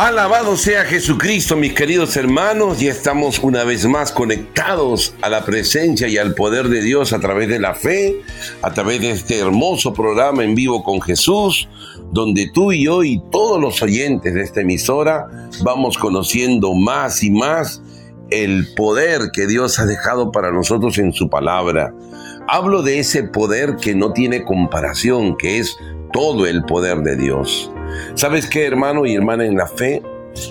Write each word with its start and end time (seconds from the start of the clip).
Alabado 0.00 0.56
sea 0.56 0.86
Jesucristo, 0.86 1.56
mis 1.56 1.74
queridos 1.74 2.16
hermanos, 2.16 2.80
y 2.80 2.88
estamos 2.88 3.38
una 3.40 3.64
vez 3.64 3.84
más 3.84 4.12
conectados 4.12 5.14
a 5.20 5.28
la 5.28 5.44
presencia 5.44 6.08
y 6.08 6.16
al 6.16 6.34
poder 6.34 6.70
de 6.70 6.80
Dios 6.80 7.12
a 7.12 7.20
través 7.20 7.50
de 7.50 7.58
la 7.58 7.74
fe, 7.74 8.22
a 8.62 8.72
través 8.72 9.02
de 9.02 9.10
este 9.10 9.38
hermoso 9.38 9.92
programa 9.92 10.42
en 10.42 10.54
vivo 10.54 10.82
con 10.82 11.02
Jesús, 11.02 11.68
donde 12.12 12.50
tú 12.50 12.72
y 12.72 12.84
yo 12.84 13.04
y 13.04 13.22
todos 13.30 13.60
los 13.60 13.82
oyentes 13.82 14.32
de 14.32 14.40
esta 14.40 14.62
emisora 14.62 15.26
vamos 15.62 15.98
conociendo 15.98 16.72
más 16.72 17.22
y 17.22 17.30
más 17.30 17.82
el 18.30 18.68
poder 18.74 19.30
que 19.34 19.46
Dios 19.46 19.78
ha 19.80 19.84
dejado 19.84 20.32
para 20.32 20.50
nosotros 20.50 20.96
en 20.96 21.12
su 21.12 21.28
palabra. 21.28 21.92
Hablo 22.48 22.80
de 22.80 23.00
ese 23.00 23.24
poder 23.24 23.76
que 23.76 23.94
no 23.94 24.14
tiene 24.14 24.44
comparación, 24.44 25.36
que 25.36 25.58
es 25.58 25.76
todo 26.12 26.46
el 26.46 26.64
poder 26.64 26.98
de 26.98 27.16
Dios. 27.16 27.70
¿Sabes 28.14 28.46
qué, 28.46 28.66
hermano 28.66 29.06
y 29.06 29.14
hermana 29.14 29.44
en 29.44 29.56
la 29.56 29.66
fe? 29.66 30.02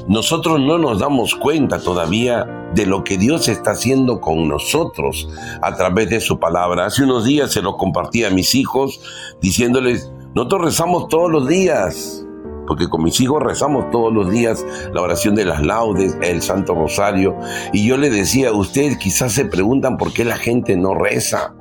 Nosotros 0.07 0.59
no 0.59 0.77
nos 0.77 0.99
damos 0.99 1.35
cuenta 1.35 1.79
todavía 1.79 2.47
de 2.73 2.85
lo 2.85 3.03
que 3.03 3.17
Dios 3.17 3.47
está 3.47 3.71
haciendo 3.71 4.19
con 4.19 4.47
nosotros 4.47 5.29
a 5.61 5.75
través 5.75 6.09
de 6.09 6.19
su 6.19 6.39
palabra. 6.39 6.85
Hace 6.85 7.03
unos 7.03 7.25
días 7.25 7.51
se 7.51 7.61
lo 7.61 7.77
compartí 7.77 8.23
a 8.23 8.29
mis 8.29 8.55
hijos 8.55 9.01
diciéndoles, 9.41 10.11
nosotros 10.35 10.65
rezamos 10.65 11.07
todos 11.07 11.31
los 11.31 11.47
días, 11.47 12.25
porque 12.67 12.87
con 12.87 13.03
mis 13.03 13.19
hijos 13.19 13.41
rezamos 13.41 13.89
todos 13.89 14.13
los 14.13 14.29
días 14.29 14.63
la 14.93 15.01
oración 15.01 15.33
de 15.35 15.45
las 15.45 15.65
laudes, 15.65 16.15
el 16.21 16.41
Santo 16.41 16.75
Rosario, 16.75 17.35
y 17.73 17.87
yo 17.87 17.97
le 17.97 18.09
decía, 18.09 18.51
ustedes 18.51 18.97
quizás 18.97 19.33
se 19.33 19.45
preguntan 19.45 19.97
por 19.97 20.13
qué 20.13 20.25
la 20.25 20.37
gente 20.37 20.77
no 20.77 20.93
reza. 20.93 21.55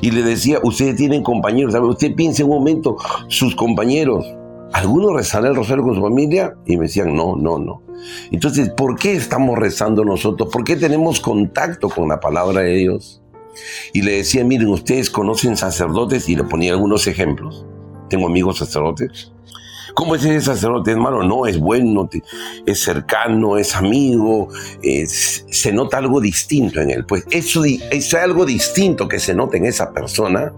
Y 0.00 0.10
le 0.10 0.22
decía, 0.22 0.58
ustedes 0.62 0.96
tienen 0.96 1.22
compañeros. 1.22 1.74
Usted 1.74 2.14
piensa 2.14 2.44
un 2.44 2.50
momento, 2.50 2.96
sus 3.28 3.54
compañeros, 3.54 4.26
¿alguno 4.72 5.14
rezará 5.16 5.48
el 5.48 5.56
rosario 5.56 5.84
con 5.84 5.94
su 5.94 6.00
familia? 6.00 6.54
Y 6.66 6.76
me 6.76 6.84
decían, 6.84 7.14
no, 7.14 7.36
no, 7.36 7.58
no. 7.58 7.82
Entonces, 8.30 8.70
¿por 8.70 8.96
qué 8.98 9.14
estamos 9.14 9.58
rezando 9.58 10.04
nosotros? 10.04 10.48
¿Por 10.52 10.64
qué 10.64 10.76
tenemos 10.76 11.20
contacto 11.20 11.88
con 11.88 12.08
la 12.08 12.20
palabra 12.20 12.62
de 12.62 12.74
Dios? 12.74 13.22
Y 13.92 14.02
le 14.02 14.12
decía, 14.12 14.44
miren, 14.44 14.68
ustedes 14.68 15.10
conocen 15.10 15.56
sacerdotes 15.56 16.28
y 16.28 16.36
le 16.36 16.44
ponía 16.44 16.72
algunos 16.72 17.06
ejemplos. 17.06 17.64
Tengo 18.08 18.26
amigos 18.26 18.58
sacerdotes. 18.58 19.33
¿Cómo 19.94 20.16
es 20.16 20.24
ese 20.24 20.40
sacerdote, 20.40 20.90
hermano? 20.90 21.22
No, 21.22 21.46
es 21.46 21.58
bueno, 21.58 22.10
es 22.66 22.80
cercano, 22.80 23.56
es 23.56 23.76
amigo, 23.76 24.48
se 24.82 25.72
nota 25.72 25.98
algo 25.98 26.20
distinto 26.20 26.80
en 26.80 26.90
él. 26.90 27.04
Pues 27.06 27.24
eso 27.30 27.64
es 27.64 28.14
algo 28.14 28.44
distinto 28.44 29.06
que 29.06 29.20
se 29.20 29.34
nota 29.34 29.56
en 29.56 29.66
esa 29.66 29.92
persona. 29.92 30.52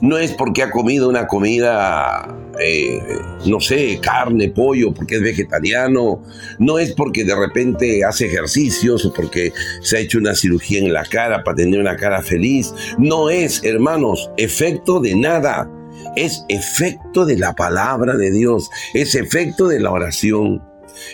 No 0.00 0.16
es 0.16 0.32
porque 0.32 0.62
ha 0.62 0.70
comido 0.70 1.08
una 1.08 1.26
comida, 1.26 2.26
eh, 2.58 3.02
no 3.44 3.60
sé, 3.60 3.98
carne, 4.00 4.48
pollo, 4.48 4.94
porque 4.94 5.16
es 5.16 5.22
vegetariano, 5.22 6.22
no 6.58 6.78
es 6.78 6.92
porque 6.92 7.24
de 7.24 7.34
repente 7.34 8.02
hace 8.02 8.26
ejercicios 8.26 9.04
o 9.04 9.12
porque 9.12 9.52
se 9.82 9.98
ha 9.98 10.00
hecho 10.00 10.18
una 10.18 10.34
cirugía 10.34 10.78
en 10.78 10.92
la 10.92 11.04
cara 11.04 11.44
para 11.44 11.56
tener 11.56 11.78
una 11.80 11.96
cara 11.96 12.22
feliz, 12.22 12.72
no 12.96 13.28
es, 13.28 13.62
hermanos, 13.62 14.30
efecto 14.38 15.00
de 15.00 15.16
nada, 15.16 15.68
es 16.16 16.44
efecto 16.48 17.24
de 17.24 17.38
la 17.38 17.54
palabra 17.54 18.16
de 18.16 18.30
Dios, 18.30 18.70
es 18.94 19.14
efecto 19.14 19.68
de 19.68 19.80
la 19.80 19.90
oración. 19.90 20.62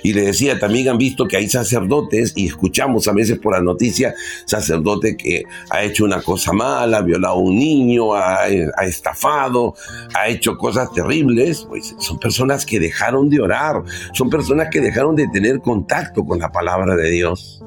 Y 0.02 0.12
le 0.14 0.22
decía, 0.22 0.58
también 0.58 0.88
han 0.88 0.98
visto 0.98 1.26
que 1.26 1.36
hay 1.36 1.48
sacerdotes, 1.48 2.32
y 2.34 2.46
escuchamos 2.46 3.06
a 3.08 3.12
veces 3.12 3.38
por 3.38 3.52
la 3.52 3.60
noticia, 3.60 4.14
sacerdote 4.44 5.16
que 5.16 5.44
ha 5.70 5.82
hecho 5.82 6.04
una 6.04 6.22
cosa 6.22 6.52
mala, 6.52 6.98
ha 6.98 7.02
violado 7.02 7.34
a 7.34 7.38
un 7.38 7.56
niño, 7.56 8.14
ha, 8.14 8.48
estafado, 8.48 9.74
ha 10.14 10.28
hecho 10.28 10.56
cosas 10.56 10.92
terribles, 10.92 11.66
pues 11.68 11.94
son 11.98 12.18
personas 12.18 12.66
que 12.66 12.80
dejaron 12.80 13.28
de 13.28 13.40
orar, 13.40 13.82
son 14.12 14.30
personas 14.30 14.68
que 14.70 14.80
dejaron 14.80 15.14
de 15.14 15.28
tener 15.28 15.60
contacto 15.60 16.24
con 16.24 16.38
la 16.38 16.50
palabra 16.50 16.96
de 16.96 17.10
Dios. 17.10 17.62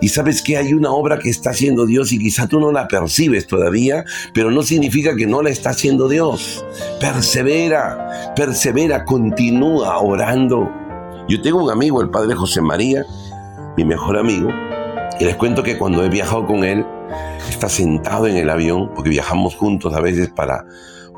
Y 0.00 0.08
sabes 0.08 0.42
que 0.42 0.56
hay 0.56 0.74
una 0.74 0.90
obra 0.90 1.18
que 1.18 1.30
está 1.30 1.50
haciendo 1.50 1.86
Dios 1.86 2.12
y 2.12 2.18
quizá 2.18 2.46
tú 2.46 2.58
no 2.58 2.72
la 2.72 2.88
percibes 2.88 3.46
todavía, 3.46 4.04
pero 4.34 4.50
no 4.50 4.62
significa 4.62 5.14
que 5.14 5.26
no 5.26 5.42
la 5.42 5.50
está 5.50 5.70
haciendo 5.70 6.08
Dios. 6.08 6.64
Persevera, 7.00 8.32
persevera, 8.34 9.04
continúa 9.04 9.98
orando 9.98 10.82
yo 11.28 11.40
tengo 11.40 11.62
un 11.62 11.70
amigo, 11.70 12.02
el 12.02 12.10
padre 12.10 12.34
José 12.34 12.60
María, 12.60 13.06
mi 13.76 13.84
mejor 13.84 14.18
amigo, 14.18 14.50
y 15.20 15.24
les 15.24 15.36
cuento 15.36 15.62
que 15.62 15.78
cuando 15.78 16.04
he 16.04 16.08
viajado 16.08 16.46
con 16.46 16.64
él, 16.64 16.84
está 17.48 17.68
sentado 17.68 18.26
en 18.26 18.36
el 18.36 18.50
avión, 18.50 18.90
porque 18.94 19.10
viajamos 19.10 19.54
juntos 19.54 19.94
a 19.94 20.00
veces 20.00 20.30
para 20.30 20.66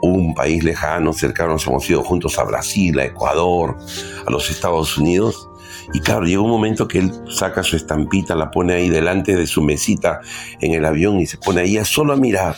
un 0.02 0.34
país 0.34 0.62
lejano, 0.62 1.14
cercano, 1.14 1.56
hemos 1.66 1.88
ido 1.88 2.04
juntos 2.04 2.38
a 2.38 2.44
Brasil, 2.44 2.98
a 3.00 3.06
Ecuador, 3.06 3.78
a 4.26 4.30
los 4.30 4.50
Estados 4.50 4.98
Unidos. 4.98 5.48
Y 5.92 6.00
claro, 6.00 6.24
llega 6.24 6.40
un 6.40 6.50
momento 6.50 6.88
que 6.88 6.98
él 6.98 7.12
saca 7.28 7.62
su 7.62 7.76
estampita, 7.76 8.34
la 8.34 8.50
pone 8.50 8.74
ahí 8.74 8.88
delante 8.88 9.36
de 9.36 9.46
su 9.46 9.62
mesita 9.62 10.20
en 10.60 10.72
el 10.72 10.84
avión 10.84 11.20
y 11.20 11.26
se 11.26 11.38
pone 11.38 11.60
ahí 11.60 11.78
solo 11.84 12.12
a 12.12 12.16
mirar. 12.16 12.56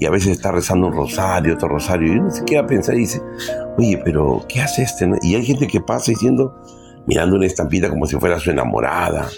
Y 0.00 0.06
a 0.06 0.10
veces 0.10 0.32
está 0.32 0.52
rezando 0.52 0.86
un 0.86 0.94
rosario, 0.94 1.54
otro 1.54 1.68
rosario, 1.68 2.12
y 2.12 2.18
uno 2.18 2.30
se 2.30 2.44
queda 2.44 2.60
a 2.60 2.66
pensar 2.66 2.94
y 2.94 3.00
dice, 3.00 3.20
oye, 3.76 4.00
pero 4.04 4.44
¿qué 4.48 4.62
hace 4.62 4.82
este? 4.82 5.08
Y 5.22 5.34
hay 5.34 5.44
gente 5.44 5.66
que 5.66 5.80
pasa 5.80 6.10
diciendo, 6.10 6.54
mirando 7.06 7.36
una 7.36 7.46
estampita 7.46 7.88
como 7.88 8.06
si 8.06 8.16
fuera 8.16 8.38
su 8.38 8.50
enamorada. 8.50 9.28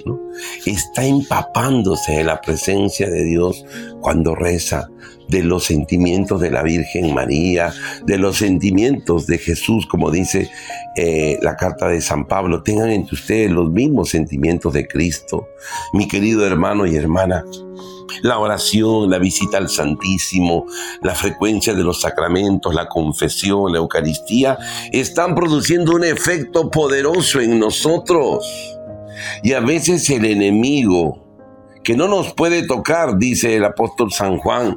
Está 0.64 1.04
empapándose 1.04 2.12
de 2.12 2.24
la 2.24 2.40
presencia 2.40 3.08
de 3.08 3.24
Dios 3.24 3.64
cuando 4.00 4.34
reza, 4.34 4.88
de 5.28 5.42
los 5.42 5.64
sentimientos 5.64 6.40
de 6.40 6.50
la 6.50 6.62
Virgen 6.62 7.12
María, 7.12 7.72
de 8.04 8.18
los 8.18 8.36
sentimientos 8.36 9.26
de 9.26 9.38
Jesús, 9.38 9.86
como 9.86 10.10
dice 10.10 10.48
eh, 10.96 11.38
la 11.42 11.56
carta 11.56 11.88
de 11.88 12.00
San 12.00 12.26
Pablo. 12.26 12.62
Tengan 12.62 12.90
entre 12.90 13.14
ustedes 13.14 13.50
los 13.50 13.70
mismos 13.70 14.10
sentimientos 14.10 14.72
de 14.72 14.86
Cristo. 14.86 15.48
Mi 15.92 16.06
querido 16.06 16.46
hermano 16.46 16.86
y 16.86 16.94
hermana, 16.94 17.44
la 18.22 18.38
oración, 18.38 19.10
la 19.10 19.18
visita 19.18 19.58
al 19.58 19.68
Santísimo, 19.68 20.66
la 21.02 21.14
frecuencia 21.14 21.74
de 21.74 21.82
los 21.82 22.00
sacramentos, 22.00 22.74
la 22.74 22.88
confesión, 22.88 23.72
la 23.72 23.78
Eucaristía, 23.78 24.58
están 24.92 25.34
produciendo 25.34 25.92
un 25.92 26.04
efecto 26.04 26.70
poderoso 26.70 27.40
en 27.40 27.58
nosotros. 27.58 28.46
Y 29.42 29.52
a 29.52 29.60
veces 29.60 30.08
el 30.10 30.24
enemigo, 30.24 31.24
que 31.82 31.96
no 31.96 32.08
nos 32.08 32.32
puede 32.34 32.66
tocar, 32.66 33.18
dice 33.18 33.56
el 33.56 33.64
apóstol 33.64 34.12
San 34.12 34.38
Juan, 34.38 34.76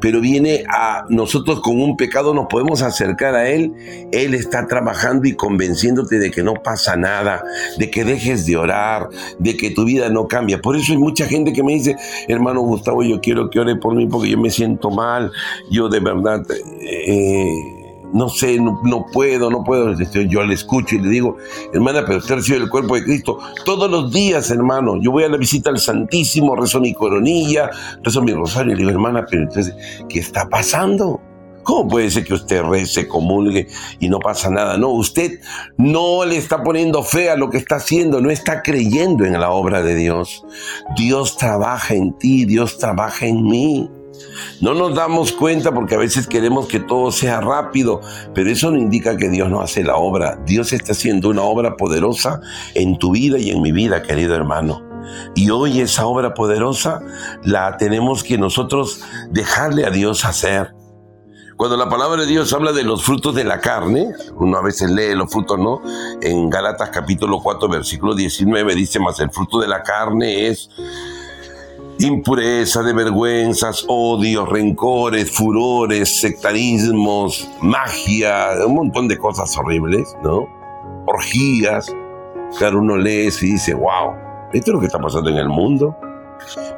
pero 0.00 0.20
viene 0.20 0.64
a 0.68 1.04
nosotros 1.08 1.60
con 1.60 1.80
un 1.80 1.96
pecado, 1.96 2.34
nos 2.34 2.46
podemos 2.46 2.82
acercar 2.82 3.34
a 3.34 3.48
Él. 3.48 3.72
Él 4.12 4.34
está 4.34 4.66
trabajando 4.66 5.28
y 5.28 5.34
convenciéndote 5.34 6.18
de 6.18 6.30
que 6.30 6.42
no 6.42 6.54
pasa 6.54 6.96
nada, 6.96 7.44
de 7.78 7.90
que 7.90 8.04
dejes 8.04 8.46
de 8.46 8.56
orar, 8.56 9.08
de 9.38 9.56
que 9.56 9.70
tu 9.70 9.84
vida 9.84 10.08
no 10.08 10.28
cambia. 10.28 10.60
Por 10.60 10.76
eso 10.76 10.92
hay 10.92 10.98
mucha 10.98 11.26
gente 11.26 11.52
que 11.52 11.62
me 11.62 11.74
dice, 11.74 11.96
hermano 12.28 12.60
Gustavo, 12.60 13.02
yo 13.02 13.20
quiero 13.20 13.50
que 13.50 13.60
ore 13.60 13.76
por 13.76 13.94
mí 13.94 14.06
porque 14.06 14.30
yo 14.30 14.38
me 14.38 14.50
siento 14.50 14.90
mal, 14.90 15.32
yo 15.70 15.88
de 15.88 16.00
verdad... 16.00 16.42
Eh, 16.80 17.75
no 18.12 18.28
sé, 18.28 18.58
no, 18.58 19.06
puedo, 19.12 19.50
no 19.50 19.64
puedo. 19.64 19.92
Yo 19.94 20.42
le 20.42 20.54
escucho 20.54 20.96
y 20.96 21.00
le 21.00 21.08
digo, 21.08 21.36
hermana, 21.72 22.04
pero 22.06 22.18
usted 22.18 22.36
recibe 22.36 22.58
el 22.58 22.70
cuerpo 22.70 22.94
de 22.96 23.04
Cristo 23.04 23.38
todos 23.64 23.90
los 23.90 24.12
días, 24.12 24.50
hermano. 24.50 25.00
Yo 25.00 25.10
voy 25.10 25.24
a 25.24 25.28
la 25.28 25.36
visita 25.36 25.70
al 25.70 25.78
Santísimo, 25.78 26.56
rezo 26.56 26.80
mi 26.80 26.94
coronilla, 26.94 27.70
rezo 28.02 28.22
mi 28.22 28.32
rosario. 28.32 28.72
Y 28.72 28.76
le 28.76 28.80
digo, 28.80 28.90
hermana, 28.90 29.26
pero 29.28 29.42
entonces, 29.42 29.74
¿qué 30.08 30.18
está 30.18 30.48
pasando? 30.48 31.20
¿Cómo 31.66 31.88
puede 31.88 32.08
ser 32.12 32.22
que 32.22 32.32
usted 32.32 32.62
rece, 32.62 33.08
comulgue 33.08 33.66
y 33.98 34.08
no 34.08 34.20
pasa 34.20 34.48
nada? 34.50 34.78
No, 34.78 34.90
usted 34.90 35.40
no 35.76 36.24
le 36.24 36.36
está 36.36 36.62
poniendo 36.62 37.02
fe 37.02 37.28
a 37.28 37.36
lo 37.36 37.50
que 37.50 37.56
está 37.56 37.76
haciendo, 37.76 38.20
no 38.20 38.30
está 38.30 38.62
creyendo 38.62 39.24
en 39.24 39.32
la 39.32 39.50
obra 39.50 39.82
de 39.82 39.96
Dios. 39.96 40.44
Dios 40.96 41.36
trabaja 41.36 41.94
en 41.94 42.16
ti, 42.18 42.44
Dios 42.44 42.78
trabaja 42.78 43.26
en 43.26 43.42
mí. 43.42 43.90
No 44.60 44.74
nos 44.74 44.94
damos 44.94 45.32
cuenta 45.32 45.72
porque 45.72 45.94
a 45.94 45.98
veces 45.98 46.26
queremos 46.26 46.66
que 46.66 46.80
todo 46.80 47.12
sea 47.12 47.40
rápido, 47.40 48.00
pero 48.34 48.50
eso 48.50 48.70
no 48.70 48.78
indica 48.78 49.16
que 49.16 49.28
Dios 49.28 49.50
no 49.50 49.60
hace 49.60 49.82
la 49.82 49.96
obra. 49.96 50.38
Dios 50.46 50.72
está 50.72 50.92
haciendo 50.92 51.28
una 51.28 51.42
obra 51.42 51.76
poderosa 51.76 52.40
en 52.74 52.98
tu 52.98 53.12
vida 53.12 53.38
y 53.38 53.50
en 53.50 53.62
mi 53.62 53.72
vida, 53.72 54.02
querido 54.02 54.34
hermano. 54.34 54.82
Y 55.34 55.50
hoy 55.50 55.80
esa 55.80 56.06
obra 56.06 56.34
poderosa 56.34 57.00
la 57.44 57.76
tenemos 57.76 58.24
que 58.24 58.38
nosotros 58.38 59.02
dejarle 59.30 59.84
a 59.84 59.90
Dios 59.90 60.24
hacer. 60.24 60.74
Cuando 61.56 61.78
la 61.78 61.88
palabra 61.88 62.20
de 62.20 62.26
Dios 62.26 62.52
habla 62.52 62.72
de 62.72 62.82
los 62.82 63.02
frutos 63.02 63.34
de 63.34 63.44
la 63.44 63.60
carne, 63.60 64.12
uno 64.36 64.58
a 64.58 64.62
veces 64.62 64.90
lee 64.90 65.14
los 65.14 65.30
frutos, 65.30 65.58
¿no? 65.58 65.80
En 66.20 66.50
Gálatas 66.50 66.90
capítulo 66.90 67.40
4, 67.42 67.66
versículo 67.68 68.14
19 68.14 68.74
dice, 68.74 69.00
más 69.00 69.18
el 69.20 69.30
fruto 69.30 69.60
de 69.60 69.66
la 69.66 69.82
carne 69.82 70.48
es 70.48 70.68
impureza, 71.98 72.82
de 72.82 72.92
vergüenzas, 72.92 73.84
odios, 73.88 74.48
rencores, 74.48 75.30
furores, 75.30 76.20
sectarismos, 76.20 77.48
magia, 77.60 78.50
un 78.66 78.74
montón 78.74 79.08
de 79.08 79.18
cosas 79.18 79.56
horribles, 79.56 80.16
¿no? 80.22 80.46
Orgías. 81.06 81.92
Claro, 82.58 82.80
uno 82.80 82.96
lee 82.96 83.28
y 83.40 83.52
dice, 83.52 83.74
wow, 83.74 84.12
esto 84.52 84.70
es 84.70 84.74
lo 84.74 84.80
que 84.80 84.86
está 84.86 84.98
pasando 84.98 85.30
en 85.30 85.36
el 85.36 85.48
mundo. 85.48 85.96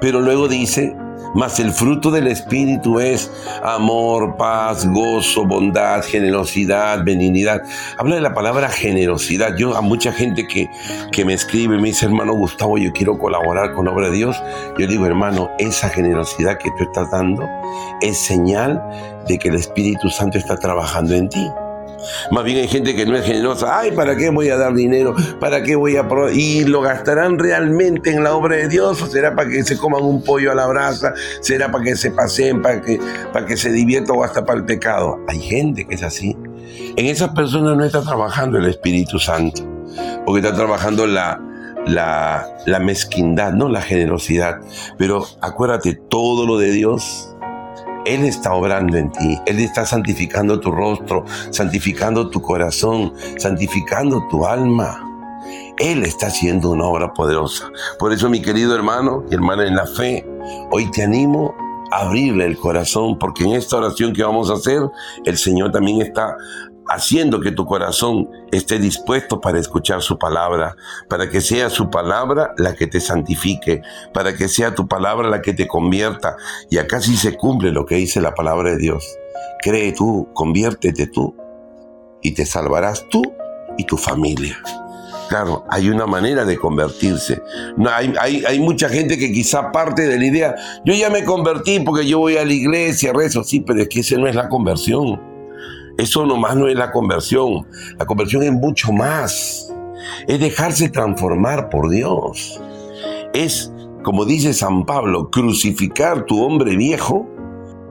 Pero 0.01 0.21
luego 0.21 0.49
dice, 0.49 0.97
Mas 1.35 1.61
el 1.61 1.73
fruto 1.73 2.11
del 2.11 2.27
Espíritu 2.27 3.01
es 3.01 3.31
amor, 3.63 4.37
paz, 4.37 4.87
gozo, 4.87 5.45
bondad, 5.45 6.03
generosidad, 6.03 7.05
benignidad. 7.05 7.63
Habla 7.99 8.17
de 8.17 8.21
la 8.21 8.35
palabra 8.35 8.69
generosidad. 8.69 9.57
Yo 9.57 9.77
a 9.77 9.81
mucha 9.81 10.13
gente 10.13 10.47
que, 10.47 10.69
que 11.13 11.25
me 11.25 11.35
escribe, 11.35 11.77
me 11.77 11.89
dice, 11.89 12.07
hermano 12.07 12.35
Gustavo, 12.35 12.79
yo 12.79 12.93
quiero 12.93 13.19
colaborar 13.19 13.73
con 13.73 13.89
obra 13.89 14.11
de 14.11 14.17
Dios. 14.17 14.37
Yo 14.79 14.87
digo, 14.87 15.07
hermano, 15.07 15.51
esa 15.59 15.89
generosidad 15.89 16.59
que 16.59 16.71
tú 16.77 16.85
estás 16.85 17.11
dando 17.11 17.45
es 18.01 18.19
señal 18.19 18.83
de 19.27 19.39
que 19.39 19.49
el 19.49 19.57
Espíritu 19.57 20.09
Santo 20.11 20.39
está 20.39 20.57
trabajando 20.57 21.15
en 21.15 21.29
ti. 21.29 21.47
Más 22.31 22.45
bien 22.45 22.59
hay 22.59 22.69
gente 22.69 22.95
que 22.95 23.07
no 23.07 23.17
es 23.17 23.25
generosa. 23.25 23.79
Ay, 23.79 23.93
¿para 23.93 24.17
qué 24.17 24.31
voy 24.31 24.49
a 24.49 24.57
dar 24.57 24.75
dinero? 24.75 25.15
¿Para 25.41 25.63
qué 25.63 25.77
voy 25.77 25.97
a... 25.97 26.07
Y 26.33 26.65
lo 26.65 26.81
gastarán 26.81 27.39
realmente 27.39 28.13
en 28.13 28.25
la 28.25 28.35
obra 28.35 28.57
de 28.57 28.69
Dios. 28.69 29.01
¿O 29.03 29.07
será 29.07 29.35
para 29.35 29.49
que 29.49 29.63
se 29.65 29.77
coman 29.77 30.03
un 30.03 30.23
pollo 30.23 30.53
a 30.53 30.55
la 30.55 30.67
brasa? 30.67 31.15
¿Será 31.41 31.71
para 31.71 31.85
que 31.85 31.97
se 31.97 32.11
paseen? 32.11 32.63
¿Para 32.63 32.81
que, 32.81 33.01
para 33.33 33.47
que 33.47 33.57
se 33.57 33.71
diviertan 33.73 34.17
o 34.17 34.25
hasta 34.25 34.45
para 34.45 34.59
el 34.59 34.65
pecado? 34.65 35.21
Hay 35.29 35.41
gente 35.41 35.87
que 35.87 35.95
es 35.95 36.03
así. 36.03 36.37
En 36.97 37.07
esas 37.07 37.31
personas 37.31 37.77
no 37.77 37.85
está 37.85 38.03
trabajando 38.03 38.59
el 38.59 38.67
Espíritu 38.67 39.19
Santo. 39.19 39.63
Porque 40.25 40.41
está 40.41 40.55
trabajando 40.55 41.07
la, 41.07 41.41
la, 41.87 42.47
la 42.67 42.79
mezquindad, 42.79 43.53
no 43.53 43.69
la 43.69 43.81
generosidad. 43.81 44.61
Pero 44.99 45.25
acuérdate, 45.41 45.95
todo 45.95 46.47
lo 46.47 46.59
de 46.59 46.71
Dios 46.71 47.35
él 48.09 48.25
está 48.25 48.55
obrando 48.55 48.97
en 48.97 49.13
ti, 49.13 49.39
Él 49.45 49.61
está 49.61 49.85
santificando 49.85 50.59
tu 50.59 50.71
rostro, 50.71 51.27
santificando 51.51 52.31
tu 52.31 52.41
corazón, 52.41 53.13
santificando 53.37 54.27
tu 54.31 54.47
alma. 54.47 55.05
Él 55.77 56.03
está 56.03 56.29
haciendo 56.29 56.71
una 56.71 56.85
obra 56.87 57.13
poderosa. 57.13 57.71
Por 57.99 58.15
eso, 58.15 58.31
mi 58.31 58.41
querido 58.41 58.75
hermano 58.75 59.25
y 59.31 59.35
hermana 59.35 59.67
en 59.67 59.77
la 59.77 59.87
fe, 59.87 60.27
hoy 60.71 60.91
te 60.91 61.03
animo 61.03 61.55
a 61.93 62.07
abrirle 62.07 62.47
el 62.47 62.57
corazón, 62.57 63.19
porque 63.19 63.45
en 63.45 63.53
esta 63.53 63.77
oración 63.77 64.15
que 64.15 64.23
vamos 64.23 64.51
a 64.51 64.55
hacer, 64.55 64.81
el 65.27 65.37
Señor 65.37 65.71
también 65.71 66.01
está 66.01 66.35
haciendo 66.89 67.41
que 67.41 67.53
tu 67.53 67.67
corazón 67.67 68.29
esté 68.53 68.79
dispuesto 68.79 69.41
para 69.41 69.59
escuchar 69.59 70.03
su 70.03 70.19
palabra, 70.19 70.77
para 71.09 71.29
que 71.29 71.41
sea 71.41 71.71
su 71.71 71.91
palabra 71.91 72.55
la 72.57 72.75
que 72.75 72.87
te 72.87 73.01
santifique, 73.01 73.83
para 74.13 74.35
que 74.35 74.49
sea 74.49 74.75
tu 74.75 74.89
palabra 74.89 75.29
la 75.29 75.43
que 75.43 75.55
te 75.55 75.67
convierta. 75.67 76.37
Y 76.71 76.79
acá 76.79 77.01
sí 77.01 77.17
se 77.17 77.37
cumple 77.37 77.71
lo 77.71 77.87
que 77.87 77.97
dice 77.97 78.21
la 78.21 78.35
palabra 78.35 78.71
de 78.71 78.79
Dios. 78.79 79.05
Cree 79.61 79.93
tú, 79.93 80.29
conviértete 80.35 81.07
tú, 81.07 81.35
y 82.23 82.33
te 82.33 82.47
salvarás 82.47 83.07
tú 83.09 83.23
y 83.77 83.85
tu 83.85 83.97
familia. 83.97 84.59
Claro, 85.29 85.65
hay 85.69 85.91
una 85.91 86.07
manera 86.07 86.45
de 86.47 86.57
convertirse. 86.57 87.43
No, 87.77 87.91
hay, 87.91 88.15
hay, 88.19 88.45
hay, 88.47 88.59
mucha 88.61 88.89
gente 88.89 89.19
que 89.19 89.31
quizá 89.31 89.71
parte 89.71 90.07
de 90.07 90.19
la 90.19 90.25
idea, 90.25 90.55
yo 90.87 90.95
ya 90.95 91.11
me 91.11 91.23
convertí 91.23 91.81
porque 91.81 92.07
yo 92.07 92.19
voy 92.19 92.39
a 92.39 92.47
la 92.47 92.53
iglesia, 92.53 93.13
rezo, 93.13 93.45
sí, 93.45 93.61
pero 93.61 93.83
es 93.83 93.89
que 93.89 94.01
esa 94.01 94.17
no 94.17 94.27
es 94.27 94.35
la 94.35 94.49
conversión. 94.49 95.38
Eso 95.99 96.25
nomás 96.25 96.55
no 96.55 96.69
es 96.69 96.77
la 96.77 96.93
conversión. 96.93 97.67
La 97.99 98.07
conversión 98.07 98.45
es 98.45 98.53
mucho 98.53 98.93
más. 98.93 99.69
Es 100.29 100.39
dejarse 100.39 100.89
transformar 100.91 101.71
por 101.71 101.91
Dios. 101.91 102.61
Es, 103.35 103.73
como 104.05 104.25
dice 104.25 104.55
San 104.55 104.87
Pablo, 104.87 105.29
crucificar 105.29 106.25
tu 106.25 106.41
hombre 106.41 106.77
viejo 106.77 107.29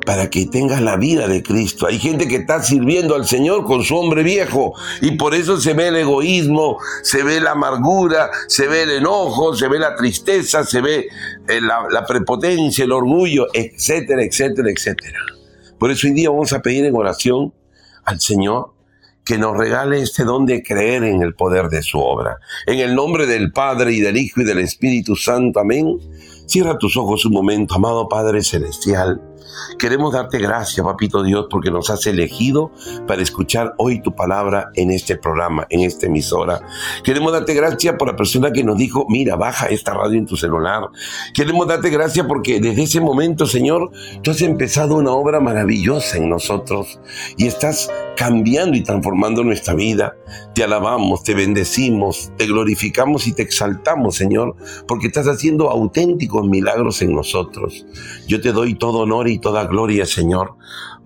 para 0.06 0.30
que 0.30 0.46
tengas 0.46 0.82
la 0.82 0.96
vida 0.96 1.28
de 1.28 1.44
Cristo. 1.44 1.86
Hay 1.86 2.00
gente 2.00 2.30
que 2.30 2.38
está 2.38 2.64
sirviendo 2.64 3.14
al 3.14 3.28
Señor 3.28 3.66
con 3.66 3.84
su 3.84 3.98
hombre 3.98 4.24
viejo 4.24 4.74
y 5.02 5.18
por 5.18 5.36
eso 5.36 5.58
se 5.60 5.74
ve 5.74 5.90
el 5.90 5.98
egoísmo, 5.98 6.78
se 7.04 7.24
ve 7.24 7.42
la 7.42 7.52
amargura, 7.52 8.30
se 8.48 8.70
ve 8.70 8.84
el 8.84 8.92
enojo, 8.92 9.54
se 9.54 9.68
ve 9.68 9.80
la 9.80 9.98
tristeza, 9.98 10.64
se 10.64 10.80
ve 10.80 11.10
eh, 11.50 11.60
la, 11.60 11.88
la 11.92 12.06
prepotencia, 12.06 12.86
el 12.86 12.94
orgullo, 12.94 13.48
etcétera, 13.54 14.24
etcétera, 14.24 14.72
etcétera. 14.72 15.20
Por 15.78 15.92
eso 15.92 16.08
hoy 16.08 16.14
día 16.14 16.30
vamos 16.30 16.54
a 16.54 16.62
pedir 16.62 16.86
en 16.86 16.96
oración 16.96 17.54
al 18.08 18.22
Señor 18.22 18.74
que 19.24 19.38
nos 19.38 19.58
regale 19.58 20.02
este 20.02 20.24
don 20.24 20.46
de 20.46 20.64
creer 20.64 21.04
en 21.04 21.22
el 21.22 21.36
poder 21.36 21.68
de 21.68 21.84
su 21.84 22.00
obra. 22.00 22.38
En 22.66 22.80
el 22.80 22.96
nombre 22.96 23.26
del 23.26 23.52
Padre 23.52 23.92
y 23.92 24.00
del 24.00 24.16
Hijo 24.16 24.40
y 24.40 24.46
del 24.46 24.60
Espíritu 24.60 25.18
Santo. 25.18 25.60
Amén. 25.60 26.00
Cierra 26.46 26.78
tus 26.78 26.96
ojos 26.96 27.26
un 27.26 27.34
momento, 27.34 27.76
amado 27.76 28.08
Padre 28.08 28.42
Celestial. 28.42 29.22
Queremos 29.78 30.14
darte 30.14 30.40
gracias, 30.40 30.86
papito 30.86 31.24
Dios, 31.24 31.48
porque 31.50 31.72
nos 31.72 31.90
has 31.90 32.06
elegido 32.08 32.72
para 33.08 33.22
escuchar 33.22 33.74
hoy 33.78 34.02
tu 34.02 34.16
palabra 34.16 34.72
en 34.76 34.92
este 34.92 35.18
programa, 35.18 35.68
en 35.70 35.82
esta 35.82 36.08
emisora. 36.08 36.62
Queremos 37.04 37.32
darte 37.32 37.54
gracias 37.54 37.96
por 37.96 38.08
la 38.08 38.16
persona 38.16 38.52
que 38.52 38.64
nos 38.64 38.78
dijo, 38.78 39.06
mira, 39.10 39.36
baja 39.36 39.68
esta 39.68 39.94
radio 39.94 40.18
en 40.18 40.26
tu 40.26 40.36
celular. 40.36 40.90
Queremos 41.34 41.68
darte 41.68 41.90
gracias 41.90 42.26
porque 42.28 42.60
desde 42.60 42.84
ese 42.84 43.02
momento, 43.02 43.46
Señor, 43.46 43.92
tú 44.22 44.32
has 44.32 44.42
empezado 44.42 44.96
una 44.96 45.12
obra 45.12 45.40
maravillosa 45.40 46.18
en 46.18 46.30
nosotros 46.30 47.00
y 47.38 47.48
estás 47.48 47.90
cambiando 48.18 48.76
y 48.76 48.82
transformando 48.82 49.44
nuestra 49.44 49.76
vida. 49.76 50.18
Te 50.54 50.64
alabamos, 50.64 51.24
te 51.24 51.36
bendecimos, 51.36 52.32
te 52.36 52.48
glorificamos 52.48 53.28
y 53.28 53.34
te 53.34 53.44
exaltamos, 53.44 54.16
Señor, 54.16 54.56
porque 54.88 55.08
estás 55.08 55.28
haciendo 55.28 55.70
auténticos 55.70 56.48
milagros 56.48 57.02
en 57.02 57.14
nosotros. 57.14 57.86
Yo 58.28 58.42
te 58.42 58.52
doy 58.52 58.74
todo 58.74 59.00
honor 59.00 59.30
y 59.30 59.38
toda 59.48 59.64
gloria, 59.64 60.06
Señor, 60.06 60.58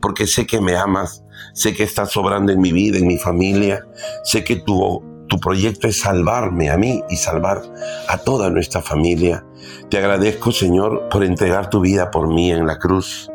porque 0.01 0.25
sé 0.25 0.47
que 0.47 0.59
me 0.59 0.75
amas, 0.75 1.23
sé 1.53 1.75
que 1.75 1.83
estás 1.83 2.09
sobrando 2.09 2.51
en 2.51 2.59
mi 2.59 2.71
vida, 2.71 2.97
en 2.97 3.05
mi 3.05 3.19
familia, 3.19 3.85
sé 4.23 4.43
que 4.43 4.55
tu, 4.55 5.03
tu 5.27 5.39
proyecto 5.39 5.88
es 5.88 5.99
salvarme 5.99 6.71
a 6.71 6.75
mí 6.75 7.03
y 7.07 7.17
salvar 7.17 7.61
a 8.07 8.17
toda 8.17 8.49
nuestra 8.49 8.81
familia. 8.81 9.45
Te 9.91 9.99
agradezco, 9.99 10.51
Señor, 10.51 11.07
por 11.11 11.23
entregar 11.23 11.69
tu 11.69 11.81
vida 11.81 12.09
por 12.09 12.29
mí 12.29 12.51
en 12.51 12.65
la 12.65 12.79
cruz. 12.79 13.29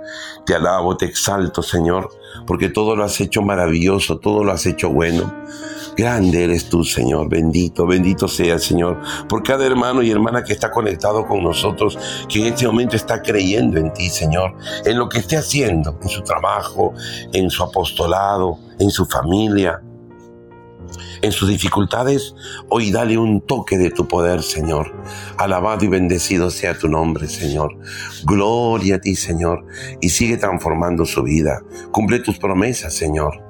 Te 0.44 0.56
alabo, 0.56 0.96
te 0.96 1.06
exalto, 1.06 1.62
Señor, 1.62 2.08
porque 2.44 2.68
todo 2.68 2.96
lo 2.96 3.04
has 3.04 3.20
hecho 3.20 3.42
maravilloso, 3.42 4.18
todo 4.18 4.42
lo 4.42 4.50
has 4.50 4.66
hecho 4.66 4.90
bueno. 4.90 5.32
Grande 5.96 6.44
eres 6.44 6.68
tú, 6.68 6.84
Señor. 6.84 7.28
Bendito, 7.28 7.86
bendito 7.86 8.28
sea, 8.28 8.58
Señor, 8.58 9.00
por 9.28 9.42
cada 9.42 9.66
hermano 9.66 10.02
y 10.02 10.10
hermana 10.10 10.44
que 10.44 10.52
está 10.52 10.70
conectado 10.70 11.26
con 11.26 11.42
nosotros, 11.42 11.98
que 12.28 12.40
en 12.40 12.52
este 12.52 12.66
momento 12.66 12.96
está 12.96 13.22
creyendo 13.22 13.78
en 13.78 13.92
ti, 13.92 14.10
Señor, 14.10 14.54
en 14.84 14.98
lo 14.98 15.08
que 15.08 15.18
esté 15.18 15.36
haciendo, 15.36 15.98
en 16.02 16.08
su 16.08 16.22
trabajo, 16.22 16.94
en 17.32 17.50
su 17.50 17.62
apostolado, 17.62 18.58
en 18.78 18.90
su 18.90 19.06
familia 19.06 19.82
en 21.22 21.32
sus 21.32 21.48
dificultades, 21.48 22.34
hoy 22.68 22.90
dale 22.90 23.18
un 23.18 23.40
toque 23.40 23.78
de 23.78 23.90
tu 23.90 24.06
poder, 24.06 24.42
Señor. 24.42 24.94
Alabado 25.38 25.84
y 25.84 25.88
bendecido 25.88 26.50
sea 26.50 26.78
tu 26.78 26.88
nombre, 26.88 27.28
Señor. 27.28 27.76
Gloria 28.24 28.96
a 28.96 29.00
ti, 29.00 29.16
Señor, 29.16 29.66
y 30.00 30.10
sigue 30.10 30.36
transformando 30.36 31.04
su 31.04 31.22
vida. 31.22 31.62
Cumple 31.90 32.20
tus 32.20 32.38
promesas, 32.38 32.94
Señor. 32.94 33.45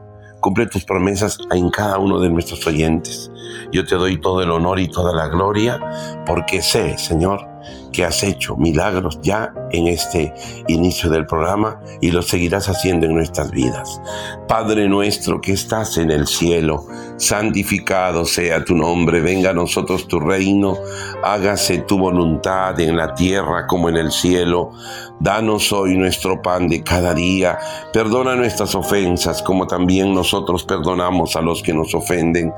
Cumple 0.46 0.66
tus 0.66 0.84
promesas 0.84 1.40
en 1.50 1.70
cada 1.70 1.98
uno 1.98 2.20
de 2.20 2.30
nuestros 2.30 2.64
oyentes. 2.68 3.32
Yo 3.72 3.84
te 3.84 3.96
doy 3.96 4.20
todo 4.20 4.44
el 4.44 4.52
honor 4.52 4.78
y 4.78 4.86
toda 4.86 5.12
la 5.12 5.26
gloria 5.26 5.80
porque 6.24 6.62
sé, 6.62 6.96
Señor, 6.98 7.44
que 7.92 8.04
has 8.04 8.22
hecho 8.22 8.56
milagros 8.56 9.18
ya 9.22 9.52
en 9.72 9.86
este 9.86 10.32
inicio 10.68 11.10
del 11.10 11.26
programa 11.26 11.80
y 12.00 12.10
lo 12.10 12.22
seguirás 12.22 12.68
haciendo 12.68 13.06
en 13.06 13.14
nuestras 13.14 13.50
vidas. 13.50 14.00
Padre 14.48 14.88
nuestro 14.88 15.40
que 15.40 15.52
estás 15.52 15.98
en 15.98 16.10
el 16.10 16.26
cielo, 16.26 16.86
santificado 17.16 18.24
sea 18.24 18.64
tu 18.64 18.74
nombre, 18.74 19.20
venga 19.20 19.50
a 19.50 19.54
nosotros 19.54 20.06
tu 20.08 20.20
reino, 20.20 20.76
hágase 21.24 21.78
tu 21.78 21.98
voluntad 21.98 22.78
en 22.80 22.96
la 22.96 23.14
tierra 23.14 23.66
como 23.66 23.88
en 23.88 23.96
el 23.96 24.12
cielo. 24.12 24.72
Danos 25.18 25.72
hoy 25.72 25.96
nuestro 25.96 26.42
pan 26.42 26.68
de 26.68 26.84
cada 26.84 27.14
día, 27.14 27.58
perdona 27.90 28.36
nuestras 28.36 28.74
ofensas 28.74 29.42
como 29.42 29.66
también 29.66 30.14
nosotros 30.14 30.64
perdonamos 30.64 31.36
a 31.36 31.40
los 31.40 31.62
que 31.62 31.72
nos 31.72 31.94
ofenden. 31.94 32.52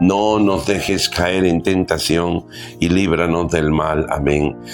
No 0.00 0.38
nos 0.38 0.66
dejes 0.66 1.08
caer 1.08 1.44
en 1.44 1.62
tentación 1.62 2.46
y 2.78 2.88
líbranos 2.88 3.50
del 3.50 3.70
mal. 3.70 4.06
Amén. 4.10 4.56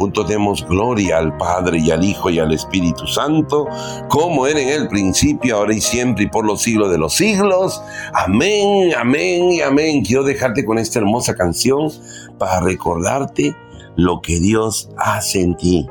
Juntos 0.00 0.28
demos 0.28 0.66
gloria 0.66 1.18
al 1.18 1.36
Padre 1.36 1.78
y 1.78 1.90
al 1.90 2.02
Hijo 2.02 2.30
y 2.30 2.38
al 2.38 2.54
Espíritu 2.54 3.06
Santo, 3.06 3.66
como 4.08 4.46
era 4.46 4.58
en 4.58 4.70
el 4.70 4.88
principio, 4.88 5.56
ahora 5.56 5.74
y 5.74 5.82
siempre 5.82 6.24
y 6.24 6.26
por 6.26 6.46
los 6.46 6.62
siglos 6.62 6.90
de 6.90 6.96
los 6.96 7.12
siglos. 7.12 7.82
Amén, 8.14 8.94
amén 8.98 9.52
y 9.52 9.60
amén. 9.60 10.02
Quiero 10.02 10.24
dejarte 10.24 10.64
con 10.64 10.78
esta 10.78 11.00
hermosa 11.00 11.34
canción 11.34 11.92
para 12.38 12.60
recordarte 12.60 13.54
lo 13.94 14.22
que 14.22 14.40
Dios 14.40 14.88
hace 14.96 15.42
en 15.42 15.54
ti. 15.58 15.86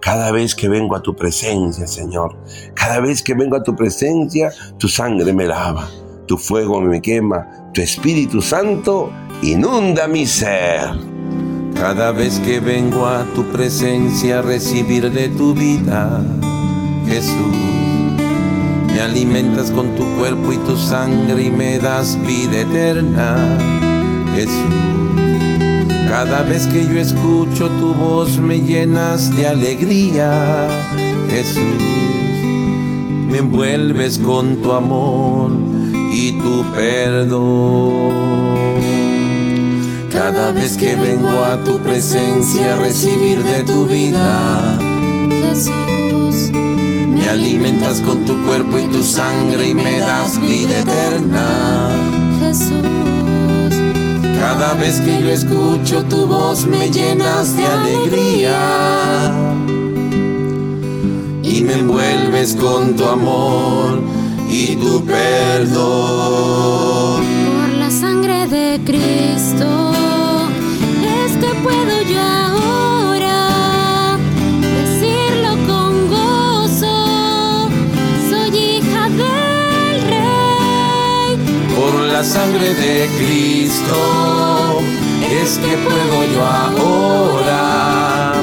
Cada 0.00 0.30
vez 0.30 0.54
que 0.54 0.68
vengo 0.68 0.94
a 0.94 1.02
tu 1.02 1.16
presencia, 1.16 1.88
Señor, 1.88 2.36
cada 2.74 3.00
vez 3.00 3.24
que 3.24 3.34
vengo 3.34 3.56
a 3.56 3.64
tu 3.64 3.74
presencia, 3.74 4.52
tu 4.78 4.86
sangre 4.86 5.32
me 5.32 5.46
lava, 5.46 5.90
tu 6.28 6.38
fuego 6.38 6.80
me 6.80 7.02
quema, 7.02 7.72
tu 7.74 7.80
Espíritu 7.80 8.40
Santo 8.40 9.10
inunda 9.42 10.06
mi 10.06 10.26
ser. 10.26 11.17
Cada 11.78 12.10
vez 12.10 12.40
que 12.40 12.58
vengo 12.58 13.06
a 13.06 13.24
tu 13.34 13.44
presencia 13.44 14.40
a 14.40 14.42
recibir 14.42 15.10
de 15.12 15.28
tu 15.28 15.54
vida, 15.54 16.20
Jesús, 17.06 17.56
me 18.92 19.00
alimentas 19.00 19.70
con 19.70 19.94
tu 19.94 20.04
cuerpo 20.16 20.52
y 20.52 20.56
tu 20.58 20.76
sangre 20.76 21.44
y 21.44 21.50
me 21.50 21.78
das 21.78 22.18
vida 22.26 22.62
eterna, 22.62 23.36
Jesús. 24.34 24.88
Cada 26.08 26.42
vez 26.42 26.66
que 26.66 26.84
yo 26.84 26.98
escucho 26.98 27.68
tu 27.78 27.94
voz 27.94 28.38
me 28.38 28.60
llenas 28.60 29.34
de 29.36 29.46
alegría, 29.46 30.68
Jesús. 31.30 31.62
Me 33.30 33.38
envuelves 33.38 34.18
con 34.18 34.56
tu 34.62 34.72
amor 34.72 35.52
y 36.12 36.32
tu 36.32 36.64
perdón. 36.74 38.47
Cada 40.12 40.52
vez 40.52 40.76
que 40.76 40.94
vengo 40.96 41.44
a 41.44 41.62
tu 41.64 41.78
presencia 41.78 42.74
a 42.74 42.78
recibir 42.78 43.42
de 43.42 43.62
tu 43.64 43.86
vida, 43.86 44.78
Jesús, 45.28 46.50
me 46.52 47.28
alimentas 47.28 48.00
con 48.00 48.24
tu 48.24 48.42
cuerpo 48.44 48.78
y 48.78 48.86
tu 48.86 49.02
sangre 49.02 49.68
y 49.68 49.74
me 49.74 49.98
das 49.98 50.40
vida 50.40 50.80
eterna. 50.80 51.90
Jesús, 52.40 53.74
cada 54.40 54.74
vez 54.74 55.00
que 55.00 55.20
yo 55.22 55.30
escucho 55.30 56.04
tu 56.04 56.26
voz 56.26 56.66
me 56.66 56.90
llenas 56.90 57.56
de 57.56 57.66
alegría 57.66 59.30
y 61.42 61.62
me 61.62 61.74
envuelves 61.74 62.54
con 62.54 62.96
tu 62.96 63.04
amor 63.04 64.00
y 64.50 64.76
tu 64.76 65.04
perdón. 65.04 66.48
Por 68.84 68.94
la 68.94 69.04
sangre 69.04 69.14
de 69.14 69.14
Cristo 69.14 69.98
puedo 71.62 72.02
yo 72.02 72.20
ahora 72.20 74.18
decirlo 74.60 75.50
con 75.66 76.08
gozo. 76.08 77.68
Soy 78.30 78.50
hija 78.56 79.08
del 79.08 80.02
Rey. 80.12 81.30
Por 81.76 81.94
la 82.02 82.22
sangre 82.24 82.74
de 82.74 83.08
Cristo 83.18 84.80
es 85.30 85.58
que 85.58 85.76
puedo 85.78 86.24
yo 86.34 86.44
ahora 86.44 88.34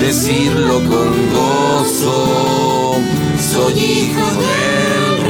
decirlo 0.00 0.74
con 0.90 1.10
gozo. 1.32 2.96
Soy 3.52 3.72
hijo 3.72 4.26
del 4.40 5.16
Rey. 5.16 5.21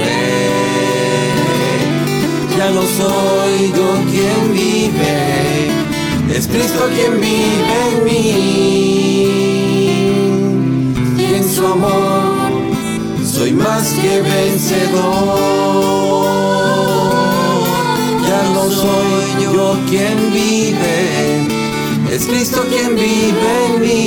Ya 2.63 2.71
no 2.71 2.83
soy 2.83 3.73
yo 3.75 3.89
quien 4.09 4.53
vive 4.53 5.73
es 6.33 6.47
Cristo 6.47 6.89
quien 6.95 7.21
vive 7.21 7.89
en 7.89 8.05
mí. 8.05 8.31
Y 11.19 11.25
en 11.35 11.45
su 11.45 11.67
amor 11.67 12.53
soy 13.25 13.53
más 13.53 13.95
que 13.95 14.23
vencedor. 14.23 15.41
Ya 18.29 18.43
no 18.55 18.71
soy 18.71 19.43
yo 19.43 19.77
quien 19.91 20.33
vive, 20.33 21.49
es 22.13 22.27
Cristo 22.27 22.65
quien 22.71 22.95
vive 22.95 23.67
en 23.67 23.81
mí. 23.81 24.07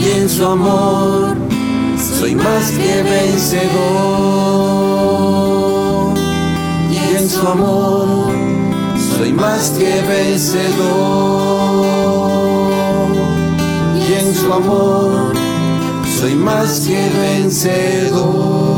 Y 0.00 0.04
en 0.18 0.30
su 0.30 0.46
amor 0.46 1.47
soy 2.28 2.36
más 2.36 2.70
que 2.72 3.02
vencedor. 3.02 3.68
Y 6.90 6.96
en 7.16 7.26
su 7.26 7.46
amor 7.48 8.34
soy 9.16 9.32
más 9.32 9.70
que 9.70 10.02
vencedor 10.02 10.58
y 13.96 14.12
en 14.12 14.34
su 14.34 14.52
amor 14.52 15.32
soy 16.20 16.34
más 16.34 16.80
que 16.80 17.08
vencedor. 17.18 18.77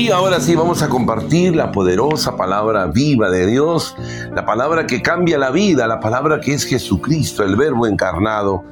Y 0.00 0.08
ahora 0.08 0.40
sí 0.40 0.54
vamos 0.54 0.80
a 0.80 0.88
compartir 0.88 1.54
la 1.54 1.70
poderosa 1.72 2.34
palabra 2.34 2.86
viva 2.86 3.28
de 3.28 3.46
Dios, 3.46 3.94
la 4.34 4.46
palabra 4.46 4.86
que 4.86 5.02
cambia 5.02 5.36
la 5.36 5.50
vida, 5.50 5.86
la 5.86 6.00
palabra 6.00 6.40
que 6.40 6.54
es 6.54 6.64
Jesucristo, 6.64 7.44
el 7.44 7.54
verbo 7.54 7.86
encarnado. 7.86 8.64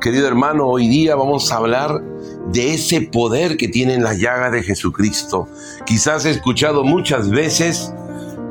Querido 0.00 0.26
hermano, 0.26 0.66
hoy 0.66 0.88
día 0.88 1.14
vamos 1.14 1.52
a 1.52 1.58
hablar 1.58 2.02
de 2.48 2.74
ese 2.74 3.00
poder 3.00 3.56
que 3.56 3.68
tienen 3.68 4.02
las 4.02 4.18
llagas 4.18 4.50
de 4.50 4.64
Jesucristo. 4.64 5.46
Quizás 5.86 6.24
he 6.24 6.30
escuchado 6.30 6.82
muchas 6.82 7.30
veces, 7.30 7.94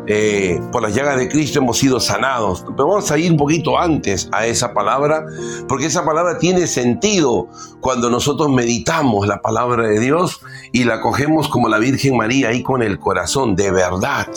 eh, 0.07 0.59
por 0.71 0.81
las 0.81 0.95
llagas 0.95 1.17
de 1.17 1.29
Cristo 1.29 1.59
hemos 1.59 1.77
sido 1.77 1.99
sanados, 1.99 2.63
pero 2.75 2.87
vamos 2.87 3.11
a 3.11 3.17
ir 3.17 3.31
un 3.31 3.37
poquito 3.37 3.77
antes 3.77 4.29
a 4.31 4.45
esa 4.45 4.73
palabra, 4.73 5.25
porque 5.67 5.85
esa 5.85 6.05
palabra 6.05 6.37
tiene 6.39 6.67
sentido 6.67 7.47
cuando 7.79 8.09
nosotros 8.09 8.49
meditamos 8.49 9.27
la 9.27 9.41
palabra 9.41 9.87
de 9.87 9.99
Dios 9.99 10.41
y 10.71 10.83
la 10.83 11.01
cogemos 11.01 11.47
como 11.47 11.69
la 11.69 11.77
Virgen 11.77 12.17
María 12.17 12.49
ahí 12.49 12.63
con 12.63 12.81
el 12.81 12.99
corazón, 12.99 13.55
de 13.55 13.71
verdad. 13.71 14.27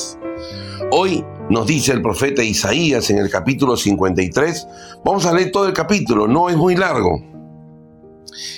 Hoy 0.91 1.25
nos 1.51 1.67
dice 1.67 1.93
el 1.93 2.03
profeta 2.03 2.43
Isaías 2.43 3.11
en 3.11 3.19
el 3.19 3.31
capítulo 3.31 3.77
53, 3.77 4.67
vamos 5.05 5.27
a 5.27 5.33
leer 5.33 5.51
todo 5.51 5.67
el 5.67 5.73
capítulo, 5.73 6.27
no 6.27 6.49
es 6.49 6.57
muy 6.57 6.77
largo 6.77 7.35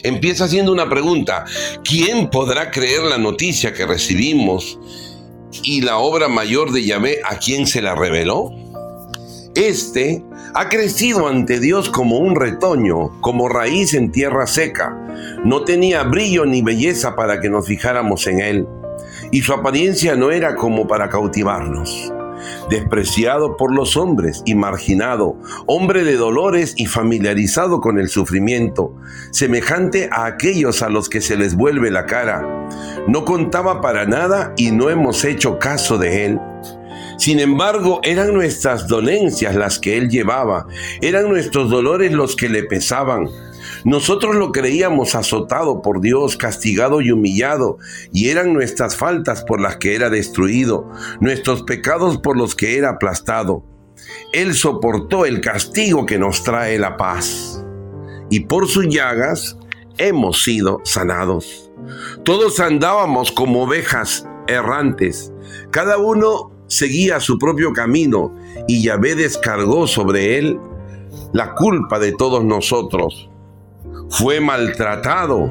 Empieza 0.03 0.45
haciendo 0.45 0.73
una 0.73 0.89
pregunta. 0.89 1.45
¿Quién 1.85 2.31
podrá 2.31 2.71
creer 2.71 3.03
la 3.03 3.19
noticia 3.19 3.73
que 3.73 3.87
recibimos 3.87 4.79
y 5.65 5.81
la 5.81 5.99
obra 5.99 6.29
mayor 6.29 6.73
de 6.73 6.85
Yahvé 6.85 7.21
a 7.25 7.39
quien 7.39 7.67
se 7.67 7.83
la 7.83 7.95
reveló? 7.95 8.53
Este 9.55 10.23
ha 10.55 10.69
crecido 10.69 11.29
ante 11.29 11.61
Dios 11.61 11.91
como 11.91 12.19
un 12.19 12.37
retoño, 12.37 13.21
como 13.21 13.49
raíz 13.49 13.95
en 13.95 14.13
tierra 14.13 14.47
seca. 14.47 14.97
No 15.45 15.65
tenía 15.65 16.03
brillo 16.03 16.45
ni 16.47 16.63
belleza 16.63 17.17
para 17.17 17.41
que 17.41 17.49
nos 17.49 17.67
fijáramos 17.67 18.27
en 18.27 18.41
él, 18.41 18.67
y 19.31 19.43
su 19.43 19.53
apariencia 19.53 20.15
no 20.17 20.31
era 20.31 20.57
como 20.57 20.87
para 20.87 21.09
cautivarnos 21.09 22.13
despreciado 22.71 23.57
por 23.57 23.75
los 23.75 23.97
hombres 23.97 24.43
y 24.45 24.55
marginado, 24.55 25.37
hombre 25.67 26.05
de 26.05 26.17
dolores 26.17 26.75
y 26.77 26.87
familiarizado 26.87 27.81
con 27.81 27.99
el 27.99 28.09
sufrimiento, 28.09 28.95
semejante 29.31 30.09
a 30.13 30.27
aquellos 30.27 30.83
a 30.83 30.89
los 30.89 31.09
que 31.09 31.21
se 31.21 31.37
les 31.37 31.57
vuelve 31.57 31.91
la 31.91 32.07
cara. 32.07 32.47
No 33.07 33.25
contaba 33.25 33.81
para 33.81 34.07
nada 34.07 34.53
y 34.57 34.71
no 34.71 34.91
hemos 34.91 35.25
hecho 35.25 35.59
caso 35.59 35.99
de 35.99 36.27
él. 36.27 36.41
Sin 37.19 37.41
embargo, 37.41 38.01
eran 38.03 38.35
nuestras 38.35 38.89
dolencias 38.89 39.55
las 39.55 39.79
que 39.79 39.97
él 39.97 40.11
llevaba, 40.11 40.67
eran 41.01 41.29
nuestros 41.29 41.71
dolores 41.71 42.13
los 42.13 42.37
que 42.37 42.49
le 42.49 42.65
pesaban 42.65 43.29
nosotros 43.87 44.35
lo 44.35 44.51
creíamos 44.51 45.15
azotado 45.15 45.81
por 45.81 46.01
Dios, 46.01 46.37
castigado 46.37 47.01
y 47.01 47.13
humillado, 47.13 47.79
y 48.13 48.31
eran 48.31 48.53
nuestras 48.53 48.97
faltas 48.97 49.45
por 49.45 49.61
las 49.61 49.77
que 49.77 49.95
era 49.95 50.11
destruido, 50.11 50.91
nuestros 51.21 51.63
pecados 51.63 52.19
por 52.19 52.37
los 52.37 52.57
que 52.57 52.79
era 52.79 52.91
aplastado. 52.91 53.63
Él 54.33 54.55
soportó 54.55 55.25
el 55.25 55.41
castigo 55.41 56.05
que 56.05 56.19
nos 56.19 56.43
trae 56.43 56.81
la 56.81 56.97
paz, 56.97 57.65
y 58.29 58.41
por 58.41 58.67
sus 58.67 58.89
llagas 58.89 59.57
hemos 59.99 60.43
sido 60.43 60.81
sanados. 60.83 61.71
Todos 62.25 62.59
andábamos 62.59 63.31
como 63.31 63.63
ovejas, 63.63 64.27
errantes. 64.49 65.33
Cada 65.71 65.97
uno 65.97 66.51
seguía 66.67 67.21
su 67.21 67.39
propio 67.39 67.73
camino 67.73 68.35
y 68.67 68.83
Yahvé 68.83 69.15
descargó 69.15 69.87
sobre 69.87 70.39
él 70.39 70.59
la 71.33 71.55
culpa 71.55 72.01
de 72.01 72.11
todos 72.11 72.45
nosotros. 72.45 73.31
Fue 74.09 74.41
maltratado, 74.41 75.51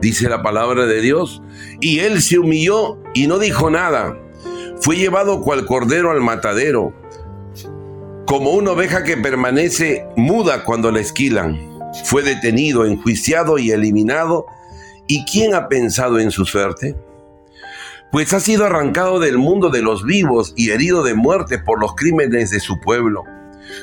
dice 0.00 0.28
la 0.28 0.42
palabra 0.42 0.86
de 0.86 1.00
Dios, 1.00 1.42
y 1.80 2.00
él 2.00 2.22
se 2.22 2.38
humilló 2.38 2.98
y 3.14 3.26
no 3.26 3.38
dijo 3.38 3.70
nada. 3.70 4.16
Fue 4.80 4.96
llevado 4.96 5.42
cual 5.42 5.66
cordero 5.66 6.10
al 6.10 6.20
matadero, 6.20 6.92
como 8.26 8.50
una 8.52 8.72
oveja 8.72 9.04
que 9.04 9.16
permanece 9.16 10.06
muda 10.16 10.64
cuando 10.64 10.90
la 10.90 11.00
esquilan. 11.00 11.58
Fue 12.04 12.22
detenido, 12.22 12.86
enjuiciado 12.86 13.58
y 13.58 13.70
eliminado. 13.70 14.46
¿Y 15.06 15.24
quién 15.24 15.54
ha 15.54 15.68
pensado 15.68 16.18
en 16.18 16.30
su 16.30 16.46
suerte? 16.46 16.96
Pues 18.10 18.32
ha 18.32 18.40
sido 18.40 18.64
arrancado 18.64 19.20
del 19.20 19.38
mundo 19.38 19.70
de 19.70 19.82
los 19.82 20.04
vivos 20.04 20.54
y 20.56 20.70
herido 20.70 21.02
de 21.02 21.14
muerte 21.14 21.58
por 21.58 21.80
los 21.80 21.94
crímenes 21.94 22.50
de 22.50 22.60
su 22.60 22.80
pueblo. 22.80 23.24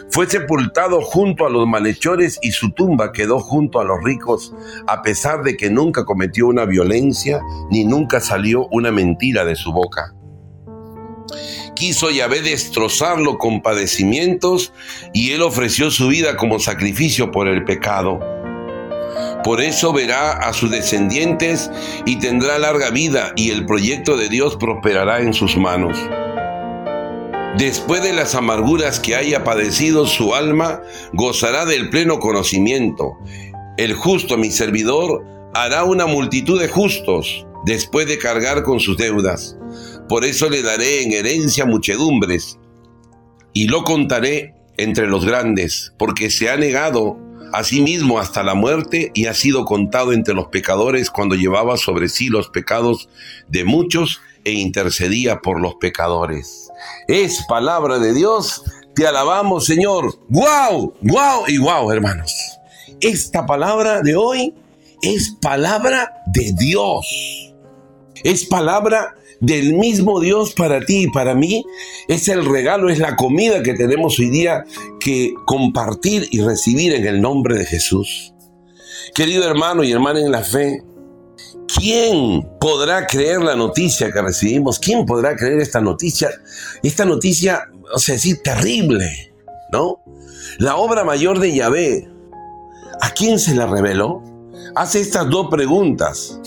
Fue 0.10 0.28
sepultado 0.28 1.02
junto 1.02 1.46
a 1.46 1.50
los 1.50 1.68
malhechores 1.68 2.40
y 2.42 2.52
su 2.52 2.72
tumba 2.72 3.12
quedó 3.12 3.40
junto 3.40 3.80
a 3.80 3.86
los 3.86 4.04
ricos, 4.04 4.54
a 4.88 5.02
pesar 5.02 5.44
de 5.44 5.58
que 5.58 5.70
nunca 5.70 6.06
cometió 6.06 6.48
una 6.48 6.66
violencia 6.66 7.42
ni 7.70 7.84
nunca 7.84 8.20
salió 8.20 8.68
una 8.72 8.92
mentira 8.92 9.46
de 9.46 9.56
su 9.56 9.72
boca 9.72 10.14
quiso 11.80 12.10
Yahvé 12.10 12.42
destrozarlo 12.42 13.38
con 13.38 13.62
padecimientos 13.62 14.74
y 15.14 15.32
él 15.32 15.42
ofreció 15.42 15.90
su 15.90 16.10
vida 16.10 16.36
como 16.36 16.60
sacrificio 16.60 17.32
por 17.32 17.48
el 17.48 17.64
pecado. 17.64 18.20
Por 19.44 19.62
eso 19.62 19.94
verá 19.94 20.34
a 20.34 20.52
sus 20.52 20.70
descendientes 20.70 21.72
y 22.06 22.18
tendrá 22.18 22.60
larga 22.60 22.90
vida 22.90 23.32
y 23.38 23.52
el 23.52 23.66
proyecto 23.66 24.18
de 24.18 24.28
Dios 24.28 24.58
prosperará 24.58 25.22
en 25.22 25.34
sus 25.34 25.56
manos. 25.56 25.98
Después 27.58 28.04
de 28.04 28.14
las 28.14 28.36
amarguras 28.36 29.00
que 29.00 29.16
haya 29.16 29.44
padecido 29.44 30.06
su 30.08 30.34
alma, 30.34 30.82
gozará 31.14 31.66
del 31.66 31.90
pleno 31.90 32.20
conocimiento. 32.20 33.18
El 33.78 33.94
justo, 33.94 34.38
mi 34.38 34.52
servidor, 34.52 35.26
hará 35.54 35.84
una 35.84 36.06
multitud 36.06 36.60
de 36.60 36.70
justos 36.70 37.46
después 37.66 38.08
de 38.08 38.18
cargar 38.18 38.64
con 38.64 38.80
sus 38.80 38.98
deudas. 38.98 39.58
Por 40.08 40.26
eso 40.26 40.50
le 40.50 40.62
daré 40.62 41.04
en 41.04 41.12
herencia 41.12 41.66
muchedumbres 41.66 42.60
y 43.54 43.68
lo 43.68 43.84
contaré 43.84 44.54
entre 44.78 45.08
los 45.08 45.26
grandes, 45.26 45.94
porque 45.98 46.30
se 46.30 46.50
ha 46.50 46.56
negado 46.56 47.18
a 47.52 47.64
sí 47.64 47.82
mismo 47.82 48.20
hasta 48.20 48.44
la 48.44 48.54
muerte 48.54 49.12
y 49.14 49.26
ha 49.26 49.34
sido 49.34 49.66
contado 49.66 50.14
entre 50.14 50.34
los 50.34 50.48
pecadores 50.48 51.10
cuando 51.10 51.36
llevaba 51.36 51.78
sobre 51.78 52.08
sí 52.08 52.30
los 52.30 52.50
pecados 52.50 53.10
de 53.48 53.66
muchos 53.66 54.22
e 54.46 54.52
intercedía 54.52 55.40
por 55.40 55.60
los 55.60 55.76
pecadores. 55.76 56.69
Es 57.08 57.46
palabra 57.48 58.00
de 58.00 58.14
Dios, 58.14 58.64
te 58.96 59.08
alabamos 59.08 59.66
Señor. 59.66 60.20
¡Guau! 60.30 60.94
¡Guau! 61.02 61.44
Y 61.48 61.58
guau, 61.58 61.92
hermanos. 61.92 62.34
Esta 63.02 63.46
palabra 63.46 64.02
de 64.02 64.16
hoy 64.16 64.54
es 65.02 65.36
palabra 65.42 66.22
de 66.28 66.54
Dios. 66.58 67.54
Es 68.24 68.46
palabra 68.46 69.16
del 69.40 69.74
mismo 69.74 70.20
Dios 70.20 70.54
para 70.54 70.82
ti 70.82 71.04
y 71.04 71.08
para 71.08 71.34
mí. 71.34 71.66
Es 72.08 72.28
el 72.28 72.46
regalo, 72.46 72.90
es 72.90 73.00
la 73.00 73.16
comida 73.16 73.64
que 73.64 73.74
tenemos 73.74 74.20
hoy 74.20 74.30
día 74.30 74.66
que 75.00 75.34
compartir 75.46 76.28
y 76.32 76.42
recibir 76.42 76.94
en 76.94 77.06
el 77.06 77.22
nombre 77.22 77.58
de 77.58 77.66
Jesús. 77.66 78.34
Querido 79.16 79.48
hermano 79.48 79.84
y 79.84 79.92
hermana 79.92 80.20
en 80.20 80.32
la 80.32 80.44
fe, 80.44 80.84
¿quién 81.76 82.48
podrá 82.60 83.06
creer 83.08 83.42
la 83.42 83.56
noticia 83.56 84.12
que 84.12 84.22
recibimos? 84.22 84.80
¿Quién 84.80 85.06
podrá 85.06 85.36
creer 85.36 85.60
esta 85.60 85.82
noticia? 85.82 86.30
Esta 86.84 87.06
noticia, 87.06 87.70
o 87.94 88.00
sea, 88.00 88.16
decir, 88.16 88.42
terrible, 88.44 89.34
¿no? 89.72 90.02
La 90.58 90.78
obra 90.78 91.04
mayor 91.04 91.40
de 91.40 91.54
Yahvé, 91.54 92.10
¿a 93.02 93.12
quién 93.12 93.40
se 93.40 93.56
la 93.56 93.68
reveló? 93.68 94.24
Hace 94.76 95.02
estas 95.02 95.30
dos 95.30 95.48
preguntas 95.50 96.40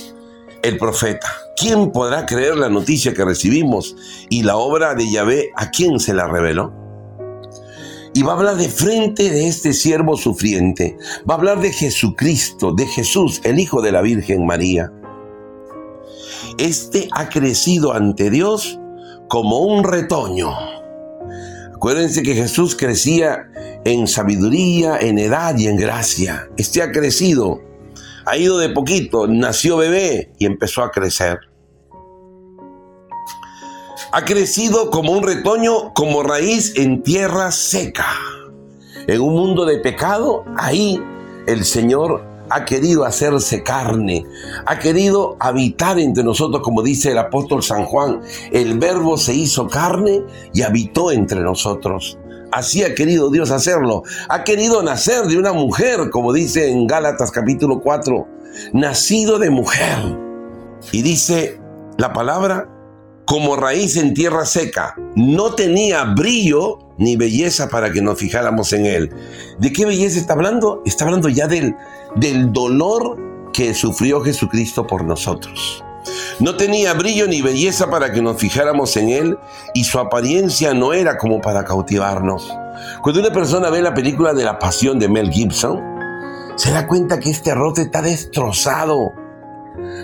el 0.63 0.79
profeta. 0.79 1.29
¿Quién 1.57 1.93
podrá 1.93 2.27
creer 2.27 2.57
la 2.57 2.69
noticia 2.69 3.15
que 3.15 3.25
recibimos 3.25 3.97
y 4.31 4.43
la 4.43 4.57
obra 4.57 4.95
de 4.95 5.11
Yahvé 5.11 5.51
a 5.57 5.71
quién 5.71 5.99
se 5.99 6.15
la 6.15 6.27
reveló? 6.27 6.73
Y 8.15 8.23
va 8.23 8.33
a 8.33 8.37
hablar 8.37 8.57
de 8.57 8.69
frente 8.69 9.31
de 9.31 9.49
este 9.49 9.73
siervo 9.73 10.17
sufriente. 10.17 10.99
Va 11.29 11.35
a 11.35 11.39
hablar 11.39 11.61
de 11.61 11.73
Jesucristo, 11.73 12.73
de 12.73 12.87
Jesús, 12.87 13.41
el 13.45 13.59
Hijo 13.59 13.81
de 13.81 13.93
la 13.93 14.03
Virgen 14.03 14.45
María. 14.45 14.93
Este 16.59 17.09
ha 17.13 17.29
crecido 17.29 17.93
ante 17.93 18.31
Dios 18.31 18.79
como 19.29 19.61
un 19.61 19.85
retoño. 19.85 20.51
Acuérdense 21.75 22.23
que 22.23 22.35
Jesús 22.35 22.77
crecía 22.77 23.51
en 23.85 24.07
sabiduría, 24.07 24.99
en 24.99 25.19
edad 25.19 25.57
y 25.59 25.67
en 25.67 25.77
gracia. 25.77 26.49
Este 26.57 26.83
ha 26.83 26.93
crecido 26.93 27.61
ha 28.25 28.37
ido 28.37 28.59
de 28.59 28.69
poquito, 28.69 29.27
nació 29.27 29.77
bebé 29.77 30.33
y 30.39 30.47
empezó 30.47 30.83
a 30.83 30.91
crecer. 30.91 31.41
Ha 34.13 34.25
crecido 34.25 34.91
como 34.91 35.13
un 35.13 35.23
retoño, 35.23 35.93
como 35.95 36.23
raíz 36.23 36.75
en 36.77 37.03
tierra 37.03 37.51
seca. 37.51 38.07
En 39.07 39.21
un 39.21 39.35
mundo 39.35 39.65
de 39.65 39.79
pecado, 39.79 40.45
ahí 40.57 41.03
el 41.47 41.65
Señor 41.65 42.25
ha 42.55 42.65
querido 42.67 43.05
hacerse 43.05 43.63
carne, 43.63 44.27
ha 44.67 44.79
querido 44.79 45.37
habitar 45.41 45.99
entre 45.99 46.23
nosotros, 46.23 46.63
como 46.63 46.83
dice 46.83 47.13
el 47.13 47.19
apóstol 47.19 47.63
San 47.63 47.85
Juan, 47.85 48.21
el 48.53 48.79
verbo 48.79 49.17
se 49.17 49.33
hizo 49.35 49.69
carne 49.69 50.23
y 50.53 50.63
habitó 50.63 51.11
entre 51.11 51.41
nosotros. 51.41 52.19
Así 52.51 52.83
ha 52.83 52.95
querido 52.95 53.31
Dios 53.31 53.51
hacerlo. 53.51 54.03
Ha 54.29 54.45
querido 54.45 54.83
nacer 54.83 55.25
de 55.25 55.39
una 55.39 55.55
mujer, 55.55 56.11
como 56.11 56.35
dice 56.35 56.71
en 56.71 56.87
Gálatas 56.87 57.31
capítulo 57.31 57.81
4, 57.81 58.29
nacido 58.75 59.39
de 59.39 59.49
mujer. 59.49 60.19
Y 60.93 61.01
dice 61.01 61.59
la 61.97 62.13
palabra, 62.13 62.69
como 63.25 63.57
raíz 63.57 63.97
en 63.97 64.15
tierra 64.15 64.45
seca, 64.45 64.95
no 65.15 65.55
tenía 65.55 66.05
brillo 66.05 66.79
ni 66.99 67.17
belleza 67.17 67.69
para 67.69 67.93
que 67.93 68.03
nos 68.03 68.19
fijáramos 68.19 68.73
en 68.73 68.87
él. 68.87 69.11
¿De 69.59 69.73
qué 69.73 69.87
belleza 69.87 70.19
está 70.19 70.35
hablando? 70.35 70.83
Está 70.85 71.05
hablando 71.05 71.29
ya 71.29 71.47
del, 71.47 71.75
del 72.17 72.53
dolor 72.53 73.19
que 73.53 73.75
sufrió 73.75 74.21
Jesucristo 74.21 74.87
por 74.87 75.05
nosotros. 75.05 75.85
No 76.41 76.57
tenía 76.57 76.95
brillo 76.95 77.29
ni 77.29 77.43
belleza 77.43 77.89
para 77.91 78.13
que 78.13 78.23
nos 78.23 78.39
fijáramos 78.39 78.97
en 78.97 79.11
él 79.11 79.39
y 79.75 79.85
su 79.85 79.99
apariencia 79.99 80.75
no 80.75 80.93
era 80.93 81.17
como 81.17 81.41
para 81.41 81.65
cautivarnos. 81.65 82.53
Cuando 83.03 83.21
una 83.21 83.33
persona 83.33 83.71
ve 83.71 83.83
la 83.83 83.95
película 83.95 84.33
de 84.33 84.45
la 84.45 84.59
pasión 84.59 84.99
de 84.99 85.09
Mel 85.09 85.31
Gibson, 85.31 85.81
se 86.57 86.71
da 86.73 86.87
cuenta 86.87 87.21
que 87.21 87.31
este 87.31 87.55
rostro 87.55 87.85
está 87.85 88.03
destrozado. 88.03 89.13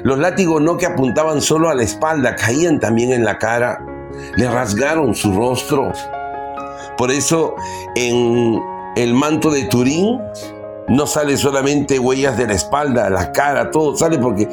Los 0.03 0.19
látigos 0.19 0.63
no 0.63 0.77
que 0.77 0.87
apuntaban 0.87 1.41
solo 1.41 1.69
a 1.69 1.75
la 1.75 1.83
espalda, 1.83 2.37
caían 2.37 2.81
también 2.81 3.13
en 3.13 3.25
la 3.25 3.39
cara, 3.39 3.85
le 4.37 4.51
rasgaron 4.51 5.15
su 5.15 5.33
rostro. 5.33 5.93
Por 6.97 7.11
eso 7.11 7.55
en 7.95 8.61
el 8.97 9.15
manto 9.15 9.51
de 9.51 9.65
Turín 9.65 10.21
no 10.89 11.07
sale 11.07 11.37
solamente 11.37 11.99
huellas 11.99 12.37
de 12.37 12.47
la 12.47 12.55
espalda, 12.55 13.11
la 13.11 13.33
cara, 13.33 13.71
todo 13.71 13.97
sale 13.97 14.19
porque 14.19 14.49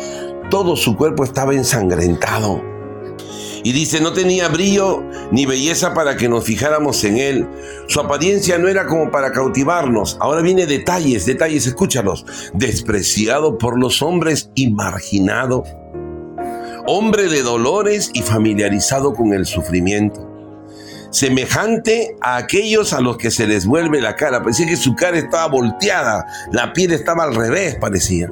todo 0.49 0.75
su 0.75 0.95
cuerpo 0.95 1.23
estaba 1.23 1.53
ensangrentado. 1.53 2.74
Y 3.65 3.71
dice, 3.71 3.99
no 3.99 4.13
tenía 4.13 4.47
brillo 4.47 5.03
ni 5.31 5.47
belleza 5.47 5.95
para 5.95 6.15
que 6.15 6.29
nos 6.29 6.45
fijáramos 6.45 7.03
en 7.03 7.17
él. 7.17 7.47
Su 7.87 7.99
apariencia 7.99 8.59
no 8.59 8.67
era 8.67 8.85
como 8.85 9.09
para 9.09 9.31
cautivarnos. 9.31 10.17
Ahora 10.21 10.43
viene 10.43 10.67
detalles, 10.67 11.25
detalles, 11.25 11.65
escúchalos. 11.65 12.27
Despreciado 12.53 13.57
por 13.57 13.79
los 13.79 14.03
hombres 14.03 14.51
y 14.53 14.69
marginado. 14.69 15.63
Hombre 16.85 17.27
de 17.27 17.41
dolores 17.41 18.11
y 18.13 18.21
familiarizado 18.21 19.15
con 19.15 19.33
el 19.33 19.47
sufrimiento. 19.47 20.29
Semejante 21.09 22.15
a 22.21 22.35
aquellos 22.35 22.93
a 22.93 23.01
los 23.01 23.17
que 23.17 23.31
se 23.31 23.47
les 23.47 23.65
vuelve 23.65 23.99
la 23.99 24.15
cara. 24.15 24.43
Parecía 24.43 24.67
que 24.67 24.77
su 24.77 24.93
cara 24.93 25.17
estaba 25.17 25.47
volteada, 25.47 26.27
la 26.51 26.71
piel 26.71 26.91
estaba 26.91 27.23
al 27.23 27.33
revés, 27.33 27.77
parecía 27.81 28.29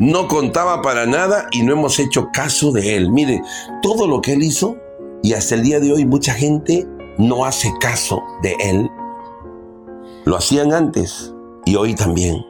no 0.00 0.28
contaba 0.28 0.80
para 0.80 1.04
nada 1.04 1.46
y 1.52 1.62
no 1.62 1.74
hemos 1.74 1.98
hecho 1.98 2.30
caso 2.32 2.72
de 2.72 2.96
él. 2.96 3.10
Mire, 3.10 3.42
todo 3.82 4.08
lo 4.08 4.22
que 4.22 4.32
él 4.32 4.42
hizo 4.42 4.76
y 5.22 5.34
hasta 5.34 5.54
el 5.54 5.62
día 5.62 5.78
de 5.78 5.92
hoy 5.92 6.06
mucha 6.06 6.32
gente 6.32 6.86
no 7.18 7.44
hace 7.44 7.70
caso 7.80 8.22
de 8.42 8.56
él. 8.60 8.90
Lo 10.24 10.36
hacían 10.36 10.72
antes 10.72 11.34
y 11.66 11.76
hoy 11.76 11.94
también. 11.94 12.44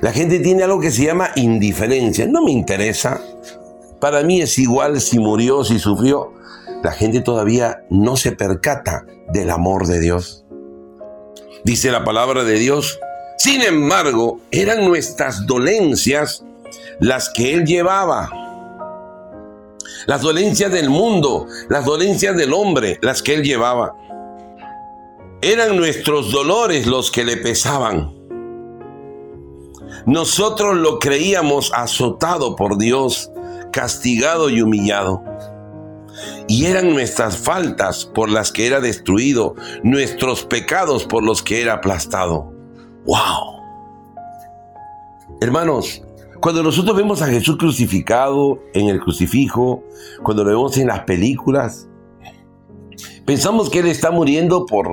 La 0.00 0.12
gente 0.12 0.40
tiene 0.40 0.62
algo 0.62 0.80
que 0.80 0.90
se 0.90 1.04
llama 1.04 1.30
indiferencia. 1.36 2.26
No 2.26 2.42
me 2.42 2.52
interesa. 2.52 3.20
Para 4.00 4.22
mí 4.22 4.40
es 4.40 4.58
igual 4.58 5.00
si 5.02 5.18
murió, 5.18 5.64
si 5.64 5.78
sufrió. 5.78 6.32
La 6.82 6.92
gente 6.92 7.20
todavía 7.20 7.84
no 7.90 8.16
se 8.16 8.32
percata 8.32 9.04
del 9.30 9.50
amor 9.50 9.86
de 9.86 10.00
Dios. 10.00 10.46
Dice 11.64 11.92
la 11.92 12.02
palabra 12.02 12.44
de 12.44 12.58
Dios. 12.58 12.98
Sin 13.36 13.60
embargo, 13.60 14.40
eran 14.50 14.86
nuestras 14.86 15.46
dolencias 15.46 16.44
las 17.00 17.30
que 17.30 17.54
él 17.54 17.64
llevaba. 17.64 18.28
las 20.06 20.22
dolencias 20.22 20.72
del 20.72 20.90
mundo, 20.90 21.46
las 21.68 21.84
dolencias 21.84 22.36
del 22.36 22.52
hombre, 22.52 22.98
las 23.02 23.22
que 23.22 23.34
Él 23.34 23.42
llevaba. 23.42 23.94
Eran 25.40 25.76
nuestros 25.76 26.32
dolores 26.32 26.86
los 26.86 27.10
que 27.10 27.24
le 27.24 27.36
pesaban. 27.36 28.12
Nosotros 30.06 30.76
lo 30.76 30.98
creíamos 30.98 31.72
azotado 31.74 32.56
por 32.56 32.78
Dios, 32.78 33.30
castigado 33.72 34.50
y 34.50 34.62
humillado. 34.62 35.22
Y 36.48 36.66
eran 36.66 36.92
nuestras 36.92 37.36
faltas 37.36 38.04
por 38.04 38.28
las 38.28 38.52
que 38.52 38.66
era 38.66 38.80
destruido, 38.80 39.54
nuestros 39.82 40.44
pecados 40.44 41.04
por 41.04 41.22
los 41.22 41.42
que 41.42 41.62
era 41.62 41.74
aplastado. 41.74 42.52
¡Wow! 43.06 43.62
Hermanos, 45.40 46.02
cuando 46.42 46.64
nosotros 46.64 46.96
vemos 46.96 47.22
a 47.22 47.28
Jesús 47.28 47.56
crucificado 47.56 48.58
en 48.74 48.88
el 48.88 48.98
crucifijo, 48.98 49.84
cuando 50.24 50.42
lo 50.42 50.50
vemos 50.50 50.76
en 50.76 50.88
las 50.88 51.04
películas, 51.04 51.88
pensamos 53.24 53.70
que 53.70 53.78
Él 53.78 53.86
está 53.86 54.10
muriendo 54.10 54.66
por, 54.66 54.88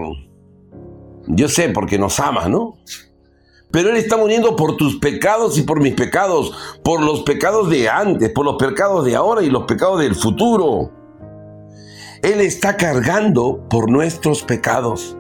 yo 1.26 1.50
sé, 1.50 1.70
porque 1.70 1.98
nos 1.98 2.20
ama, 2.20 2.48
¿no? 2.48 2.78
Pero 3.72 3.90
Él 3.90 3.98
está 3.98 4.16
muriendo 4.16 4.56
por 4.56 4.78
tus 4.78 5.00
pecados 5.00 5.58
y 5.58 5.64
por 5.64 5.82
mis 5.82 5.96
pecados, 5.96 6.54
por 6.84 7.02
los 7.02 7.24
pecados 7.24 7.68
de 7.72 7.90
antes, 7.90 8.30
por 8.30 8.46
los 8.46 8.58
pecados 8.58 9.04
de 9.04 9.16
ahora 9.16 9.42
y 9.42 9.50
los 9.50 9.64
pecados 9.64 10.02
del 10.02 10.14
futuro. 10.14 10.92
Él 12.22 12.42
está 12.42 12.78
cargando 12.78 13.68
por 13.72 13.90
nuestros 13.90 14.44
pecados. 14.44 15.18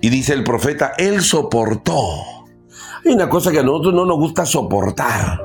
Y 0.00 0.10
dice 0.10 0.32
el 0.32 0.44
profeta, 0.44 0.92
Él 0.96 1.22
soportó. 1.22 2.37
Una 3.08 3.28
cosa 3.28 3.50
que 3.50 3.60
a 3.60 3.62
nosotros 3.62 3.94
no 3.94 4.04
nos 4.04 4.18
gusta 4.18 4.44
soportar. 4.44 5.42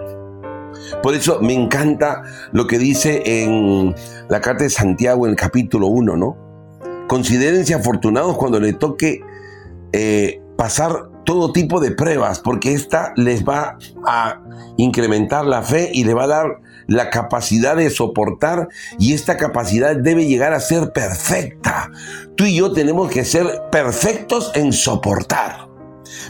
Por 1.02 1.16
eso 1.16 1.40
me 1.40 1.54
encanta 1.54 2.22
lo 2.52 2.68
que 2.68 2.78
dice 2.78 3.24
en 3.26 3.96
la 4.28 4.42
carta 4.42 4.66
de 4.66 4.70
Santiago 4.70 5.26
en 5.26 5.32
el 5.32 5.38
capítulo 5.38 5.88
1, 5.88 6.18
¿no? 6.18 6.38
Considérense 7.08 7.74
afortunados 7.74 8.38
cuando 8.38 8.60
le 8.60 8.74
toque 8.74 9.22
eh, 9.94 10.42
pasar 10.58 11.10
todo 11.24 11.54
tipo 11.54 11.80
de 11.80 11.92
pruebas, 11.92 12.40
porque 12.40 12.74
esta 12.74 13.14
les 13.16 13.46
va 13.46 13.78
a 14.06 14.42
incrementar 14.76 15.46
la 15.46 15.62
fe 15.62 15.90
y 15.94 16.04
le 16.04 16.14
va 16.14 16.26
a 16.26 16.28
dar 16.28 16.60
la 16.88 17.10
capacidad 17.10 17.78
de 17.78 17.90
soportar 17.90 18.68
y 19.00 19.14
esta 19.14 19.38
capacidad 19.38 19.96
debe 19.96 20.26
llegar 20.26 20.54
a 20.54 20.60
ser 20.60 20.92
perfecta. 20.92 21.90
Tú 22.36 22.44
y 22.44 22.56
yo 22.56 22.74
tenemos 22.74 23.10
que 23.10 23.24
ser 23.24 23.64
perfectos 23.72 24.52
en 24.54 24.74
soportar. 24.74 25.73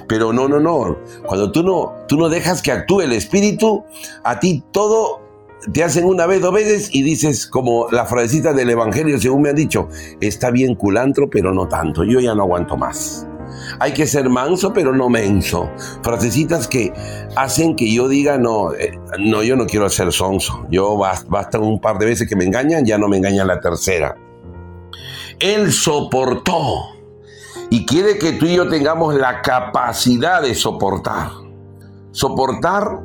Pero 0.08 0.34
no, 0.34 0.48
no, 0.48 0.60
no. 0.60 0.98
Cuando 1.26 1.52
tú 1.52 1.64
no, 1.64 1.94
tú 2.08 2.18
no 2.18 2.30
dejas 2.30 2.62
que 2.62 2.72
actúe 2.72 3.02
el 3.02 3.14
Espíritu, 3.14 3.84
a 4.24 4.40
ti 4.40 4.64
todo 4.72 5.22
te 5.72 5.84
hacen 5.84 6.06
una 6.06 6.26
vez, 6.26 6.42
dos 6.42 6.54
veces 6.54 6.90
y 6.92 7.04
dices, 7.04 7.48
como 7.48 7.88
la 7.92 8.06
frasecita 8.06 8.54
del 8.54 8.70
Evangelio, 8.70 9.20
según 9.20 9.44
me 9.44 9.50
han 9.50 9.56
dicho, 9.56 9.88
está 10.20 10.52
bien 10.52 10.76
culantro, 10.76 11.30
pero 11.30 11.54
no 11.54 11.68
tanto. 11.68 12.04
Yo 12.04 12.20
ya 12.20 12.36
no 12.36 12.44
aguanto 12.44 12.76
más. 12.76 13.28
Hay 13.80 13.94
que 13.94 14.08
ser 14.08 14.30
manso, 14.30 14.74
pero 14.74 14.94
no 14.94 15.10
menso. 15.10 15.70
Frasecitas 16.02 16.68
que 16.68 16.92
hacen 17.36 17.76
que 17.76 17.92
yo 17.92 18.08
diga, 18.08 18.38
no, 18.38 18.74
eh, 18.74 19.00
no, 19.20 19.44
yo 19.44 19.56
no 19.56 19.66
quiero 19.66 19.90
ser 19.90 20.12
sonso. 20.12 20.66
Yo 20.70 20.98
basta, 20.98 21.60
un 21.60 21.80
par 21.80 21.98
de 21.98 22.08
veces 22.08 22.28
que 22.28 22.36
me 22.36 22.46
engañan, 22.46 22.86
ya 22.86 22.98
no 22.98 23.08
me 23.08 23.18
engañan 23.18 23.48
la 23.48 23.60
tercera. 23.60 24.16
Él 25.40 25.72
soportó 25.72 26.93
y 27.70 27.86
quiere 27.86 28.18
que 28.18 28.34
tú 28.34 28.46
y 28.46 28.56
yo 28.56 28.68
tengamos 28.70 29.16
la 29.16 29.42
capacidad 29.42 30.42
de 30.42 30.56
soportar. 30.56 31.30
Soportar 32.12 33.00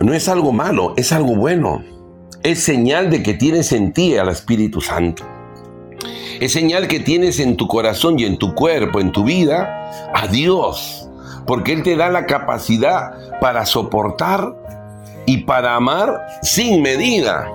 no 0.00 0.14
es 0.14 0.28
algo 0.28 0.52
malo, 0.52 0.94
es 0.96 1.12
algo 1.12 1.36
bueno. 1.36 1.82
Es 2.42 2.62
señal 2.62 3.10
de 3.10 3.22
que 3.22 3.34
tienes 3.34 3.72
en 3.72 3.92
ti 3.92 4.16
al 4.16 4.28
Espíritu 4.28 4.80
Santo. 4.80 5.24
Es 6.40 6.52
señal 6.52 6.88
que 6.88 6.98
tienes 6.98 7.38
en 7.38 7.56
tu 7.56 7.68
corazón 7.68 8.18
y 8.18 8.24
en 8.24 8.36
tu 8.36 8.54
cuerpo, 8.54 8.98
en 8.98 9.12
tu 9.12 9.24
vida, 9.24 10.10
a 10.12 10.26
Dios. 10.26 11.08
Porque 11.46 11.72
Él 11.72 11.82
te 11.82 11.96
da 11.96 12.08
la 12.08 12.26
capacidad 12.26 13.38
para 13.40 13.64
soportar 13.66 14.56
y 15.26 15.44
para 15.44 15.76
amar 15.76 16.26
sin 16.42 16.82
medida. 16.82 17.48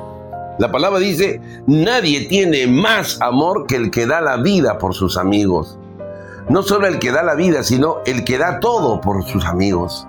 La 0.58 0.72
palabra 0.72 1.00
dice, 1.00 1.42
nadie 1.68 2.28
tiene 2.28 2.66
más 2.66 3.20
amor 3.22 3.68
que 3.68 3.76
el 3.76 3.92
que 3.92 4.06
da 4.06 4.22
la 4.22 4.38
vida 4.38 4.78
por 4.78 4.94
sus 4.94 5.18
amigos. 5.18 5.77
No 6.50 6.64
solo 6.64 6.88
el 6.88 7.00
que 7.00 7.12
da 7.12 7.24
la 7.24 7.36
vida, 7.36 7.64
sino 7.64 7.98
el 8.06 8.24
que 8.24 8.38
da 8.38 8.60
todo 8.60 9.02
por 9.02 9.26
sus 9.26 9.46
amigos. 9.46 10.08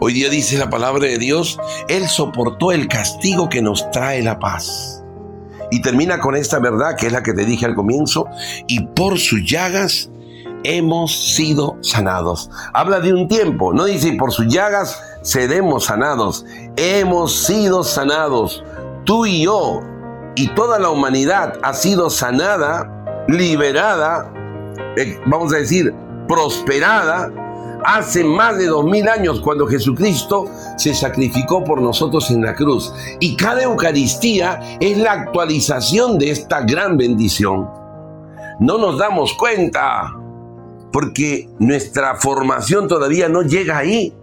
Hoy 0.00 0.12
día 0.12 0.28
dice 0.28 0.58
la 0.58 0.70
palabra 0.70 1.06
de 1.06 1.18
Dios, 1.18 1.58
Él 1.88 2.08
soportó 2.08 2.70
el 2.70 2.86
castigo 2.86 3.48
que 3.48 3.60
nos 3.60 3.90
trae 3.90 4.22
la 4.22 4.38
paz. 4.38 5.02
Y 5.70 5.82
termina 5.82 6.20
con 6.20 6.36
esta 6.36 6.60
verdad 6.60 6.96
que 6.96 7.08
es 7.08 7.12
la 7.12 7.22
que 7.22 7.32
te 7.32 7.44
dije 7.44 7.66
al 7.66 7.74
comienzo, 7.74 8.26
y 8.68 8.80
por 8.80 9.18
sus 9.18 9.44
llagas 9.44 10.08
hemos 10.62 11.34
sido 11.34 11.76
sanados. 11.80 12.50
Habla 12.72 13.00
de 13.00 13.12
un 13.12 13.26
tiempo, 13.26 13.72
no 13.72 13.84
dice 13.84 14.12
por 14.12 14.32
sus 14.32 14.46
llagas 14.46 15.02
seremos 15.22 15.86
sanados, 15.86 16.44
hemos 16.76 17.44
sido 17.44 17.82
sanados. 17.82 18.64
Tú 19.04 19.26
y 19.26 19.42
yo 19.42 19.80
y 20.36 20.48
toda 20.48 20.78
la 20.78 20.90
humanidad 20.90 21.58
ha 21.62 21.74
sido 21.74 22.08
sanada, 22.08 23.24
liberada, 23.26 24.32
eh, 24.96 25.18
vamos 25.26 25.52
a 25.52 25.58
decir, 25.58 25.94
prosperada 26.26 27.30
hace 27.84 28.24
más 28.24 28.58
de 28.58 28.66
dos 28.66 28.84
mil 28.84 29.08
años 29.08 29.40
cuando 29.40 29.66
Jesucristo 29.66 30.50
se 30.76 30.94
sacrificó 30.94 31.64
por 31.64 31.80
nosotros 31.80 32.30
en 32.30 32.42
la 32.42 32.54
cruz. 32.54 32.92
Y 33.20 33.36
cada 33.36 33.62
Eucaristía 33.62 34.60
es 34.80 34.98
la 34.98 35.12
actualización 35.12 36.18
de 36.18 36.30
esta 36.30 36.60
gran 36.62 36.96
bendición. 36.96 37.68
No 38.60 38.78
nos 38.78 38.98
damos 38.98 39.34
cuenta 39.34 40.14
porque 40.92 41.48
nuestra 41.58 42.16
formación 42.16 42.88
todavía 42.88 43.28
no 43.28 43.42
llega 43.42 43.78
ahí. 43.78 44.14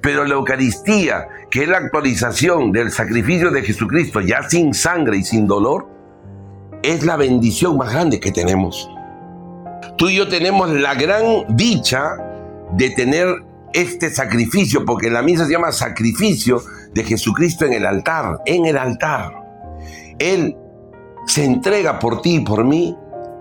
Pero 0.00 0.24
la 0.24 0.34
Eucaristía, 0.34 1.28
que 1.50 1.62
es 1.62 1.68
la 1.68 1.78
actualización 1.78 2.72
del 2.72 2.90
sacrificio 2.90 3.50
de 3.50 3.62
Jesucristo, 3.62 4.20
ya 4.20 4.42
sin 4.42 4.74
sangre 4.74 5.16
y 5.16 5.24
sin 5.24 5.46
dolor, 5.46 5.86
es 6.82 7.06
la 7.06 7.16
bendición 7.16 7.78
más 7.78 7.90
grande 7.90 8.20
que 8.20 8.30
tenemos. 8.30 8.90
Tú 9.96 10.08
y 10.08 10.16
yo 10.16 10.28
tenemos 10.28 10.70
la 10.70 10.94
gran 10.94 11.56
dicha 11.56 12.16
de 12.72 12.90
tener 12.90 13.28
este 13.72 14.10
sacrificio, 14.10 14.84
porque 14.84 15.10
la 15.10 15.22
misa 15.22 15.46
se 15.46 15.52
llama 15.52 15.72
sacrificio 15.72 16.62
de 16.92 17.04
Jesucristo 17.04 17.64
en 17.64 17.74
el 17.74 17.86
altar, 17.86 18.40
en 18.46 18.66
el 18.66 18.78
altar. 18.78 19.32
Él 20.18 20.56
se 21.26 21.44
entrega 21.44 21.98
por 21.98 22.22
ti 22.22 22.36
y 22.36 22.40
por 22.40 22.64
mí 22.64 22.96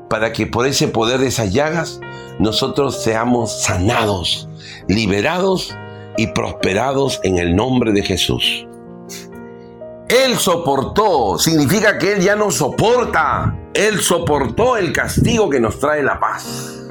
para 0.10 0.34
que 0.34 0.48
por 0.48 0.68
ese 0.68 0.88
poder 0.88 1.20
de 1.20 1.28
esas 1.28 1.54
llagas 1.54 2.00
nosotros 2.40 3.04
seamos 3.04 3.64
sanados, 3.64 4.50
liberados 4.88 5.76
y 6.18 6.28
prosperados 6.28 7.20
en 7.24 7.38
el 7.38 7.56
nombre 7.56 7.92
de 7.92 8.04
Jesús. 8.04 8.68
Él 10.10 10.38
soportó, 10.38 11.40
significa 11.40 11.98
que 11.98 12.14
Él 12.14 12.22
ya 12.22 12.36
no 12.36 12.52
soporta. 12.52 13.58
Él 13.74 14.00
soportó 14.02 14.78
el 14.78 14.94
castigo 14.94 15.50
que 15.50 15.60
nos 15.60 15.80
trae 15.80 16.04
la 16.04 16.20
paz 16.20 16.84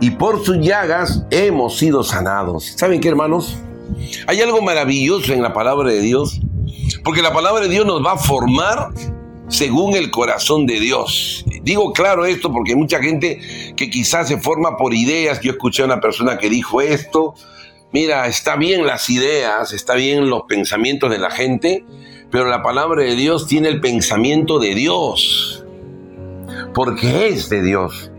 y 0.00 0.10
por 0.10 0.44
sus 0.44 0.58
llagas 0.58 1.24
hemos 1.30 1.78
sido 1.78 2.04
sanados. 2.04 2.74
¿Saben 2.76 3.00
qué, 3.00 3.08
hermanos? 3.08 3.56
Hay 4.26 4.40
algo 4.40 4.60
maravilloso 4.62 5.32
en 5.32 5.42
la 5.42 5.52
palabra 5.52 5.90
de 5.90 6.00
Dios, 6.00 6.40
porque 7.02 7.22
la 7.22 7.32
palabra 7.32 7.62
de 7.62 7.68
Dios 7.68 7.86
nos 7.86 8.04
va 8.04 8.12
a 8.12 8.18
formar 8.18 8.90
según 9.48 9.94
el 9.94 10.10
corazón 10.10 10.66
de 10.66 10.80
Dios. 10.80 11.44
Digo 11.62 11.92
claro 11.92 12.26
esto 12.26 12.52
porque 12.52 12.72
hay 12.72 12.76
mucha 12.76 13.02
gente 13.02 13.40
que 13.76 13.90
quizás 13.90 14.28
se 14.28 14.38
forma 14.38 14.76
por 14.76 14.92
ideas. 14.94 15.40
Yo 15.40 15.52
escuché 15.52 15.82
a 15.82 15.86
una 15.86 16.00
persona 16.00 16.36
que 16.38 16.50
dijo 16.50 16.80
esto. 16.80 17.34
Mira, 17.92 18.26
está 18.26 18.56
bien 18.56 18.86
las 18.86 19.08
ideas, 19.08 19.72
está 19.72 19.94
bien 19.94 20.28
los 20.28 20.42
pensamientos 20.42 21.10
de 21.10 21.18
la 21.18 21.30
gente, 21.30 21.84
pero 22.30 22.46
la 22.46 22.62
palabra 22.62 23.02
de 23.02 23.14
Dios 23.14 23.46
tiene 23.46 23.68
el 23.68 23.80
pensamiento 23.80 24.58
de 24.58 24.74
Dios, 24.74 25.64
porque 26.74 27.28
es 27.28 27.48
de 27.48 27.62
Dios. 27.62 28.10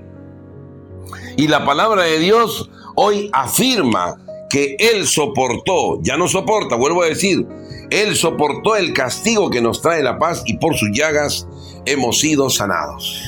Y 1.36 1.48
la 1.48 1.66
palabra 1.66 2.04
de 2.04 2.20
Dios 2.20 2.70
hoy 2.96 3.30
afirma 3.34 4.18
que 4.50 4.76
Él 4.80 5.08
soportó, 5.08 6.02
ya 6.02 6.18
no 6.18 6.28
soporta, 6.28 6.76
vuelvo 6.76 7.04
a 7.04 7.08
decir, 7.08 7.46
Él 7.92 8.16
soportó 8.16 8.76
el 8.76 8.94
castigo 8.94 9.50
que 9.50 9.62
nos 9.62 9.82
trae 9.82 10.02
la 10.02 10.18
paz 10.18 10.44
y 10.46 10.58
por 10.58 10.76
sus 10.76 10.90
llagas 10.94 11.48
hemos 11.86 12.20
sido 12.20 12.50
sanados. 12.50 13.22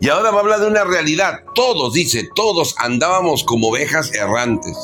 Y 0.00 0.08
ahora 0.08 0.30
va 0.30 0.38
a 0.38 0.40
hablar 0.40 0.60
de 0.60 0.68
una 0.68 0.84
realidad. 0.84 1.40
Todos, 1.54 1.92
dice, 1.92 2.28
todos 2.34 2.74
andábamos 2.78 3.42
como 3.42 3.68
ovejas 3.68 4.14
errantes. 4.14 4.76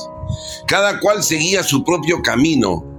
Cada 0.66 0.98
cual 0.98 1.22
seguía 1.22 1.62
su 1.62 1.84
propio 1.84 2.20
camino 2.22 2.93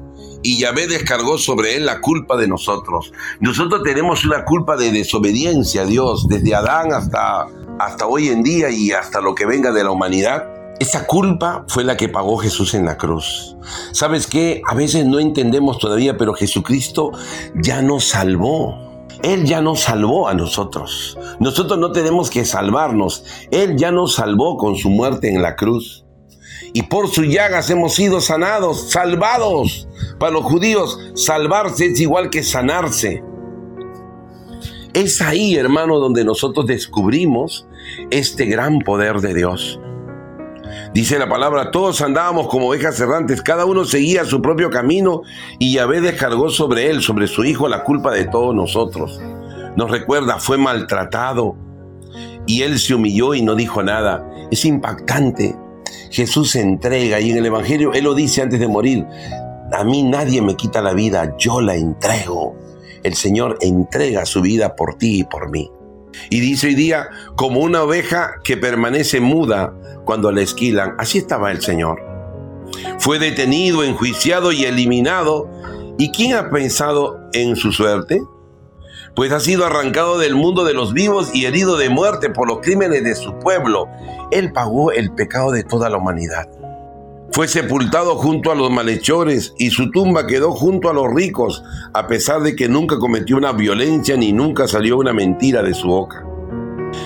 y 0.45 0.59
Yahvé 0.59 0.87
descargó 0.87 1.37
sobre 1.37 1.75
él 1.75 1.85
la 1.85 2.01
culpa 2.01 2.37
de 2.37 2.47
nosotros. 2.47 3.11
Nosotros 3.39 3.83
tenemos 3.83 4.25
una 4.25 4.45
culpa 4.45 4.77
de 4.77 4.91
desobediencia 4.91 5.81
a 5.81 5.85
Dios, 5.85 6.27
desde 6.27 6.53
Adán 6.53 6.93
hasta 6.93 7.47
hasta 7.79 8.07
hoy 8.07 8.29
en 8.29 8.43
día 8.43 8.69
y 8.69 8.91
hasta 8.91 9.21
lo 9.21 9.35
que 9.35 9.45
venga 9.45 9.71
de 9.71 9.83
la 9.83 9.91
humanidad, 9.91 10.51
Esa 10.77 11.07
culpa 11.07 11.63
fue 11.69 11.85
la 11.85 11.95
que 11.95 12.09
pagó 12.09 12.35
Jesús 12.35 12.73
en 12.73 12.83
la 12.83 12.97
cruz. 12.97 13.55
¿Sabes 13.93 14.27
qué? 14.27 14.61
A 14.67 14.75
veces 14.75 15.05
no 15.05 15.19
entendemos 15.19 15.79
todavía, 15.79 16.17
pero 16.17 16.33
Jesucristo 16.33 17.13
ya 17.55 17.81
nos 17.81 18.09
salvó. 18.09 19.07
Él 19.23 19.45
ya 19.45 19.61
nos 19.61 19.79
salvó 19.79 20.27
a 20.27 20.33
nosotros. 20.33 21.17
Nosotros 21.39 21.79
no 21.79 21.93
tenemos 21.93 22.29
que 22.29 22.43
salvarnos. 22.43 23.23
Él 23.51 23.77
ya 23.77 23.91
nos 23.91 24.15
salvó 24.15 24.57
con 24.57 24.75
su 24.75 24.89
muerte 24.89 25.33
en 25.33 25.41
la 25.41 25.55
cruz. 25.55 26.04
Y 26.75 26.83
por 26.83 27.07
sus 27.07 27.25
llagas 27.29 27.69
hemos 27.69 27.93
sido 27.93 28.19
sanados, 28.19 28.91
salvados. 28.91 29.87
Para 30.19 30.33
los 30.33 30.43
judíos, 30.43 30.99
salvarse 31.15 31.85
es 31.85 32.01
igual 32.01 32.29
que 32.29 32.43
sanarse. 32.43 33.23
Es 34.93 35.21
ahí, 35.21 35.55
hermano, 35.55 35.99
donde 35.99 36.25
nosotros 36.25 36.65
descubrimos 36.65 37.65
este 38.11 38.43
gran 38.43 38.79
poder 38.79 39.21
de 39.21 39.33
Dios. 39.33 39.79
Dice 40.93 41.17
la 41.17 41.29
palabra, 41.29 41.71
todos 41.71 42.01
andábamos 42.01 42.49
como 42.49 42.67
ovejas 42.67 42.99
errantes, 42.99 43.41
cada 43.41 43.63
uno 43.63 43.85
seguía 43.85 44.25
su 44.25 44.41
propio 44.41 44.69
camino 44.69 45.21
y 45.59 45.75
Yahvé 45.75 46.01
descargó 46.01 46.49
sobre 46.49 46.89
él, 46.89 47.01
sobre 47.01 47.27
su 47.27 47.45
hijo, 47.45 47.69
la 47.69 47.85
culpa 47.85 48.11
de 48.11 48.25
todos 48.25 48.53
nosotros. 48.53 49.21
Nos 49.77 49.89
recuerda, 49.89 50.39
fue 50.39 50.57
maltratado 50.57 51.55
y 52.45 52.63
él 52.63 52.79
se 52.79 52.95
humilló 52.95 53.33
y 53.33 53.41
no 53.43 53.55
dijo 53.55 53.81
nada. 53.81 54.29
Es 54.51 54.65
impactante. 54.65 55.55
Jesús 56.11 56.51
se 56.51 56.61
entrega 56.61 57.19
y 57.19 57.31
en 57.31 57.37
el 57.37 57.45
Evangelio 57.47 57.93
él 57.93 58.03
lo 58.03 58.13
dice 58.13 58.41
antes 58.41 58.59
de 58.59 58.67
morir, 58.67 59.05
a 59.71 59.83
mí 59.83 60.03
nadie 60.03 60.41
me 60.41 60.55
quita 60.55 60.81
la 60.81 60.93
vida, 60.93 61.35
yo 61.37 61.61
la 61.61 61.75
entrego. 61.75 62.55
El 63.03 63.15
Señor 63.15 63.57
entrega 63.61 64.25
su 64.25 64.41
vida 64.41 64.75
por 64.75 64.95
ti 64.95 65.19
y 65.19 65.23
por 65.23 65.49
mí. 65.51 65.69
Y 66.29 66.39
dice 66.39 66.67
hoy 66.67 66.75
día, 66.75 67.09
como 67.35 67.59
una 67.59 67.83
oveja 67.83 68.35
que 68.43 68.57
permanece 68.57 69.19
muda 69.19 69.73
cuando 70.05 70.31
la 70.31 70.41
esquilan, 70.41 70.95
así 70.97 71.17
estaba 71.17 71.51
el 71.51 71.61
Señor. 71.61 72.01
Fue 72.99 73.19
detenido, 73.19 73.83
enjuiciado 73.83 74.51
y 74.51 74.65
eliminado. 74.65 75.49
¿Y 75.97 76.11
quién 76.11 76.35
ha 76.35 76.49
pensado 76.49 77.19
en 77.33 77.55
su 77.55 77.71
suerte? 77.71 78.21
Pues 79.15 79.31
ha 79.31 79.39
sido 79.39 79.65
arrancado 79.65 80.17
del 80.17 80.35
mundo 80.35 80.65
de 80.65 80.73
los 80.73 80.93
vivos 80.93 81.33
y 81.33 81.45
herido 81.45 81.77
de 81.77 81.89
muerte 81.89 82.29
por 82.29 82.47
los 82.47 82.59
crímenes 82.59 83.03
de 83.03 83.15
su 83.15 83.37
pueblo. 83.39 83.87
Él 84.31 84.51
pagó 84.51 84.91
el 84.91 85.11
pecado 85.11 85.51
de 85.51 85.63
toda 85.63 85.89
la 85.89 85.97
humanidad. 85.97 86.49
Fue 87.31 87.47
sepultado 87.47 88.15
junto 88.15 88.51
a 88.51 88.55
los 88.55 88.71
malhechores 88.71 89.53
y 89.57 89.69
su 89.71 89.91
tumba 89.91 90.25
quedó 90.25 90.51
junto 90.51 90.89
a 90.89 90.93
los 90.93 91.13
ricos, 91.13 91.63
a 91.93 92.07
pesar 92.07 92.41
de 92.41 92.55
que 92.55 92.69
nunca 92.69 92.97
cometió 92.97 93.35
una 93.35 93.51
violencia 93.51 94.15
ni 94.15 94.31
nunca 94.31 94.67
salió 94.67 94.97
una 94.97 95.11
mentira 95.11 95.61
de 95.61 95.73
su 95.73 95.87
boca. 95.87 96.25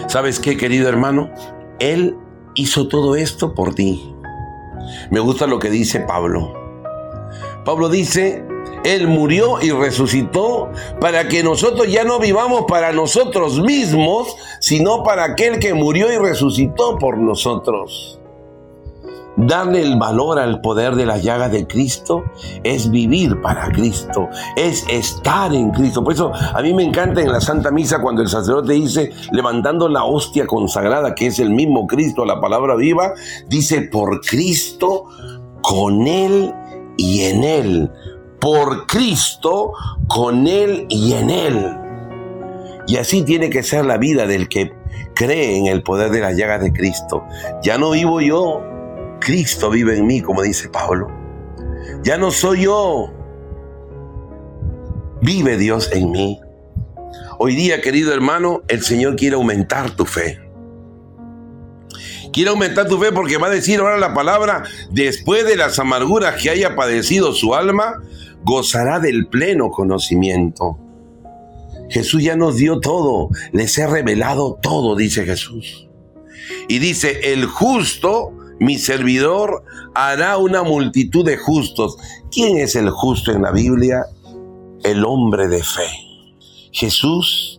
¿Sabes 0.08 0.39
qué, 0.39 0.55
querido 0.55 0.88
hermano? 0.88 1.32
Él 1.79 2.15
hizo 2.53 2.88
todo 2.88 3.15
esto 3.15 3.55
por 3.55 3.73
ti. 3.73 4.13
Me 5.10 5.19
gusta 5.19 5.47
lo 5.47 5.60
que 5.60 5.69
dice 5.69 6.01
Pablo. 6.01 6.53
Pablo 7.65 7.89
dice, 7.89 8.43
Él 8.83 9.07
murió 9.07 9.61
y 9.61 9.71
resucitó 9.71 10.69
para 10.99 11.27
que 11.27 11.43
nosotros 11.43 11.87
ya 11.91 12.03
no 12.03 12.19
vivamos 12.19 12.65
para 12.67 12.91
nosotros 12.91 13.59
mismos, 13.59 14.35
sino 14.59 15.03
para 15.03 15.23
aquel 15.23 15.59
que 15.59 15.73
murió 15.73 16.11
y 16.11 16.17
resucitó 16.17 16.97
por 16.97 17.17
nosotros. 17.17 18.19
Darle 19.41 19.81
el 19.81 19.97
valor 19.97 20.37
al 20.37 20.59
poder 20.59 20.95
de 20.95 21.05
las 21.05 21.23
llagas 21.23 21.49
de 21.53 21.65
Cristo 21.65 22.25
es 22.63 22.91
vivir 22.91 23.39
para 23.41 23.71
Cristo, 23.71 24.27
es 24.57 24.85
estar 24.89 25.53
en 25.53 25.71
Cristo. 25.71 26.03
Por 26.03 26.11
eso 26.11 26.33
a 26.33 26.61
mí 26.61 26.73
me 26.73 26.83
encanta 26.83 27.21
en 27.21 27.31
la 27.31 27.39
Santa 27.39 27.71
Misa 27.71 28.01
cuando 28.01 28.21
el 28.21 28.27
sacerdote 28.27 28.73
dice, 28.73 29.11
levantando 29.31 29.87
la 29.87 30.03
hostia 30.03 30.45
consagrada, 30.45 31.15
que 31.15 31.27
es 31.27 31.39
el 31.39 31.51
mismo 31.51 31.87
Cristo, 31.87 32.25
la 32.25 32.41
palabra 32.41 32.75
viva, 32.75 33.13
dice, 33.47 33.83
por 33.83 34.19
Cristo, 34.19 35.05
con 35.61 36.05
Él 36.05 36.53
y 36.97 37.21
en 37.21 37.43
Él. 37.45 37.91
Por 38.39 38.88
Cristo, 38.88 39.73
con 40.08 40.47
Él 40.47 40.86
y 40.89 41.13
en 41.13 41.30
Él. 41.30 41.78
Y 42.88 42.97
así 42.97 43.23
tiene 43.23 43.49
que 43.49 43.62
ser 43.63 43.86
la 43.86 43.97
vida 43.97 44.25
del 44.25 44.49
que 44.49 44.73
cree 45.13 45.58
en 45.58 45.67
el 45.67 45.84
poder 45.84 46.12
de 46.12 46.21
las 46.21 46.36
llagas 46.36 46.62
de 46.62 46.71
Cristo. 46.71 47.23
Ya 47.62 47.78
no 47.78 47.91
vivo 47.91 48.21
yo, 48.21 48.63
Cristo 49.19 49.69
vive 49.69 49.97
en 49.97 50.08
mí, 50.08 50.21
como 50.21 50.41
dice 50.41 50.69
Pablo. 50.69 51.08
Ya 52.04 52.17
no 52.17 52.32
soy 52.32 52.63
yo. 52.63 53.12
Vive 55.21 55.58
Dios 55.58 55.89
en 55.91 56.12
mí. 56.12 56.39
Hoy 57.38 57.56
día, 57.56 57.82
querido 57.82 58.13
hermano, 58.13 58.63
el 58.67 58.82
Señor 58.82 59.15
quiere 59.15 59.36
aumentar 59.36 59.91
tu 59.91 60.06
fe. 60.06 60.39
Quiere 62.32 62.52
aumentar 62.52 62.88
tu 62.88 62.99
fe 62.99 63.12
porque 63.12 63.38
va 63.38 63.47
a 63.47 63.52
decir 63.52 63.80
ahora 63.80 63.97
la 63.97 64.13
palabra, 64.13 64.63
después 64.91 65.45
de 65.45 65.56
las 65.56 65.80
amarguras 65.80 66.41
que 66.41 66.49
haya 66.49 66.75
padecido 66.75 67.34
su 67.34 67.56
alma, 67.56 68.02
gozará 68.43 68.99
del 68.99 69.28
pleno 69.28 69.71
conocimiento. 69.71 70.78
Jesús 71.89 72.23
ya 72.23 72.36
nos 72.36 72.58
dio 72.58 72.80
todo, 72.80 73.30
les 73.52 73.78
he 73.78 73.88
revelado 73.88 74.60
todo, 74.62 74.95
dice 74.95 75.25
Jesús. 75.25 75.88
Y 76.67 76.80
dice, 76.80 77.34
el 77.34 77.45
justo 77.45 78.32
mi 78.60 78.78
servidor 78.78 79.63
hará 79.95 80.38
una 80.38 80.63
multitud 80.63 81.25
de 81.25 81.38
justos. 81.38 81.97
¿Quién 82.32 82.58
es 82.58 82.75
el 82.75 82.89
justo 82.89 83.32
en 83.32 83.41
la 83.41 83.52
Biblia? 83.52 84.06
El 84.84 85.06
hombre 85.06 85.47
de 85.47 85.63
fe. 85.63 85.88
Jesús 86.71 87.59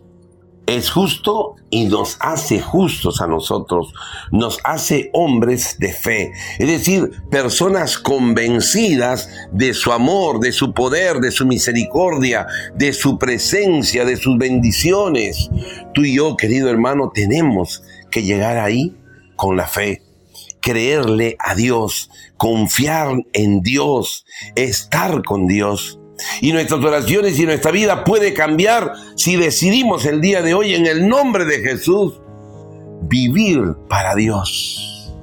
es 0.65 0.89
justo 0.89 1.55
y 1.69 1.85
nos 1.85 2.17
hace 2.19 2.59
justos 2.61 3.21
a 3.21 3.27
nosotros, 3.27 3.93
nos 4.31 4.59
hace 4.63 5.09
hombres 5.13 5.77
de 5.79 5.91
fe, 5.91 6.31
es 6.59 6.67
decir, 6.67 7.11
personas 7.29 7.97
convencidas 7.97 9.29
de 9.51 9.73
su 9.73 9.91
amor, 9.91 10.39
de 10.39 10.51
su 10.51 10.73
poder, 10.73 11.17
de 11.17 11.31
su 11.31 11.45
misericordia, 11.45 12.47
de 12.75 12.93
su 12.93 13.17
presencia, 13.17 14.05
de 14.05 14.17
sus 14.17 14.37
bendiciones. 14.37 15.49
Tú 15.93 16.03
y 16.03 16.15
yo, 16.15 16.37
querido 16.37 16.69
hermano, 16.69 17.11
tenemos 17.13 17.83
que 18.09 18.23
llegar 18.23 18.57
ahí 18.57 18.95
con 19.35 19.57
la 19.57 19.67
fe 19.67 20.01
creerle 20.61 21.35
a 21.39 21.55
Dios, 21.55 22.11
confiar 22.37 23.15
en 23.33 23.61
Dios, 23.61 24.25
estar 24.55 25.23
con 25.23 25.47
Dios. 25.47 26.00
Y 26.41 26.51
nuestras 26.53 26.83
oraciones 26.83 27.39
y 27.39 27.45
nuestra 27.45 27.71
vida 27.71 28.03
puede 28.03 28.33
cambiar 28.33 28.93
si 29.15 29.35
decidimos 29.35 30.05
el 30.05 30.21
día 30.21 30.41
de 30.41 30.53
hoy 30.53 30.75
en 30.75 30.85
el 30.85 31.07
nombre 31.07 31.45
de 31.45 31.59
Jesús 31.59 32.21
vivir 33.03 33.61
para 33.87 34.15
Dios. 34.15 35.13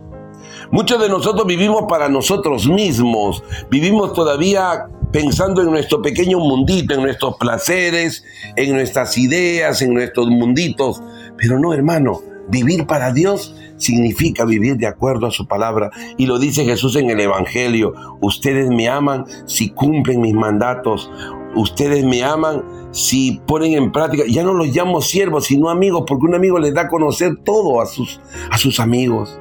Muchos 0.71 1.01
de 1.01 1.09
nosotros 1.09 1.47
vivimos 1.47 1.85
para 1.89 2.09
nosotros 2.09 2.69
mismos, 2.69 3.43
vivimos 3.71 4.13
todavía 4.13 4.87
pensando 5.11 5.63
en 5.63 5.71
nuestro 5.71 6.03
pequeño 6.03 6.39
mundito, 6.39 6.95
en 6.95 7.03
nuestros 7.03 7.37
placeres, 7.37 8.25
en 8.55 8.75
nuestras 8.75 9.17
ideas, 9.17 9.81
en 9.81 9.95
nuestros 9.95 10.29
munditos. 10.29 11.01
Pero 11.39 11.59
no, 11.59 11.73
hermano, 11.73 12.21
vivir 12.49 12.87
para 12.87 13.13
Dios 13.13 13.55
significa 13.79 14.45
vivir 14.45 14.77
de 14.77 14.87
acuerdo 14.87 15.27
a 15.27 15.31
su 15.31 15.47
palabra. 15.47 15.91
Y 16.17 16.27
lo 16.27 16.39
dice 16.39 16.65
Jesús 16.65 16.97
en 16.97 17.11
el 17.11 17.21
Evangelio. 17.21 17.95
Ustedes 18.21 18.69
me 18.69 18.89
aman 18.89 19.25
si 19.47 19.71
cumplen 19.71 20.21
mis 20.21 20.35
mandatos. 20.35 21.11
Ustedes 21.55 22.05
me 22.05 22.23
aman 22.23 22.63
si 22.91 23.41
ponen 23.47 23.73
en 23.73 23.93
práctica. 23.93 24.25
Ya 24.29 24.43
no 24.43 24.55
los 24.55 24.69
llamo 24.69 25.01
siervos, 25.01 25.47
sino 25.47 25.71
amigos, 25.71 26.05
porque 26.07 26.27
un 26.27 26.35
amigo 26.35 26.59
les 26.59 26.75
da 26.75 26.83
a 26.83 26.89
conocer 26.89 27.37
todo 27.45 27.81
a 27.81 27.87
sus, 27.87 28.21
a 28.51 28.59
sus 28.59 28.81
amigos. 28.81 29.41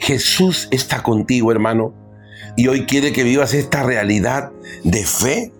Jesús 0.00 0.68
está 0.70 1.02
contigo, 1.02 1.50
hermano. 1.50 1.94
Y 2.56 2.68
hoy 2.68 2.86
quiere 2.86 3.12
que 3.12 3.24
vivas 3.24 3.54
esta 3.54 3.82
realidad 3.82 4.52
de 4.84 5.04
fe, 5.04 5.52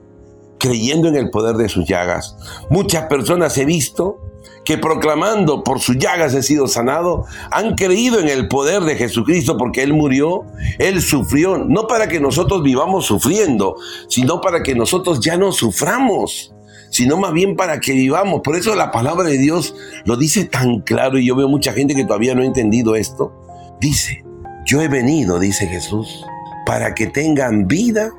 creyendo 0.59 1.09
en 1.09 1.17
el 1.17 1.31
poder 1.31 1.57
de 1.57 1.69
sus 1.69 1.87
llagas. 1.87 2.37
Muchas 2.71 3.07
personas 3.07 3.57
he 3.57 3.65
visto 3.65 4.22
que 4.65 4.79
proclamando 4.79 5.65
por 5.65 5.81
sus 5.81 5.99
llagas 5.99 6.35
he 6.35 6.43
sido 6.43 6.69
sanado, 6.69 7.25
han 7.51 7.75
creído 7.75 8.21
en 8.21 8.29
el 8.29 8.49
poder 8.49 8.83
de 8.83 8.97
Jesucristo 8.97 9.57
porque 9.57 9.83
Él 9.83 9.93
murió, 9.93 10.45
Él 10.79 11.03
sufrió, 11.03 11.59
no 11.59 11.87
para 11.87 12.09
que 12.09 12.21
nosotros 12.21 12.63
vivamos 12.63 13.07
sufriendo, 13.07 13.77
sino 14.09 14.41
para 14.41 14.63
que 14.63 14.75
nosotros 14.75 15.21
ya 15.21 15.37
no 15.37 15.53
suframos, 15.53 16.55
sino 16.91 17.17
más 17.17 17.33
bien 17.33 17.57
para 17.57 17.81
que 17.81 17.93
vivamos. 17.93 18.43
Por 18.43 18.57
eso 18.57 18.75
la 18.75 18.93
palabra 18.93 19.29
de 19.29 19.39
Dios 19.39 19.75
lo 20.05 20.17
dice 20.17 20.45
tan 20.45 20.81
claro 20.81 21.19
y 21.19 21.27
yo 21.27 21.35
veo 21.35 21.49
mucha 21.49 21.73
gente 21.73 21.95
que 21.95 22.05
todavía 22.05 22.35
no 22.35 22.43
ha 22.43 22.47
entendido 22.47 22.95
esto. 22.95 23.33
Dice, 23.81 24.25
yo 24.65 24.81
he 24.81 24.89
venido, 24.89 25.41
dice 25.41 25.67
Jesús, 25.67 26.25
para 26.67 26.95
que 26.95 27.09
tengan 27.09 27.67
vida 27.67 28.11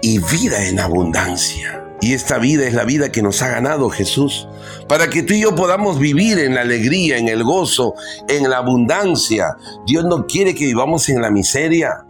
y 0.00 0.18
vida 0.18 0.66
en 0.66 0.80
abundancia. 0.80 1.81
Y 2.02 2.14
esta 2.14 2.38
vida 2.38 2.66
es 2.66 2.74
la 2.74 2.84
vida 2.84 3.12
que 3.12 3.22
nos 3.22 3.42
ha 3.42 3.48
ganado 3.48 3.88
Jesús, 3.88 4.48
para 4.88 5.08
que 5.08 5.22
tú 5.22 5.34
y 5.34 5.42
yo 5.42 5.54
podamos 5.54 6.00
vivir 6.00 6.36
en 6.40 6.56
la 6.56 6.62
alegría, 6.62 7.16
en 7.16 7.28
el 7.28 7.44
gozo, 7.44 7.94
en 8.28 8.50
la 8.50 8.56
abundancia. 8.56 9.56
Dios 9.86 10.04
no 10.04 10.26
quiere 10.26 10.52
que 10.52 10.66
vivamos 10.66 11.08
en 11.08 11.22
la 11.22 11.30
miseria. 11.30 12.04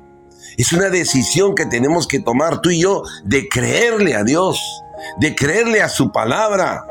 Es 0.56 0.72
una 0.72 0.88
decisión 0.88 1.54
que 1.54 1.66
tenemos 1.66 2.08
que 2.08 2.20
tomar 2.20 2.62
tú 2.62 2.70
y 2.70 2.80
yo 2.80 3.02
de 3.24 3.50
creerle 3.50 4.14
a 4.14 4.24
Dios, 4.24 4.58
de 5.20 5.34
creerle 5.34 5.82
a 5.82 5.90
su 5.90 6.10
palabra 6.10 6.86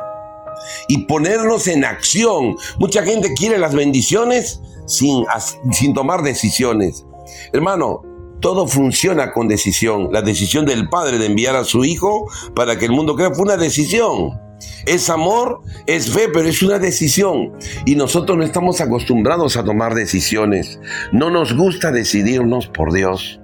y 0.88 1.06
ponernos 1.08 1.68
en 1.68 1.84
acción. 1.84 2.56
Mucha 2.78 3.02
gente 3.02 3.34
quiere 3.34 3.58
las 3.58 3.74
bendiciones, 3.74 4.62
sin, 4.86 5.26
sin 5.72 5.96
tomar 5.96 6.22
decisiones. 6.22 7.04
Hermano, 7.52 8.04
todo 8.42 8.68
funciona 8.68 9.32
con 9.32 9.48
decisión. 9.48 10.10
La 10.12 10.22
decisión 10.22 10.66
del 10.66 10.90
Padre 10.90 11.18
de 11.18 11.28
enviar 11.28 11.56
a 11.56 11.64
su 11.64 11.86
Hijo 11.86 12.30
para 12.56 12.78
que 12.78 12.86
el 12.86 12.92
mundo 12.92 13.16
crea 13.16 13.32
fue 13.32 13.44
una 13.44 13.58
decisión. 13.58 14.40
Es 14.86 15.10
amor, 15.10 15.62
es 15.88 16.12
fe, 16.12 16.28
pero 16.32 16.48
es 16.48 16.62
una 16.62 16.80
decisión. 16.80 17.54
Y 17.86 17.96
nosotros 17.96 18.38
no 18.38 18.44
estamos 18.44 18.82
acostumbrados 18.82 19.58
a 19.58 19.64
tomar 19.64 19.94
decisiones. 19.94 20.80
No 21.12 21.30
nos 21.30 21.56
gusta 21.56 21.92
decidirnos 21.92 22.68
por 22.68 22.92
Dios. 22.94 23.41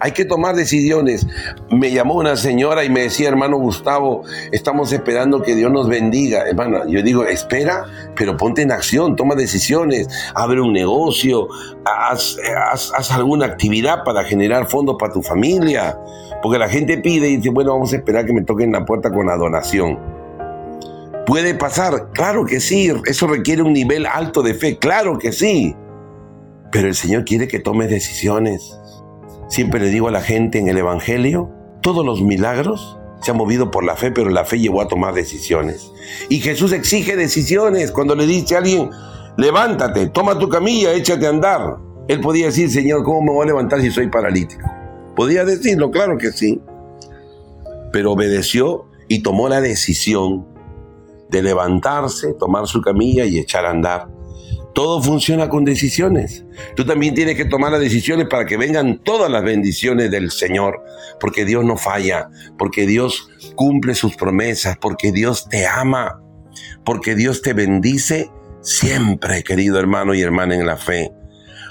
Hay 0.00 0.12
que 0.12 0.24
tomar 0.24 0.54
decisiones. 0.54 1.26
Me 1.70 1.90
llamó 1.90 2.14
una 2.14 2.36
señora 2.36 2.84
y 2.84 2.90
me 2.90 3.02
decía, 3.02 3.28
hermano 3.28 3.58
Gustavo, 3.58 4.22
estamos 4.50 4.92
esperando 4.92 5.42
que 5.42 5.54
Dios 5.54 5.70
nos 5.72 5.88
bendiga. 5.88 6.42
Hermano, 6.48 6.86
yo 6.88 7.02
digo, 7.02 7.24
espera, 7.24 7.84
pero 8.16 8.36
ponte 8.36 8.62
en 8.62 8.72
acción, 8.72 9.16
toma 9.16 9.34
decisiones, 9.34 10.08
abre 10.34 10.60
un 10.60 10.72
negocio, 10.72 11.48
haz, 11.84 12.36
alguna 13.10 13.46
actividad 13.46 14.04
para 14.04 14.24
generar 14.24 14.66
fondos 14.66 14.96
para 14.98 15.12
tu 15.12 15.22
familia. 15.22 15.98
Porque 16.42 16.58
la 16.58 16.68
gente 16.68 16.98
pide 16.98 17.28
y 17.28 17.36
dice, 17.36 17.50
bueno, 17.50 17.72
vamos 17.72 17.92
a 17.92 17.96
esperar 17.96 18.26
que 18.26 18.32
me 18.32 18.42
toquen 18.42 18.72
la 18.72 18.84
puerta 18.84 19.12
con 19.12 19.26
la 19.26 19.36
donación. 19.36 19.98
¿Puede 21.26 21.54
pasar? 21.54 22.10
Claro 22.12 22.44
que 22.44 22.60
sí. 22.60 22.92
Eso 23.06 23.26
requiere 23.28 23.62
un 23.62 23.72
nivel 23.72 24.06
alto 24.06 24.42
de 24.42 24.54
fe. 24.54 24.78
Claro 24.78 25.18
que 25.18 25.32
sí. 25.32 25.76
Pero 26.72 26.88
el 26.88 26.94
Señor 26.94 27.24
quiere 27.24 27.46
que 27.46 27.60
tomes 27.60 27.90
decisiones. 27.90 28.76
Siempre 29.52 29.80
le 29.80 29.90
digo 29.90 30.08
a 30.08 30.10
la 30.10 30.22
gente 30.22 30.58
en 30.58 30.68
el 30.68 30.78
Evangelio, 30.78 31.50
todos 31.82 32.06
los 32.06 32.22
milagros 32.22 32.98
se 33.20 33.32
han 33.32 33.36
movido 33.36 33.70
por 33.70 33.84
la 33.84 33.96
fe, 33.96 34.10
pero 34.10 34.30
la 34.30 34.46
fe 34.46 34.58
llevó 34.58 34.80
a 34.80 34.88
tomar 34.88 35.12
decisiones. 35.12 35.92
Y 36.30 36.40
Jesús 36.40 36.72
exige 36.72 37.16
decisiones 37.16 37.92
cuando 37.92 38.14
le 38.14 38.24
dice 38.24 38.54
a 38.54 38.58
alguien, 38.60 38.88
levántate, 39.36 40.06
toma 40.06 40.38
tu 40.38 40.48
camilla, 40.48 40.94
échate 40.94 41.26
a 41.26 41.28
andar. 41.28 41.76
Él 42.08 42.20
podía 42.20 42.46
decir, 42.46 42.70
Señor, 42.70 43.04
¿cómo 43.04 43.20
me 43.20 43.30
voy 43.30 43.42
a 43.42 43.48
levantar 43.48 43.82
si 43.82 43.90
soy 43.90 44.08
paralítico? 44.08 44.66
Podía 45.14 45.44
decirlo, 45.44 45.90
claro 45.90 46.16
que 46.16 46.32
sí. 46.32 46.58
Pero 47.92 48.12
obedeció 48.12 48.86
y 49.06 49.22
tomó 49.22 49.50
la 49.50 49.60
decisión 49.60 50.46
de 51.28 51.42
levantarse, 51.42 52.32
tomar 52.32 52.66
su 52.66 52.80
camilla 52.80 53.26
y 53.26 53.38
echar 53.38 53.66
a 53.66 53.70
andar. 53.72 54.08
Todo 54.74 55.02
funciona 55.02 55.48
con 55.48 55.64
decisiones. 55.64 56.44
Tú 56.76 56.84
también 56.84 57.14
tienes 57.14 57.36
que 57.36 57.44
tomar 57.44 57.72
las 57.72 57.80
decisiones 57.80 58.26
para 58.28 58.46
que 58.46 58.56
vengan 58.56 59.02
todas 59.02 59.30
las 59.30 59.44
bendiciones 59.44 60.10
del 60.10 60.30
Señor, 60.30 60.82
porque 61.20 61.44
Dios 61.44 61.64
no 61.64 61.76
falla, 61.76 62.30
porque 62.56 62.86
Dios 62.86 63.28
cumple 63.54 63.94
sus 63.94 64.16
promesas, 64.16 64.78
porque 64.78 65.12
Dios 65.12 65.48
te 65.48 65.66
ama, 65.66 66.22
porque 66.84 67.14
Dios 67.14 67.42
te 67.42 67.52
bendice 67.52 68.30
siempre, 68.62 69.42
querido 69.42 69.78
hermano 69.78 70.14
y 70.14 70.22
hermana 70.22 70.54
en 70.54 70.66
la 70.66 70.78
fe. 70.78 71.12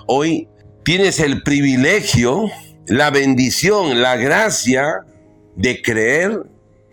Hoy 0.06 0.48
tienes 0.84 1.20
el 1.20 1.42
privilegio, 1.42 2.52
la 2.86 3.10
bendición, 3.10 4.02
la 4.02 4.16
gracia 4.18 5.06
de 5.56 5.82
creer 5.82 6.44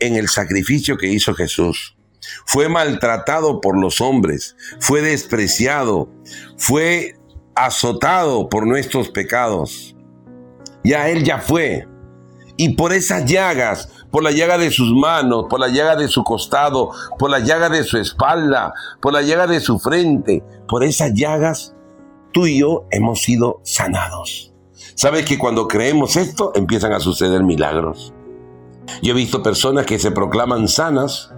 en 0.01 0.17
el 0.17 0.29
sacrificio 0.29 0.97
que 0.97 1.09
hizo 1.09 1.35
Jesús 1.35 1.98
fue 2.45 2.69
maltratado 2.69 3.61
por 3.61 3.79
los 3.79 4.01
hombres, 4.01 4.57
fue 4.81 5.01
despreciado, 5.01 6.09
fue 6.57 7.17
azotado 7.55 8.49
por 8.49 8.67
nuestros 8.67 9.09
pecados. 9.09 9.97
Ya 10.85 11.09
Él 11.09 11.25
ya 11.25 11.39
fue. 11.39 11.89
Y 12.57 12.75
por 12.75 12.93
esas 12.93 13.25
llagas, 13.25 13.89
por 14.11 14.23
la 14.23 14.31
llaga 14.31 14.59
de 14.59 14.71
sus 14.71 14.93
manos, 14.93 15.47
por 15.49 15.61
la 15.61 15.69
llaga 15.69 15.97
de 15.97 16.09
su 16.09 16.25
costado, 16.25 16.91
por 17.19 17.31
la 17.31 17.41
llaga 17.41 17.69
de 17.69 17.85
su 17.85 17.99
espalda, 17.99 18.73
por 19.01 19.13
la 19.13 19.23
llaga 19.23 19.47
de 19.47 19.61
su 19.61 19.79
frente, 19.79 20.43
por 20.69 20.83
esas 20.83 21.13
llagas, 21.15 21.75
tú 22.33 22.47
y 22.47 22.61
yo 22.61 22.87
hemos 22.91 23.23
sido 23.23 23.61
sanados. 23.65 24.53
¿Sabes 24.95 25.25
que 25.25 25.39
cuando 25.39 25.69
creemos 25.69 26.17
esto 26.17 26.53
empiezan 26.55 26.93
a 26.93 27.01
suceder 27.01 27.45
milagros? 27.45 28.13
Yo 29.03 29.13
he 29.13 29.17
visto 29.17 29.43
personas 29.43 29.87
que 29.87 29.99
se 29.99 30.11
proclaman 30.11 30.67
sanas 30.67 31.31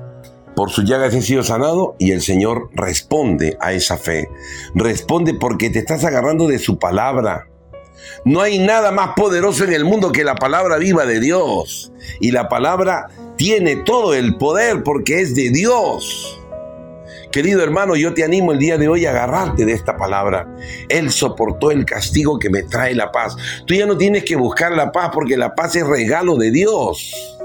por 0.54 0.70
su 0.70 0.82
llaga 0.82 1.06
he 1.06 1.22
sido 1.22 1.42
sanado 1.42 1.96
y 1.98 2.12
el 2.12 2.22
Señor 2.22 2.70
responde 2.74 3.56
a 3.60 3.72
esa 3.72 3.96
fe. 3.96 4.28
Responde 4.74 5.34
porque 5.34 5.70
te 5.70 5.78
estás 5.78 6.04
agarrando 6.04 6.46
de 6.48 6.58
su 6.58 6.78
palabra. 6.78 7.46
No 8.24 8.40
hay 8.40 8.58
nada 8.58 8.90
más 8.90 9.10
poderoso 9.16 9.64
en 9.64 9.72
el 9.72 9.84
mundo 9.84 10.12
que 10.12 10.24
la 10.24 10.34
palabra 10.34 10.78
viva 10.78 11.06
de 11.06 11.20
Dios. 11.20 11.92
Y 12.20 12.32
la 12.32 12.48
palabra 12.48 13.08
tiene 13.36 13.76
todo 13.76 14.14
el 14.14 14.36
poder 14.36 14.82
porque 14.82 15.20
es 15.20 15.34
de 15.34 15.50
Dios. 15.50 16.38
Querido 17.32 17.62
hermano, 17.62 17.94
yo 17.94 18.12
te 18.12 18.24
animo 18.24 18.50
el 18.50 18.58
día 18.58 18.76
de 18.76 18.88
hoy 18.88 19.06
a 19.06 19.10
agarrarte 19.10 19.64
de 19.64 19.72
esta 19.72 19.96
palabra. 19.96 20.48
Él 20.88 21.12
soportó 21.12 21.70
el 21.70 21.84
castigo 21.84 22.38
que 22.38 22.50
me 22.50 22.64
trae 22.64 22.94
la 22.94 23.12
paz. 23.12 23.36
Tú 23.66 23.74
ya 23.74 23.86
no 23.86 23.96
tienes 23.96 24.24
que 24.24 24.34
buscar 24.34 24.72
la 24.72 24.90
paz 24.90 25.10
porque 25.14 25.36
la 25.36 25.54
paz 25.54 25.76
es 25.76 25.86
regalo 25.86 26.36
de 26.36 26.50
Dios. 26.50 27.38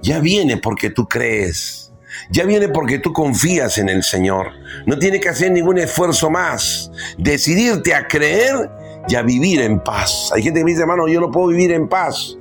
Ya 0.00 0.20
viene 0.20 0.56
porque 0.56 0.90
tú 0.90 1.06
crees 1.06 1.87
ya 2.30 2.44
viene 2.44 2.68
porque 2.68 2.98
tú 2.98 3.12
confías 3.12 3.78
en 3.78 3.88
el 3.88 4.02
Señor. 4.02 4.52
No 4.86 4.98
tiene 4.98 5.20
que 5.20 5.28
hacer 5.28 5.50
ningún 5.50 5.78
esfuerzo 5.78 6.30
más. 6.30 6.90
Decidirte 7.16 7.94
a 7.94 8.06
creer 8.06 8.70
y 9.08 9.14
a 9.14 9.22
vivir 9.22 9.60
en 9.60 9.80
paz. 9.80 10.30
Hay 10.34 10.42
gente 10.42 10.60
que 10.60 10.66
dice, 10.66 10.82
hermano, 10.82 11.08
yo 11.08 11.20
no 11.20 11.30
puedo 11.30 11.48
vivir 11.48 11.72
en 11.72 11.88
paz. 11.88 12.36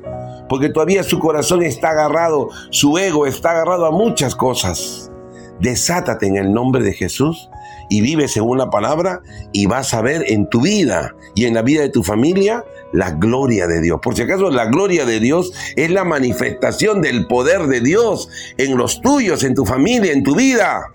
Porque 0.50 0.70
todavía 0.70 1.04
su 1.04 1.20
corazón 1.20 1.62
está 1.64 1.90
agarrado, 1.90 2.50
su 2.70 2.98
ego 2.98 3.26
está 3.26 3.52
agarrado 3.52 3.86
a 3.86 3.92
muchas 3.92 4.36
cosas. 4.36 5.12
Desátate 5.60 6.28
en 6.28 6.38
el 6.38 6.54
nombre 6.54 6.84
de 6.84 6.94
Jesús 6.94 7.50
y 7.90 8.02
vive 8.02 8.28
según 8.28 8.58
la 8.58 8.70
palabra 8.70 9.22
y 9.52 9.66
vas 9.66 9.94
a 9.94 10.02
ver 10.02 10.24
en 10.28 10.50
tu 10.50 10.62
vida 10.62 11.16
y 11.36 11.46
en 11.46 11.54
la 11.54 11.62
vida 11.62 11.82
de 11.82 11.90
tu 11.90 12.04
familia 12.04 12.64
la 12.94 13.12
gloria 13.12 13.68
de 13.68 13.82
Dios. 13.82 14.00
Por 14.02 14.16
si 14.16 14.22
acaso, 14.24 14.50
la 14.50 14.66
gloria 14.66 15.06
de 15.06 15.20
Dios 15.20 15.52
es 15.76 15.92
la 15.92 16.04
manifestación 16.04 17.02
del 17.02 17.28
poder 17.28 17.68
de 17.68 17.82
Dios 17.82 18.30
en 18.58 18.78
los 18.78 19.02
tuyos, 19.02 19.44
en 19.44 19.56
tu 19.56 19.66
familia, 19.66 20.14
en 20.14 20.24
tu 20.24 20.36
vida. 20.36 20.94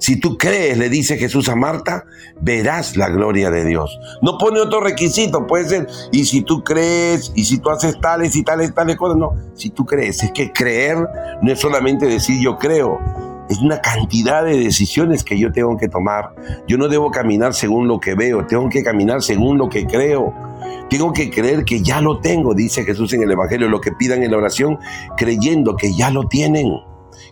Si 0.00 0.18
tú 0.18 0.38
crees, 0.38 0.78
le 0.78 0.88
dice 0.88 1.18
Jesús 1.18 1.50
a 1.50 1.56
Marta, 1.56 2.06
verás 2.40 2.96
la 2.96 3.10
gloria 3.10 3.50
de 3.50 3.66
Dios. 3.66 3.98
No 4.22 4.38
pone 4.38 4.58
otro 4.58 4.80
requisito, 4.80 5.46
puede 5.46 5.68
ser, 5.68 5.86
y 6.10 6.24
si 6.24 6.40
tú 6.40 6.64
crees, 6.64 7.30
y 7.34 7.44
si 7.44 7.58
tú 7.58 7.68
haces 7.68 8.00
tales 8.00 8.34
y 8.34 8.42
tales, 8.42 8.74
tales 8.74 8.96
cosas, 8.96 9.18
no. 9.18 9.36
Si 9.54 9.68
tú 9.68 9.84
crees, 9.84 10.22
es 10.22 10.32
que 10.32 10.52
creer 10.52 10.96
no 11.42 11.52
es 11.52 11.58
solamente 11.58 12.06
decir 12.06 12.40
yo 12.40 12.56
creo, 12.56 12.98
es 13.50 13.58
una 13.58 13.80
cantidad 13.80 14.44
de 14.44 14.56
decisiones 14.56 15.24
que 15.24 15.36
yo 15.36 15.50
tengo 15.50 15.76
que 15.76 15.88
tomar. 15.88 16.32
Yo 16.68 16.78
no 16.78 16.86
debo 16.86 17.10
caminar 17.10 17.52
según 17.52 17.88
lo 17.88 17.98
que 17.98 18.14
veo, 18.14 18.46
tengo 18.46 18.68
que 18.68 18.84
caminar 18.84 19.22
según 19.22 19.58
lo 19.58 19.68
que 19.68 19.86
creo. 19.86 20.32
Tengo 20.88 21.12
que 21.12 21.30
creer 21.30 21.64
que 21.64 21.82
ya 21.82 22.00
lo 22.00 22.20
tengo, 22.20 22.54
dice 22.54 22.84
Jesús 22.84 23.12
en 23.12 23.24
el 23.24 23.32
Evangelio, 23.32 23.68
lo 23.68 23.80
que 23.80 23.90
pidan 23.90 24.22
en 24.22 24.30
la 24.30 24.36
oración, 24.36 24.78
creyendo 25.16 25.76
que 25.76 25.92
ya 25.92 26.12
lo 26.12 26.28
tienen, 26.28 26.68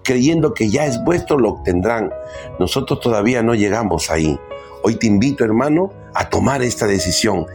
creyendo 0.02 0.54
que 0.54 0.70
ya 0.70 0.86
es 0.86 1.02
vuestro, 1.04 1.38
lo 1.38 1.50
obtendrán. 1.50 2.10
Nosotros 2.58 2.98
todavía 2.98 3.44
no 3.44 3.54
llegamos 3.54 4.10
ahí. 4.10 4.36
Hoy 4.82 4.96
te 4.96 5.06
invito, 5.06 5.44
hermano, 5.44 5.92
a 6.14 6.28
tomar 6.28 6.62
esta 6.62 6.88
decisión, 6.88 7.46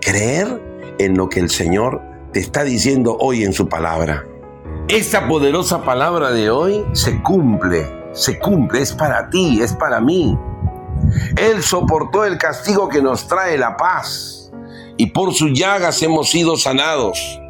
creer 0.00 0.62
en 0.98 1.16
lo 1.16 1.28
que 1.28 1.40
el 1.40 1.50
Señor 1.50 2.00
te 2.32 2.38
está 2.38 2.62
diciendo 2.62 3.16
hoy 3.18 3.42
en 3.42 3.52
su 3.52 3.68
palabra. 3.68 4.24
Esta 4.86 5.26
poderosa 5.26 5.84
palabra 5.84 6.30
de 6.30 6.50
hoy 6.50 6.84
se 6.92 7.20
cumple 7.22 8.01
se 8.12 8.38
cumple, 8.38 8.82
es 8.82 8.92
para 8.92 9.28
ti, 9.30 9.60
es 9.62 9.72
para 9.72 10.00
mí. 10.00 10.38
Él 11.36 11.62
soportó 11.62 12.24
el 12.24 12.38
castigo 12.38 12.88
que 12.88 13.02
nos 13.02 13.26
trae 13.26 13.58
la 13.58 13.76
paz 13.76 14.50
y 14.96 15.06
por 15.06 15.34
sus 15.34 15.58
llagas 15.58 16.02
hemos 16.02 16.30
sido 16.30 16.56
sanados. 16.56 17.40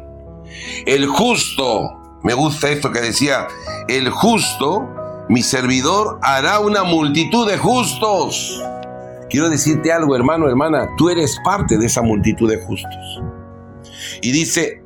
El 0.85 1.05
justo, 1.05 2.19
me 2.23 2.33
gusta 2.33 2.69
esto 2.69 2.91
que 2.91 3.01
decía, 3.01 3.47
el 3.87 4.09
justo, 4.09 4.89
mi 5.29 5.43
servidor, 5.43 6.19
hará 6.21 6.59
una 6.59 6.83
multitud 6.83 7.49
de 7.49 7.57
justos. 7.57 8.61
Quiero 9.29 9.49
decirte 9.49 9.91
algo, 9.91 10.15
hermano, 10.15 10.47
hermana, 10.47 10.89
tú 10.97 11.09
eres 11.09 11.37
parte 11.43 11.77
de 11.77 11.85
esa 11.85 12.01
multitud 12.01 12.49
de 12.49 12.57
justos. 12.57 13.21
Y 14.21 14.31
dice, 14.31 14.83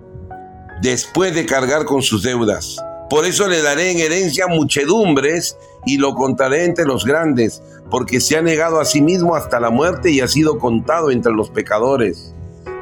después 0.81 1.33
de 1.35 1.45
cargar 1.45 1.85
con 1.85 2.01
sus 2.01 2.23
deudas, 2.23 2.77
por 3.09 3.25
eso 3.25 3.47
le 3.47 3.61
daré 3.61 3.91
en 3.91 3.99
herencia 3.99 4.47
muchedumbres 4.47 5.57
y 5.85 5.97
lo 5.97 6.13
contaré 6.13 6.65
entre 6.65 6.85
los 6.85 7.05
grandes, 7.05 7.61
porque 7.89 8.19
se 8.19 8.37
ha 8.37 8.41
negado 8.41 8.79
a 8.79 8.85
sí 8.85 9.01
mismo 9.01 9.35
hasta 9.35 9.59
la 9.59 9.69
muerte 9.69 10.11
y 10.11 10.19
ha 10.19 10.27
sido 10.27 10.59
contado 10.59 11.11
entre 11.11 11.31
los 11.31 11.49
pecadores, 11.49 12.33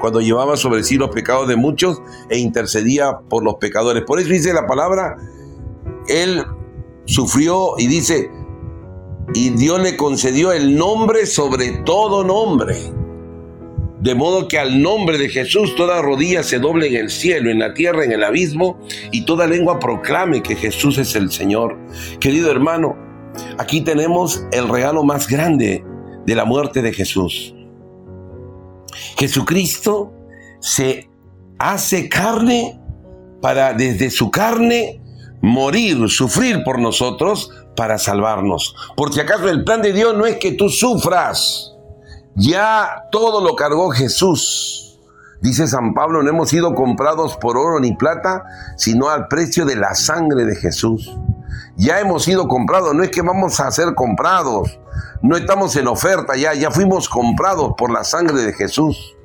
cuando 0.01 0.21
llevaba 0.21 0.57
sobre 0.57 0.83
sí 0.83 0.95
los 0.95 1.11
pecados 1.11 1.47
de 1.47 1.55
muchos 1.55 2.01
e 2.29 2.39
intercedía 2.39 3.19
por 3.29 3.43
los 3.43 3.55
pecadores. 3.55 4.03
Por 4.03 4.19
eso 4.19 4.29
dice 4.29 4.53
la 4.53 4.65
palabra, 4.65 5.17
él 6.07 6.43
sufrió 7.05 7.75
y 7.77 7.85
dice, 7.85 8.31
y 9.35 9.49
Dios 9.51 9.79
le 9.79 9.95
concedió 9.95 10.51
el 10.51 10.75
nombre 10.75 11.27
sobre 11.27 11.71
todo 11.83 12.23
nombre 12.23 12.94
de 13.99 14.13
modo 14.15 14.47
que 14.47 14.59
al 14.59 14.81
nombre 14.81 15.17
de 15.17 15.29
Jesús 15.29 15.75
toda 15.75 16.01
rodilla 16.01 16.43
se 16.43 16.59
doble 16.59 16.87
en 16.87 16.95
el 16.95 17.09
cielo, 17.09 17.49
en 17.49 17.59
la 17.59 17.73
tierra, 17.73 18.03
en 18.03 18.11
el 18.11 18.23
abismo, 18.23 18.79
y 19.11 19.25
toda 19.25 19.47
lengua 19.47 19.79
proclame 19.79 20.43
que 20.43 20.55
Jesús 20.55 20.97
es 20.97 21.15
el 21.15 21.31
Señor. 21.31 21.77
Querido 22.19 22.51
hermano, 22.51 22.95
aquí 23.57 23.81
tenemos 23.81 24.43
el 24.51 24.67
regalo 24.67 25.03
más 25.03 25.27
grande 25.27 25.83
de 26.25 26.35
la 26.35 26.45
muerte 26.45 26.81
de 26.81 26.93
Jesús. 26.93 27.55
Jesucristo 29.17 30.13
se 30.59 31.09
hace 31.59 32.09
carne 32.09 32.79
para 33.41 33.73
desde 33.73 34.09
su 34.09 34.31
carne 34.31 35.01
morir, 35.41 36.09
sufrir 36.09 36.63
por 36.63 36.79
nosotros 36.79 37.51
para 37.75 37.97
salvarnos. 37.97 38.75
Porque 38.95 39.21
acaso 39.21 39.49
el 39.49 39.63
plan 39.63 39.81
de 39.81 39.93
Dios 39.93 40.17
no 40.17 40.25
es 40.25 40.37
que 40.37 40.53
tú 40.53 40.69
sufras. 40.69 41.74
Ya 42.35 43.07
todo 43.11 43.41
lo 43.41 43.55
cargó 43.55 43.91
Jesús. 43.91 44.99
Dice 45.41 45.67
San 45.67 45.93
Pablo, 45.93 46.21
no 46.21 46.29
hemos 46.29 46.49
sido 46.49 46.75
comprados 46.75 47.37
por 47.37 47.57
oro 47.57 47.79
ni 47.79 47.95
plata, 47.95 48.43
sino 48.75 49.09
al 49.09 49.27
precio 49.29 49.65
de 49.65 49.77
la 49.77 49.95
sangre 49.95 50.43
de 50.43 50.55
Jesús. 50.55 51.17
Ya 51.77 52.01
hemos 52.01 52.23
sido 52.23 52.47
comprados, 52.49 52.93
no 52.93 53.03
es 53.03 53.11
que 53.11 53.21
vamos 53.21 53.59
a 53.61 53.71
ser 53.71 53.95
comprados. 53.95 54.79
No 55.21 55.37
estamos 55.37 55.75
en 55.77 55.87
oferta 55.87 56.35
ya, 56.35 56.53
ya 56.53 56.71
fuimos 56.71 57.07
comprados 57.07 57.73
por 57.77 57.89
la 57.89 58.03
sangre 58.03 58.41
de 58.41 58.51
Jesús. 58.51 59.15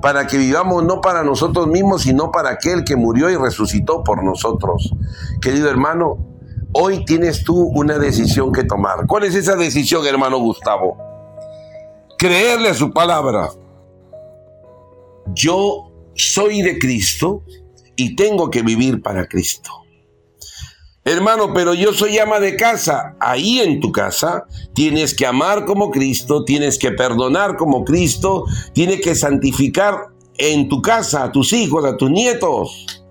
Para 0.00 0.26
que 0.26 0.38
vivamos 0.38 0.84
no 0.84 1.02
para 1.02 1.22
nosotros 1.22 1.66
mismos, 1.66 2.02
sino 2.02 2.30
para 2.30 2.50
aquel 2.50 2.84
que 2.84 2.96
murió 2.96 3.28
y 3.28 3.36
resucitó 3.36 4.02
por 4.04 4.24
nosotros. 4.24 4.94
Querido 5.42 5.68
hermano, 5.68 6.16
hoy 6.72 7.04
tienes 7.04 7.44
tú 7.44 7.56
una 7.74 7.98
decisión 7.98 8.52
que 8.52 8.64
tomar. 8.64 9.06
¿Cuál 9.06 9.24
es 9.24 9.34
esa 9.34 9.54
decisión, 9.54 10.06
hermano 10.06 10.38
Gustavo? 10.38 11.15
Creerle 12.18 12.70
a 12.70 12.74
su 12.74 12.92
palabra. 12.92 13.50
Yo 15.34 15.90
soy 16.14 16.62
de 16.62 16.78
Cristo 16.78 17.42
y 17.94 18.16
tengo 18.16 18.50
que 18.50 18.62
vivir 18.62 19.02
para 19.02 19.26
Cristo. 19.26 19.70
Hermano, 21.04 21.52
pero 21.54 21.72
yo 21.74 21.92
soy 21.92 22.18
ama 22.18 22.40
de 22.40 22.56
casa. 22.56 23.14
Ahí 23.20 23.60
en 23.60 23.80
tu 23.80 23.92
casa 23.92 24.44
tienes 24.74 25.14
que 25.14 25.26
amar 25.26 25.64
como 25.64 25.90
Cristo, 25.90 26.44
tienes 26.44 26.78
que 26.78 26.90
perdonar 26.90 27.56
como 27.56 27.84
Cristo, 27.84 28.44
tienes 28.72 29.00
que 29.00 29.14
santificar 29.14 30.08
en 30.38 30.68
tu 30.68 30.82
casa 30.82 31.24
a 31.24 31.32
tus 31.32 31.52
hijos, 31.52 31.84
a 31.84 31.96
tus 31.96 32.10
nietos. 32.10 33.05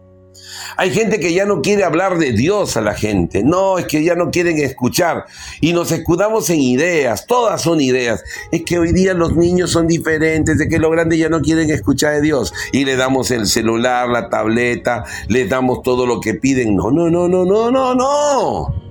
Hay 0.78 0.92
gente 0.92 1.20
que 1.20 1.34
ya 1.34 1.46
no 1.46 1.62
quiere 1.62 1.84
hablar 1.84 2.18
de 2.18 2.32
Dios 2.32 2.78
a 2.78 2.82
la 2.82 2.94
gente. 2.94 3.44
No, 3.44 3.78
es 3.78 3.86
que 3.86 4.04
ya 4.04 4.16
no 4.16 4.32
quieren 4.32 4.58
escuchar. 4.60 5.26
Y 5.62 5.74
nos 5.74 5.92
escudamos 5.92 6.50
en 6.50 6.60
ideas. 6.60 7.26
Todas 7.28 7.62
son 7.62 7.82
ideas. 7.82 8.24
Es 8.52 8.64
que 8.64 8.80
hoy 8.80 8.92
día 8.92 9.14
los 9.14 9.36
niños 9.36 9.72
son 9.72 9.88
diferentes, 9.88 10.58
de 10.58 10.68
que 10.68 10.80
los 10.80 10.92
grandes 10.92 11.20
ya 11.20 11.30
no 11.30 11.42
quieren 11.42 11.70
escuchar 11.70 12.16
de 12.16 12.22
Dios. 12.22 12.54
Y 12.72 12.86
le 12.86 12.96
damos 12.96 13.32
el 13.32 13.48
celular, 13.48 14.10
la 14.10 14.30
tableta, 14.30 15.04
le 15.28 15.48
damos 15.48 15.82
todo 15.82 16.06
lo 16.06 16.20
que 16.20 16.34
piden. 16.34 16.76
No, 16.76 16.92
no, 16.92 17.10
no, 17.10 17.28
no, 17.28 17.46
no, 17.46 17.72
no, 17.72 17.96
no. 17.96 18.84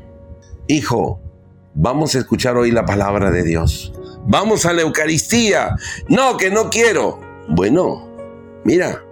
Hijo, 0.67 1.21
vamos 1.75 2.15
a 2.15 2.19
escuchar 2.21 2.57
hoy 2.57 2.71
la 2.71 2.85
palabra 2.85 3.31
de 3.31 3.43
Dios. 3.43 3.93
Vamos 4.27 4.65
a 4.65 4.73
la 4.73 4.83
Eucaristía. 4.83 5.77
No, 6.09 6.37
que 6.37 6.51
no 6.51 6.71
quiero. 6.71 7.21
Bueno, 7.49 8.09
mira, 8.65 9.05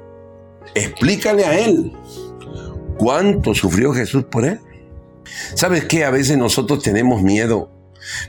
explícale 0.74 1.44
a 1.44 1.58
Él 1.58 1.92
cuánto 2.96 3.54
sufrió 3.54 3.92
Jesús 3.92 4.24
por 4.24 4.44
él. 4.44 4.60
¿Sabes 5.54 5.84
qué? 5.84 6.04
A 6.04 6.10
veces 6.10 6.36
nosotros 6.36 6.82
tenemos 6.82 7.22
miedo. 7.22 7.70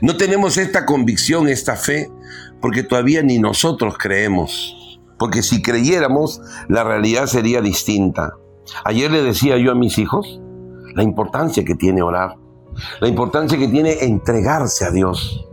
No 0.00 0.16
tenemos 0.16 0.56
esta 0.56 0.86
convicción, 0.86 1.48
esta 1.48 1.76
fe, 1.76 2.10
porque 2.60 2.82
todavía 2.82 3.22
ni 3.22 3.38
nosotros 3.38 3.96
creemos. 3.98 5.00
Porque 5.18 5.42
si 5.42 5.62
creyéramos, 5.62 6.40
la 6.68 6.84
realidad 6.84 7.26
sería 7.26 7.60
distinta. 7.60 8.34
Ayer 8.84 9.10
le 9.10 9.22
decía 9.22 9.58
yo 9.58 9.72
a 9.72 9.74
mis 9.74 9.98
hijos 9.98 10.40
la 10.94 11.02
importancia 11.02 11.64
que 11.64 11.74
tiene 11.74 12.02
orar, 12.02 12.36
la 13.00 13.08
importancia 13.08 13.58
que 13.58 13.68
tiene 13.68 14.04
entregarse 14.04 14.84
a 14.84 14.90
Dios. 14.90 15.46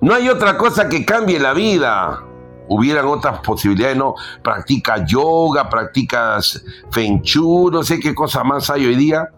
No 0.00 0.14
hay 0.14 0.28
otra 0.28 0.56
cosa 0.56 0.88
que 0.88 1.04
cambie 1.04 1.38
la 1.38 1.52
vida 1.52 2.24
hubieran 2.68 3.06
otras 3.06 3.40
posibilidades, 3.40 3.96
no, 3.96 4.14
practica 4.42 5.04
yoga, 5.04 5.68
practicas 5.68 6.64
feng 6.90 7.22
no 7.72 7.82
sé 7.82 8.00
qué 8.00 8.14
cosa 8.14 8.44
más 8.44 8.70
hay 8.70 8.86
hoy 8.86 8.96
día, 8.96 9.30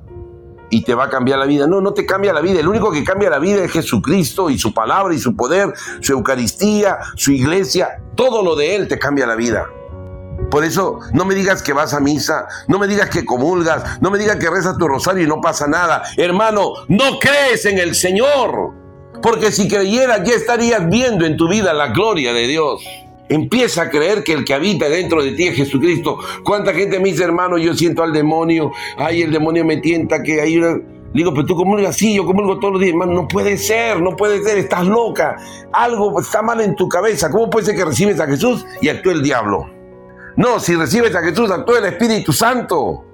y 0.70 0.82
te 0.82 0.94
va 0.94 1.04
a 1.04 1.08
cambiar 1.08 1.38
la 1.38 1.46
vida. 1.46 1.66
No, 1.66 1.80
no 1.80 1.92
te 1.92 2.06
cambia 2.06 2.32
la 2.32 2.40
vida. 2.40 2.60
El 2.60 2.68
único 2.68 2.92
que 2.92 3.04
cambia 3.04 3.30
la 3.30 3.38
vida 3.38 3.64
es 3.64 3.72
Jesucristo 3.72 4.50
y 4.50 4.58
su 4.58 4.74
palabra 4.74 5.14
y 5.14 5.18
su 5.18 5.34
poder, 5.34 5.72
su 6.00 6.12
Eucaristía, 6.12 6.98
su 7.16 7.32
iglesia. 7.32 8.02
Todo 8.14 8.42
lo 8.42 8.56
de 8.56 8.76
Él 8.76 8.88
te 8.88 8.98
cambia 8.98 9.26
la 9.26 9.34
vida. 9.34 9.66
Por 10.50 10.64
eso 10.64 11.00
no 11.12 11.24
me 11.24 11.34
digas 11.34 11.62
que 11.62 11.72
vas 11.72 11.92
a 11.94 12.00
misa, 12.00 12.46
no 12.68 12.78
me 12.78 12.86
digas 12.86 13.10
que 13.10 13.24
comulgas, 13.24 14.00
no 14.00 14.10
me 14.10 14.18
digas 14.18 14.36
que 14.36 14.48
rezas 14.48 14.78
tu 14.78 14.88
rosario 14.88 15.24
y 15.24 15.26
no 15.26 15.40
pasa 15.40 15.66
nada. 15.66 16.02
Hermano, 16.16 16.72
no 16.88 17.18
crees 17.18 17.66
en 17.66 17.78
el 17.78 17.94
Señor. 17.94 18.72
Porque 19.20 19.50
si 19.50 19.68
creyeras 19.68 20.22
ya 20.24 20.34
estarías 20.34 20.88
viendo 20.88 21.26
en 21.26 21.36
tu 21.36 21.48
vida 21.48 21.72
la 21.72 21.88
gloria 21.88 22.32
de 22.32 22.46
Dios. 22.46 22.82
Empieza 23.28 23.82
a 23.82 23.90
creer 23.90 24.24
que 24.24 24.32
el 24.32 24.44
que 24.44 24.54
habita 24.54 24.88
dentro 24.88 25.22
de 25.22 25.32
ti 25.32 25.48
es 25.48 25.56
Jesucristo. 25.56 26.18
¿Cuánta 26.44 26.72
gente 26.72 26.98
me 26.98 27.10
dice, 27.10 27.24
hermano, 27.24 27.58
yo 27.58 27.74
siento 27.74 28.02
al 28.02 28.12
demonio? 28.12 28.72
Ay, 28.96 29.22
el 29.22 29.32
demonio 29.32 29.64
me 29.64 29.78
tienta, 29.78 30.22
que 30.22 30.40
hay 30.40 30.56
una... 30.58 30.80
Digo, 31.12 31.32
pero 31.32 31.46
tú 31.46 31.56
comulgas, 31.56 31.96
sí, 31.96 32.14
yo 32.14 32.26
comulgo 32.26 32.58
todos 32.58 32.74
los 32.74 32.82
días, 32.82 32.92
hermano. 32.92 33.12
No 33.12 33.28
puede 33.28 33.56
ser, 33.56 34.00
no 34.00 34.14
puede 34.16 34.42
ser, 34.42 34.58
estás 34.58 34.86
loca. 34.86 35.36
Algo 35.72 36.20
está 36.20 36.42
mal 36.42 36.60
en 36.60 36.74
tu 36.74 36.88
cabeza. 36.88 37.30
¿Cómo 37.30 37.48
puede 37.48 37.66
ser 37.66 37.76
que 37.76 37.84
recibes 37.84 38.20
a 38.20 38.26
Jesús 38.26 38.64
y 38.80 38.88
actúe 38.88 39.10
el 39.10 39.22
diablo? 39.22 39.66
No, 40.36 40.60
si 40.60 40.74
recibes 40.74 41.14
a 41.14 41.22
Jesús, 41.22 41.50
actúa 41.50 41.78
el 41.78 41.86
Espíritu 41.86 42.32
Santo. 42.32 43.07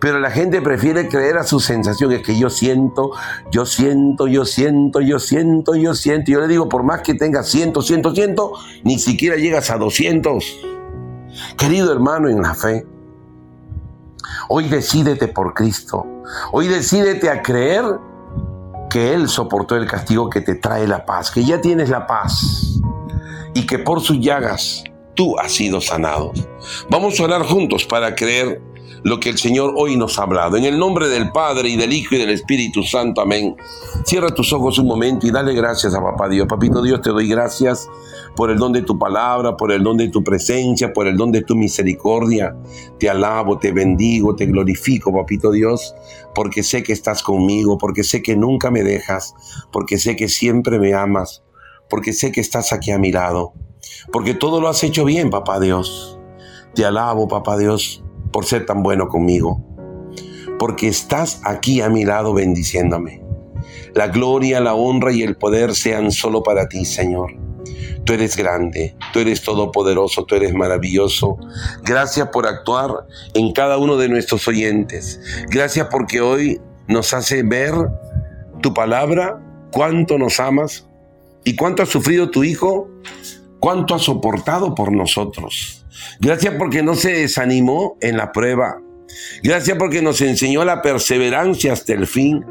Pero 0.00 0.18
la 0.18 0.30
gente 0.30 0.62
prefiere 0.62 1.08
creer 1.08 1.36
a 1.36 1.44
sus 1.44 1.64
sensaciones, 1.64 2.22
que 2.22 2.38
yo 2.38 2.48
siento, 2.48 3.10
yo 3.50 3.66
siento, 3.66 4.26
yo 4.26 4.46
siento, 4.46 5.00
yo 5.00 5.18
siento, 5.18 5.74
yo 5.74 5.94
siento. 5.94 6.32
Yo 6.32 6.40
le 6.40 6.48
digo, 6.48 6.68
por 6.68 6.82
más 6.82 7.02
que 7.02 7.14
tengas 7.14 7.48
ciento, 7.48 7.82
ciento, 7.82 8.14
ciento, 8.14 8.52
ni 8.82 8.98
siquiera 8.98 9.36
llegas 9.36 9.70
a 9.70 9.76
200. 9.76 10.56
Querido 11.58 11.92
hermano 11.92 12.28
en 12.28 12.40
la 12.40 12.54
fe, 12.54 12.86
hoy 14.48 14.68
decídete 14.68 15.28
por 15.28 15.52
Cristo. 15.52 16.06
Hoy 16.52 16.66
decídete 16.68 17.28
a 17.28 17.42
creer 17.42 17.84
que 18.88 19.12
Él 19.12 19.28
soportó 19.28 19.76
el 19.76 19.86
castigo 19.86 20.30
que 20.30 20.40
te 20.40 20.54
trae 20.54 20.88
la 20.88 21.04
paz, 21.04 21.30
que 21.30 21.44
ya 21.44 21.60
tienes 21.60 21.90
la 21.90 22.06
paz 22.06 22.80
y 23.54 23.66
que 23.66 23.78
por 23.78 24.00
sus 24.00 24.18
llagas 24.18 24.82
tú 25.14 25.38
has 25.38 25.52
sido 25.52 25.80
sanado. 25.80 26.32
Vamos 26.88 27.20
a 27.20 27.24
orar 27.24 27.42
juntos 27.42 27.84
para 27.84 28.14
creer 28.14 28.62
lo 29.02 29.18
que 29.18 29.30
el 29.30 29.38
Señor 29.38 29.74
hoy 29.76 29.96
nos 29.96 30.18
ha 30.18 30.22
hablado. 30.22 30.56
En 30.56 30.64
el 30.64 30.78
nombre 30.78 31.08
del 31.08 31.30
Padre 31.30 31.68
y 31.68 31.76
del 31.76 31.92
Hijo 31.92 32.14
y 32.14 32.18
del 32.18 32.30
Espíritu 32.30 32.82
Santo. 32.82 33.20
Amén. 33.20 33.56
Cierra 34.04 34.28
tus 34.34 34.52
ojos 34.52 34.78
un 34.78 34.86
momento 34.86 35.26
y 35.26 35.30
dale 35.30 35.54
gracias 35.54 35.94
a 35.94 36.02
Papá 36.02 36.28
Dios. 36.28 36.46
Papito 36.46 36.82
Dios, 36.82 37.00
te 37.00 37.10
doy 37.10 37.28
gracias 37.28 37.88
por 38.36 38.50
el 38.50 38.58
don 38.58 38.72
de 38.72 38.82
tu 38.82 38.98
palabra, 38.98 39.56
por 39.56 39.72
el 39.72 39.82
don 39.82 39.96
de 39.96 40.08
tu 40.08 40.22
presencia, 40.22 40.92
por 40.92 41.06
el 41.06 41.16
don 41.16 41.32
de 41.32 41.42
tu 41.42 41.56
misericordia. 41.56 42.56
Te 42.98 43.08
alabo, 43.08 43.58
te 43.58 43.72
bendigo, 43.72 44.36
te 44.36 44.46
glorifico, 44.46 45.12
Papito 45.12 45.50
Dios, 45.50 45.94
porque 46.34 46.62
sé 46.62 46.82
que 46.82 46.92
estás 46.92 47.22
conmigo, 47.22 47.78
porque 47.78 48.04
sé 48.04 48.22
que 48.22 48.36
nunca 48.36 48.70
me 48.70 48.82
dejas, 48.82 49.34
porque 49.72 49.98
sé 49.98 50.16
que 50.16 50.28
siempre 50.28 50.78
me 50.78 50.94
amas, 50.94 51.42
porque 51.88 52.12
sé 52.12 52.32
que 52.32 52.40
estás 52.40 52.72
aquí 52.72 52.90
a 52.90 52.98
mi 52.98 53.12
lado, 53.12 53.52
porque 54.12 54.34
todo 54.34 54.60
lo 54.60 54.68
has 54.68 54.82
hecho 54.84 55.04
bien, 55.04 55.30
Papá 55.30 55.58
Dios. 55.58 56.18
Te 56.74 56.84
alabo, 56.84 57.26
Papá 57.26 57.58
Dios 57.58 58.04
por 58.32 58.44
ser 58.44 58.66
tan 58.66 58.82
bueno 58.82 59.08
conmigo, 59.08 59.64
porque 60.58 60.88
estás 60.88 61.40
aquí 61.44 61.80
a 61.80 61.88
mi 61.88 62.04
lado 62.04 62.32
bendiciéndome. 62.34 63.22
La 63.94 64.08
gloria, 64.08 64.60
la 64.60 64.74
honra 64.74 65.12
y 65.12 65.22
el 65.22 65.36
poder 65.36 65.74
sean 65.74 66.12
solo 66.12 66.42
para 66.42 66.68
ti, 66.68 66.84
Señor. 66.84 67.32
Tú 68.04 68.14
eres 68.14 68.36
grande, 68.36 68.96
tú 69.12 69.18
eres 69.18 69.42
todopoderoso, 69.42 70.24
tú 70.24 70.34
eres 70.34 70.54
maravilloso. 70.54 71.36
Gracias 71.82 72.28
por 72.28 72.46
actuar 72.46 73.06
en 73.34 73.52
cada 73.52 73.78
uno 73.78 73.96
de 73.96 74.08
nuestros 74.08 74.48
oyentes. 74.48 75.20
Gracias 75.48 75.88
porque 75.90 76.20
hoy 76.20 76.60
nos 76.88 77.12
hace 77.14 77.42
ver 77.42 77.72
tu 78.62 78.74
palabra, 78.74 79.40
cuánto 79.72 80.18
nos 80.18 80.40
amas 80.40 80.86
y 81.44 81.56
cuánto 81.56 81.82
ha 81.82 81.86
sufrido 81.86 82.30
tu 82.30 82.42
Hijo, 82.42 82.88
cuánto 83.58 83.94
ha 83.94 83.98
soportado 83.98 84.74
por 84.74 84.92
nosotros. 84.92 85.79
Gracias 86.20 86.54
porque 86.58 86.82
no 86.82 86.94
se 86.94 87.12
desanimó 87.12 87.96
en 88.00 88.16
la 88.16 88.32
prueba. 88.32 88.80
Gracias 89.42 89.76
porque 89.78 90.02
nos 90.02 90.20
enseñó 90.20 90.64
la 90.64 90.82
perseverancia 90.82 91.72
hasta 91.72 91.92
el 91.92 92.06
fin. 92.06 92.44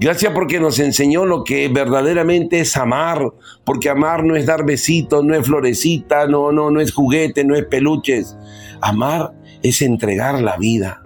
Gracias 0.00 0.32
porque 0.32 0.58
nos 0.58 0.78
enseñó 0.78 1.24
lo 1.24 1.44
que 1.44 1.68
verdaderamente 1.68 2.60
es 2.60 2.76
amar, 2.76 3.32
porque 3.64 3.88
amar 3.88 4.24
no 4.24 4.34
es 4.34 4.46
dar 4.46 4.64
besitos, 4.64 5.24
no 5.24 5.34
es 5.34 5.46
florecita, 5.46 6.26
no, 6.26 6.50
no, 6.50 6.70
no 6.70 6.80
es 6.80 6.92
juguete, 6.92 7.44
no 7.44 7.54
es 7.54 7.64
peluches. 7.66 8.36
Amar 8.80 9.32
es 9.62 9.80
entregar 9.82 10.40
la 10.42 10.56
vida 10.56 11.02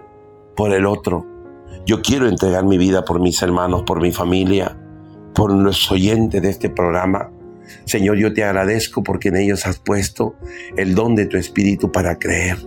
por 0.55 0.73
el 0.73 0.85
otro. 0.85 1.25
Yo 1.85 2.01
quiero 2.01 2.27
entregar 2.27 2.65
mi 2.65 2.77
vida 2.77 3.05
por 3.05 3.19
mis 3.19 3.41
hermanos, 3.41 3.83
por 3.85 4.01
mi 4.01 4.11
familia, 4.11 4.77
por 5.33 5.53
los 5.53 5.91
oyentes 5.91 6.41
de 6.41 6.49
este 6.49 6.69
programa. 6.69 7.31
Señor, 7.85 8.17
yo 8.17 8.33
te 8.33 8.43
agradezco 8.43 9.03
porque 9.03 9.29
en 9.29 9.37
ellos 9.37 9.65
has 9.65 9.79
puesto 9.79 10.35
el 10.77 10.95
don 10.95 11.15
de 11.15 11.25
tu 11.25 11.37
Espíritu 11.37 11.91
para 11.91 12.17
creer. 12.17 12.57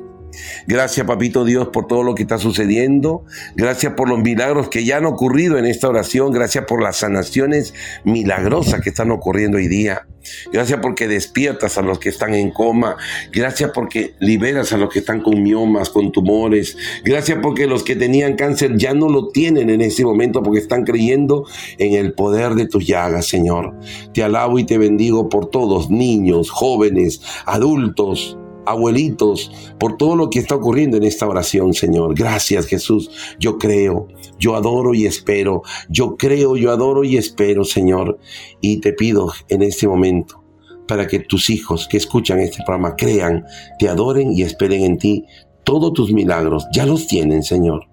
Gracias, 0.66 1.06
papito 1.06 1.44
Dios, 1.44 1.68
por 1.68 1.86
todo 1.86 2.02
lo 2.02 2.14
que 2.14 2.22
está 2.22 2.38
sucediendo. 2.38 3.24
Gracias 3.56 3.94
por 3.94 4.08
los 4.08 4.20
milagros 4.20 4.68
que 4.68 4.84
ya 4.84 4.98
han 4.98 5.06
ocurrido 5.06 5.58
en 5.58 5.66
esta 5.66 5.88
oración. 5.88 6.32
Gracias 6.32 6.64
por 6.66 6.82
las 6.82 6.98
sanaciones 6.98 7.74
milagrosas 8.04 8.80
que 8.80 8.90
están 8.90 9.10
ocurriendo 9.10 9.58
hoy 9.58 9.68
día. 9.68 10.06
Gracias 10.52 10.78
porque 10.80 11.08
despiertas 11.08 11.78
a 11.78 11.82
los 11.82 11.98
que 11.98 12.08
están 12.08 12.34
en 12.34 12.50
coma. 12.50 12.96
Gracias 13.32 13.70
porque 13.74 14.14
liberas 14.20 14.72
a 14.72 14.76
los 14.76 14.92
que 14.92 15.00
están 15.00 15.20
con 15.20 15.42
miomas, 15.42 15.90
con 15.90 16.12
tumores. 16.12 16.76
Gracias 17.04 17.38
porque 17.42 17.66
los 17.66 17.82
que 17.82 17.96
tenían 17.96 18.36
cáncer 18.36 18.76
ya 18.76 18.94
no 18.94 19.08
lo 19.08 19.28
tienen 19.28 19.70
en 19.70 19.80
este 19.80 20.04
momento 20.04 20.42
porque 20.42 20.60
están 20.60 20.84
creyendo 20.84 21.46
en 21.78 21.94
el 21.94 22.12
poder 22.12 22.54
de 22.54 22.66
tus 22.66 22.86
llagas, 22.86 23.26
Señor. 23.26 23.74
Te 24.14 24.22
alabo 24.22 24.58
y 24.58 24.64
te 24.64 24.78
bendigo 24.78 25.28
por 25.28 25.50
todos, 25.50 25.90
niños, 25.90 26.50
jóvenes, 26.50 27.20
adultos, 27.46 28.38
abuelitos, 28.66 29.50
por 29.78 29.96
todo 29.96 30.16
lo 30.16 30.30
que 30.30 30.38
está 30.38 30.54
ocurriendo 30.54 30.96
en 30.96 31.04
esta 31.04 31.26
oración, 31.26 31.74
Señor. 31.74 32.14
Gracias, 32.14 32.66
Jesús. 32.66 33.10
Yo 33.38 33.58
creo, 33.58 34.08
yo 34.38 34.56
adoro 34.56 34.94
y 34.94 35.06
espero. 35.06 35.62
Yo 35.88 36.16
creo, 36.16 36.56
yo 36.56 36.70
adoro 36.70 37.04
y 37.04 37.16
espero, 37.16 37.64
Señor. 37.64 38.18
Y 38.60 38.78
te 38.78 38.92
pido 38.92 39.32
en 39.48 39.62
este 39.62 39.86
momento 39.88 40.42
para 40.86 41.06
que 41.06 41.20
tus 41.20 41.50
hijos 41.50 41.88
que 41.88 41.96
escuchan 41.96 42.40
este 42.40 42.62
programa 42.64 42.96
crean, 42.96 43.44
te 43.78 43.88
adoren 43.88 44.32
y 44.32 44.42
esperen 44.42 44.84
en 44.84 44.98
ti. 44.98 45.24
Todos 45.64 45.92
tus 45.92 46.12
milagros 46.12 46.66
ya 46.72 46.86
los 46.86 47.06
tienen, 47.06 47.42
Señor. 47.42 47.86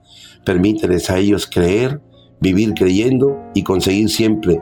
Permíteles 0.45 1.09
a 1.09 1.17
ellos 1.17 1.47
creer, 1.47 2.01
vivir 2.41 2.73
creyendo 2.73 3.37
y 3.53 3.63
conseguir 3.63 4.09
siempre 4.09 4.61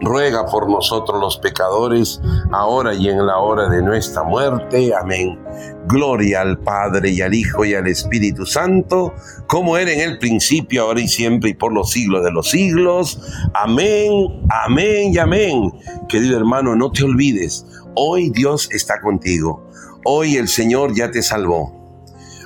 ruega 0.00 0.46
por 0.46 0.68
nosotros 0.68 1.20
los 1.20 1.38
pecadores, 1.38 2.20
ahora 2.52 2.94
y 2.94 3.08
en 3.08 3.26
la 3.26 3.38
hora 3.38 3.68
de 3.68 3.82
nuestra 3.82 4.22
muerte. 4.22 4.92
Amén. 4.94 5.38
Gloria 5.86 6.40
al 6.42 6.58
Padre 6.58 7.10
y 7.10 7.20
al 7.20 7.34
Hijo 7.34 7.64
y 7.64 7.74
al 7.74 7.86
Espíritu 7.86 8.46
Santo, 8.46 9.14
como 9.46 9.76
era 9.76 9.92
en 9.92 10.00
el 10.00 10.18
principio, 10.18 10.82
ahora 10.82 11.00
y 11.00 11.08
siempre 11.08 11.50
y 11.50 11.54
por 11.54 11.72
los 11.72 11.90
siglos 11.90 12.24
de 12.24 12.32
los 12.32 12.50
siglos. 12.50 13.20
Amén, 13.54 14.10
amén 14.50 15.12
y 15.12 15.18
amén. 15.18 15.72
Querido 16.08 16.36
hermano, 16.36 16.74
no 16.74 16.90
te 16.90 17.04
olvides, 17.04 17.66
hoy 17.94 18.30
Dios 18.30 18.68
está 18.72 19.00
contigo. 19.00 19.70
Hoy 20.04 20.36
el 20.36 20.48
Señor 20.48 20.94
ya 20.94 21.10
te 21.10 21.22
salvó. 21.22 21.82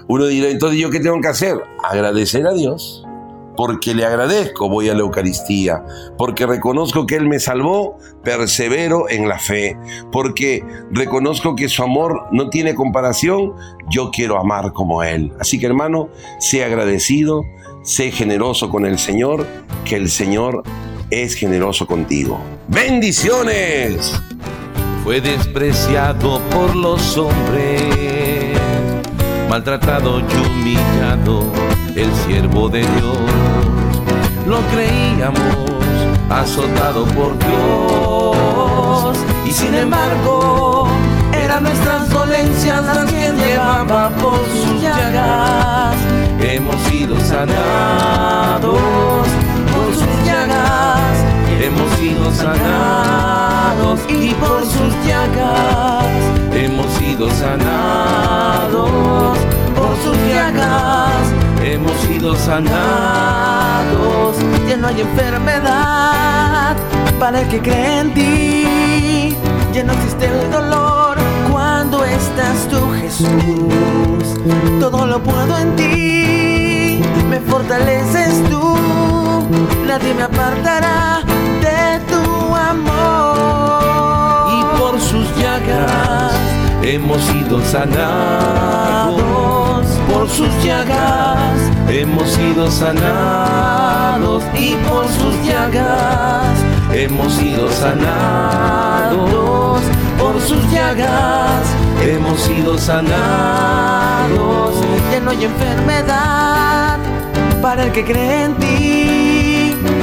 Uno 0.06 0.26
dirá, 0.26 0.48
entonces 0.48 0.80
yo 0.80 0.90
qué 0.90 1.00
tengo 1.00 1.20
que 1.20 1.28
hacer? 1.28 1.58
Agradecer 1.84 2.46
a 2.46 2.52
Dios 2.52 3.07
porque 3.58 3.92
le 3.92 4.04
agradezco, 4.04 4.68
voy 4.68 4.88
a 4.88 4.94
la 4.94 5.00
Eucaristía, 5.00 5.84
porque 6.16 6.46
reconozco 6.46 7.06
que 7.06 7.16
Él 7.16 7.26
me 7.26 7.40
salvó, 7.40 7.98
persevero 8.22 9.10
en 9.10 9.28
la 9.28 9.40
fe, 9.40 9.76
porque 10.12 10.64
reconozco 10.92 11.56
que 11.56 11.68
su 11.68 11.82
amor 11.82 12.28
no 12.30 12.50
tiene 12.50 12.76
comparación, 12.76 13.54
yo 13.90 14.12
quiero 14.12 14.38
amar 14.38 14.72
como 14.72 15.02
Él. 15.02 15.32
Así 15.40 15.58
que 15.58 15.66
hermano, 15.66 16.08
sé 16.38 16.62
agradecido, 16.62 17.42
sé 17.82 18.12
generoso 18.12 18.70
con 18.70 18.86
el 18.86 18.96
Señor, 18.96 19.44
que 19.84 19.96
el 19.96 20.08
Señor 20.08 20.62
es 21.10 21.34
generoso 21.34 21.84
contigo. 21.88 22.38
Bendiciones. 22.68 24.12
Fue 25.02 25.20
despreciado 25.20 26.40
por 26.50 26.76
los 26.76 27.18
hombres, 27.18 28.07
maltratado 29.48 30.20
y 30.20 30.24
humillado 30.46 31.50
el 31.96 32.12
siervo 32.26 32.68
de 32.68 32.80
Dios. 32.80 33.18
Lo 34.46 34.60
creíamos 34.72 35.70
azotado 36.30 37.04
por 37.06 37.38
Dios 37.38 39.16
y 39.46 39.50
sin 39.50 39.74
embargo 39.74 40.88
eran 41.32 41.62
nuestras 41.62 42.10
dolencias 42.10 42.84
las 42.84 43.10
que 43.10 43.32
llevaba 43.32 44.10
por 44.10 44.38
sus 44.48 44.82
llagas. 44.82 45.96
Hemos 46.40 46.76
sido 46.82 47.18
sanados 47.20 48.78
por 49.72 49.94
sus 49.94 50.26
llagas. 50.26 51.24
Hemos 51.60 51.90
sido 51.98 52.32
sanados 52.32 54.00
y 54.08 54.34
por 54.34 54.62
sus 54.64 55.06
llagas 55.06 56.37
hemos 56.64 56.86
sido 56.94 57.30
sanados 57.30 58.90
por 59.76 59.96
sus 60.04 60.16
llagas 60.28 61.38
hemos 61.72 61.92
sido 62.00 62.34
sanados. 62.36 64.36
Ya 64.68 64.76
no 64.76 64.88
hay 64.88 65.00
enfermedad 65.00 66.76
para 67.18 67.40
el 67.42 67.48
que 67.48 67.60
cree 67.60 68.00
en 68.00 68.14
ti. 68.14 69.36
Ya 69.72 69.84
no 69.84 69.92
existe 69.92 70.26
el 70.26 70.50
dolor 70.50 71.16
cuando 71.50 72.04
estás 72.04 72.68
tú, 72.68 72.90
Jesús. 73.00 73.28
Todo 74.80 75.06
lo 75.06 75.22
puedo 75.22 75.56
en 75.58 75.76
ti, 75.76 77.00
me 77.28 77.38
fortaleces 77.40 78.42
tú. 78.48 78.76
Nadie 79.86 80.14
me 80.14 80.22
apartará 80.22 81.20
de 81.60 82.00
tu 82.06 82.54
amor. 82.54 84.07
Por 84.98 85.06
sus 85.06 85.30
llagas. 85.36 86.32
Hemos 86.82 87.22
sido 87.22 87.62
sanados 87.62 89.22
por 90.10 90.28
sus 90.28 90.48
llagas. 90.64 91.54
Hemos 91.88 92.28
sido 92.28 92.68
sanados 92.68 94.42
y 94.58 94.74
por 94.88 95.06
sus 95.06 95.36
llagas. 95.46 96.58
Hemos 96.92 97.32
sido 97.34 97.70
sanados 97.70 99.82
por 100.18 100.40
sus 100.40 100.68
llagas. 100.72 101.62
Hemos 102.02 102.40
sido 102.40 102.76
sanados. 102.76 104.74
Ya 105.12 105.20
no 105.20 105.30
hay 105.30 105.44
enfermedad 105.44 106.98
para 107.62 107.84
el 107.84 107.92
que 107.92 108.04
cree 108.04 108.46
en 108.46 108.54
ti 108.56 109.27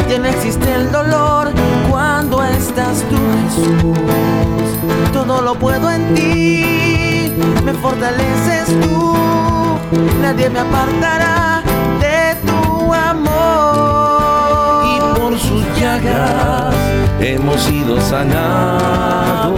ya 0.09 0.19
no 0.19 0.27
existe 0.27 0.73
el 0.73 0.91
dolor 0.91 1.51
cuando 1.89 2.43
estás 2.43 3.03
tú 3.09 3.17
Jesús. 3.43 3.97
Todo 5.13 5.41
lo 5.41 5.55
puedo 5.55 5.89
en 5.89 6.13
ti 6.13 7.31
me 7.63 7.73
fortaleces 7.73 8.67
tú. 8.81 9.15
Nadie 10.21 10.49
me 10.49 10.59
apartará 10.59 11.63
de 11.99 12.35
tu 12.45 12.93
amor. 12.93 14.85
Y 14.85 15.19
por 15.19 15.39
sus 15.39 15.63
llagas 15.79 16.75
hemos 17.19 17.61
sido 17.61 17.99
sanados, 18.01 19.57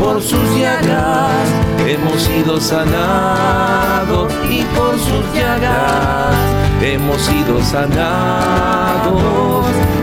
por 0.00 0.22
sus 0.22 0.58
llagas 0.58 1.48
hemos 1.86 2.22
sido 2.22 2.60
sanados. 2.60 4.32
Y 4.50 4.62
por 4.76 4.98
sus 4.98 5.32
llagas 5.34 6.55
hemos 6.92 7.20
sido 7.20 7.60
sanados, 7.62 9.22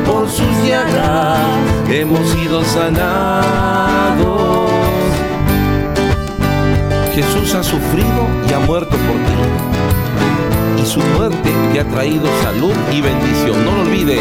por 0.05 0.29
sus 0.29 0.67
llagas 0.67 1.39
hemos 1.89 2.29
sido 2.29 2.63
sanados. 2.63 4.69
Jesús 7.15 7.55
ha 7.55 7.63
sufrido 7.63 8.27
y 8.49 8.53
ha 8.53 8.59
muerto 8.59 8.97
por 8.97 8.97
ti. 8.97 10.81
Y 10.81 10.85
su 10.85 10.99
muerte 10.99 11.49
te 11.71 11.79
ha 11.79 11.85
traído 11.85 12.27
salud 12.41 12.73
y 12.91 12.99
bendición. 13.01 13.63
No 13.63 13.71
lo 13.71 13.81
olvides. 13.81 14.19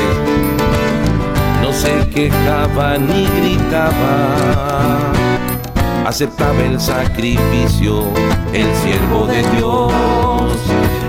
No 1.62 1.72
se 1.72 2.08
quejaba 2.10 2.98
ni 2.98 3.26
gritaba. 3.40 4.98
Aceptaba 6.06 6.62
el 6.62 6.78
sacrificio, 6.80 8.04
el 8.52 8.72
siervo 8.76 9.26
de 9.26 9.42
Dios. 9.56 10.32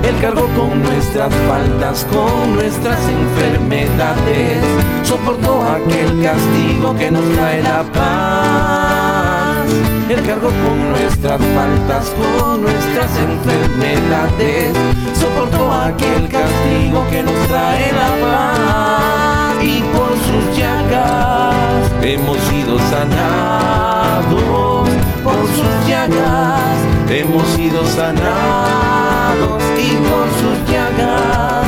Él 0.03 0.15
cargó 0.21 0.47
con 0.47 0.83
nuestras 0.83 1.33
faltas, 1.47 2.05
con 2.11 2.55
nuestras 2.55 2.99
enfermedades. 3.07 4.57
Soportó 5.03 5.61
aquel 5.63 6.21
castigo 6.21 6.95
que 6.97 7.11
nos 7.11 7.23
trae 7.35 7.61
la 7.61 7.83
paz 7.83 9.67
Él 10.09 10.21
cargó 10.25 10.49
con 10.49 10.89
nuestras 10.91 11.39
faltas, 11.39 12.11
con 12.17 12.61
nuestras 12.63 13.11
enfermedades. 13.17 14.73
Soportó 15.19 15.71
aquel 15.71 16.27
castigo 16.27 17.05
que 17.09 17.23
nos 17.23 17.47
trae 17.47 17.91
la 17.93 18.09
paz. 18.25 19.63
Y 19.63 19.81
por 19.93 20.11
sus 20.11 20.57
llagas 20.57 21.55
hemos 22.01 22.37
sido 22.49 22.77
sanados. 22.89 24.33
Por 25.23 25.47
sus 25.55 25.87
llagas 25.87 26.77
hemos 27.09 27.47
sido 27.49 27.85
sanados. 27.85 29.12
Y 29.77 29.79
por 30.07 30.27
sus 30.39 30.57
llagas 30.71 31.65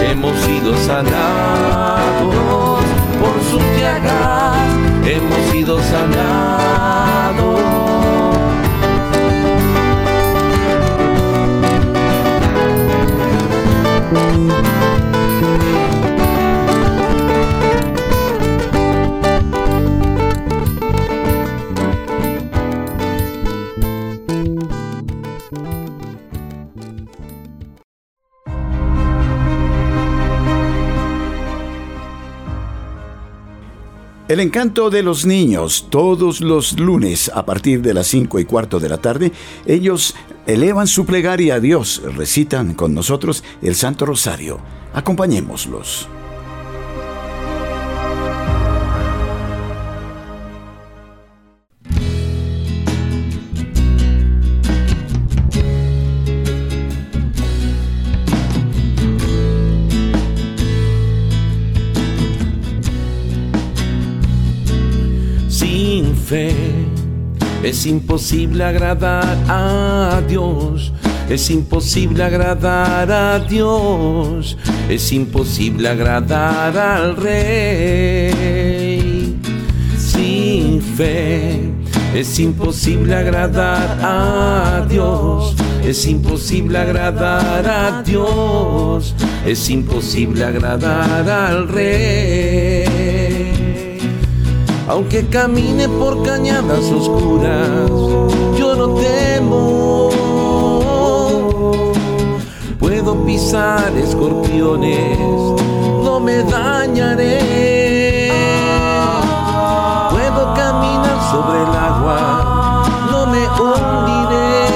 hemos 0.00 0.34
sido 0.40 0.70
sanados. 0.76 2.34
Por 3.20 3.36
sus 3.50 3.64
llagas 3.80 4.56
hemos 5.04 5.40
sido 5.50 5.74
sanados. 5.82 7.87
El 34.28 34.40
encanto 34.40 34.90
de 34.90 35.02
los 35.02 35.24
niños, 35.24 35.86
todos 35.88 36.42
los 36.42 36.78
lunes 36.78 37.30
a 37.34 37.46
partir 37.46 37.80
de 37.80 37.94
las 37.94 38.08
5 38.08 38.38
y 38.40 38.44
cuarto 38.44 38.78
de 38.78 38.90
la 38.90 38.98
tarde, 38.98 39.32
ellos 39.64 40.14
elevan 40.46 40.86
su 40.86 41.06
plegaria 41.06 41.54
a 41.54 41.60
Dios, 41.60 42.02
recitan 42.14 42.74
con 42.74 42.92
nosotros 42.92 43.42
el 43.62 43.74
Santo 43.74 44.04
Rosario. 44.04 44.60
Acompañémoslos. 44.92 46.10
Es 67.62 67.86
imposible 67.86 68.64
agradar 68.64 69.36
a 69.48 70.22
Dios. 70.26 70.92
Es 71.28 71.50
imposible 71.50 72.24
agradar 72.24 73.10
a 73.12 73.38
Dios. 73.38 74.56
Es 74.88 75.12
imposible 75.12 75.88
agradar 75.88 76.76
al 76.76 77.16
Rey. 77.16 78.30
Sin 79.96 80.80
fe 80.80 81.70
es 82.14 82.38
imposible 82.38 83.14
agradar 83.14 83.98
a 84.02 84.86
Dios. 84.88 85.54
Es 85.84 86.06
imposible 86.06 86.78
agradar 86.78 87.68
a 87.68 88.02
Dios. 88.02 89.14
Es 89.46 89.68
imposible 89.68 90.44
agradar 90.44 91.28
al 91.28 91.68
Rey. 91.68 92.77
Aunque 94.88 95.26
camine 95.26 95.86
por 95.86 96.22
cañadas 96.22 96.90
oscuras, 96.90 97.90
yo 98.58 98.74
no 98.74 98.94
temo. 98.94 100.08
Puedo 102.78 103.22
pisar 103.26 103.92
escorpiones, 103.98 105.18
no 106.02 106.20
me 106.20 106.42
dañaré. 106.42 108.32
Puedo 110.10 110.54
caminar 110.54 111.20
sobre 111.32 111.58
el 111.64 111.76
agua, 111.76 112.84
no 113.10 113.26
me 113.26 113.46
hundiré. 113.60 114.68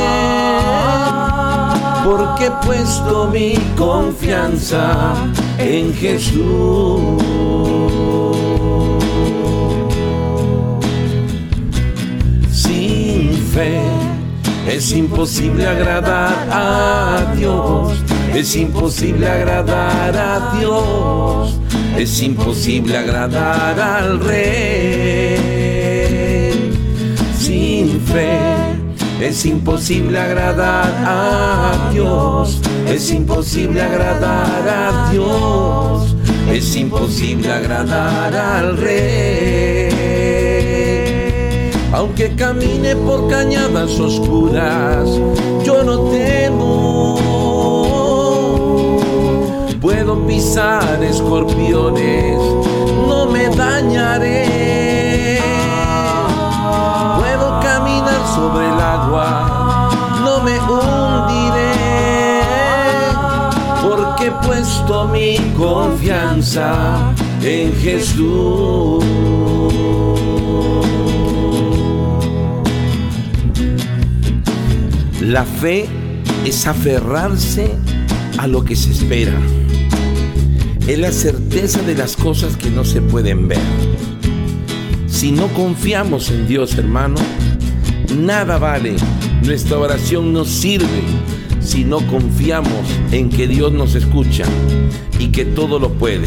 Porque 2.05 2.47
he 2.47 2.51
puesto 2.67 3.29
mi 3.29 3.55
confianza 3.79 5.15
en 5.59 5.95
Jesús. 5.95 7.23
Fe 13.53 13.81
es 14.67 14.93
imposible 14.93 15.67
agradar 15.67 16.49
a 16.51 17.35
Dios. 17.37 17.93
Es 18.35 18.57
imposible 18.57 19.29
agradar 19.29 20.17
a 20.17 20.57
Dios. 20.59 21.59
Es 21.97 22.23
imposible 22.23 22.97
agradar 22.97 23.79
al 23.79 24.21
Rey. 24.21 25.37
Sin 27.39 28.01
fe 28.01 28.39
es 29.21 29.45
imposible 29.45 30.19
agradar 30.19 30.91
a 31.05 31.91
Dios. 31.93 32.59
Es 32.89 33.11
imposible 33.11 33.83
agradar 33.83 34.69
a 34.69 35.11
Dios. 35.13 36.17
Es 36.51 36.75
imposible 36.77 37.53
agradar 37.53 38.35
al 38.35 38.77
Rey. 38.79 39.82
Aunque 42.03 42.35
camine 42.35 42.97
por 42.97 43.29
cañadas 43.29 44.01
oscuras, 44.01 45.09
yo 45.63 45.85
no 45.85 46.01
temo. 46.11 47.17
Puedo 49.81 50.27
pisar 50.27 51.01
escorpiones, 51.05 52.41
no 53.07 53.27
me 53.27 53.49
dañaré. 53.51 55.39
Puedo 57.21 57.61
caminar 57.61 58.27
sobre 58.35 58.67
el 58.67 58.81
agua, 58.81 59.89
no 60.25 60.43
me 60.43 60.59
hundiré. 60.59 61.73
Porque 63.81 64.27
he 64.27 64.33
puesto 64.45 65.07
mi 65.07 65.37
confianza 65.57 67.15
en 67.45 67.73
Jesús. 67.77 69.05
La 75.23 75.45
fe 75.45 75.87
es 76.45 76.67
aferrarse 76.67 77.71
a 78.39 78.49
lo 78.49 78.65
que 78.65 78.75
se 78.75 78.91
espera. 78.91 79.33
Es 80.89 80.99
la 80.99 81.13
certeza 81.13 81.81
de 81.83 81.95
las 81.95 82.17
cosas 82.17 82.57
que 82.57 82.71
no 82.71 82.85
se 82.85 83.01
pueden 83.01 83.47
ver. 83.47 83.61
Si 85.07 85.31
no 85.31 85.47
confiamos 85.55 86.29
en 86.33 86.49
Dios, 86.49 86.77
hermano, 86.77 87.21
nada 88.17 88.59
vale. 88.59 88.97
Nuestra 89.45 89.79
oración 89.79 90.33
no 90.33 90.45
sirve 90.45 91.03
si 91.61 91.85
no 91.85 92.05
confiamos 92.09 92.85
en 93.13 93.31
que 93.31 93.47
Dios 93.47 93.73
nos 93.73 93.95
escucha 93.95 94.45
y 95.21 95.29
que 95.29 95.45
todo 95.45 95.79
lo 95.79 95.91
puede. 95.91 96.27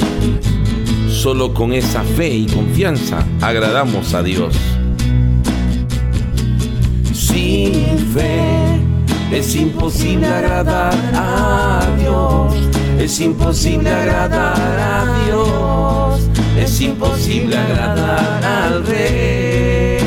Solo 1.10 1.54
con 1.54 1.74
esa 1.74 2.02
fe 2.04 2.34
y 2.34 2.46
confianza 2.46 3.28
agradamos 3.42 4.14
a 4.14 4.24
Dios. 4.24 4.56
Sin 7.12 7.74
fe 8.14 8.65
es 9.36 9.54
imposible 9.56 10.28
agradar 10.28 10.94
a 11.14 11.82
Dios. 12.00 12.54
Es 12.98 13.20
imposible 13.20 13.90
agradar 13.92 14.80
a 14.80 15.06
Dios. 15.26 16.22
Es 16.58 16.80
imposible 16.80 17.58
agradar 17.58 18.44
al 18.46 18.86
Rey. 18.86 20.00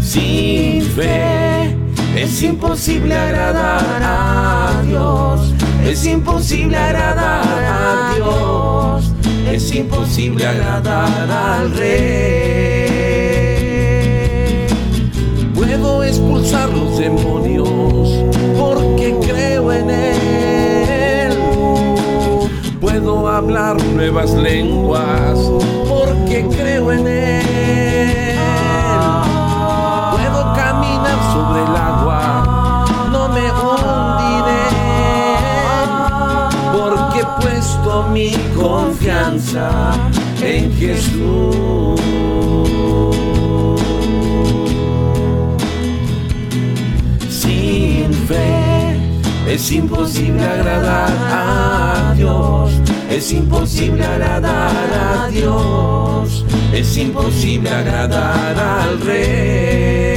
Sin 0.00 0.82
fe 0.82 1.76
es 2.16 2.42
imposible 2.42 3.14
agradar 3.14 4.02
a 4.02 4.82
Dios. 4.86 5.52
Es 5.84 6.06
imposible 6.06 6.76
agradar 6.76 7.44
a 7.64 8.14
Dios. 8.14 9.12
Es 9.52 9.74
imposible 9.74 10.46
agradar 10.46 11.30
al 11.30 11.70
Rey. 11.74 12.77
Expulsar 16.48 16.70
los 16.70 16.98
demonios 16.98 17.68
porque 18.58 19.14
creo 19.20 19.70
en 19.72 19.90
Él. 19.90 21.38
Puedo 22.80 23.28
hablar 23.28 23.76
nuevas 23.94 24.32
lenguas 24.32 25.38
porque 25.88 26.46
creo 26.48 26.92
en 26.92 27.06
Él. 27.06 28.38
Puedo 30.12 30.54
caminar 30.54 31.18
sobre 31.32 31.62
el 31.62 31.76
agua, 31.76 32.86
no 33.12 33.28
me 33.28 33.52
hundiré. 33.60 34.68
Porque 36.72 37.20
he 37.20 37.26
puesto 37.42 38.08
mi 38.10 38.30
confianza 38.56 39.92
en 40.40 40.72
Jesús. 40.76 41.98
Es 49.58 49.72
imposible 49.72 50.44
agradar 50.44 51.10
a 51.32 52.14
Dios. 52.16 52.70
Es 53.10 53.32
imposible 53.32 54.04
agradar 54.04 54.70
a 54.94 55.26
Dios. 55.32 56.46
Es 56.72 56.96
imposible 56.96 57.68
agradar 57.68 58.56
al 58.56 59.00
Rey. 59.00 60.14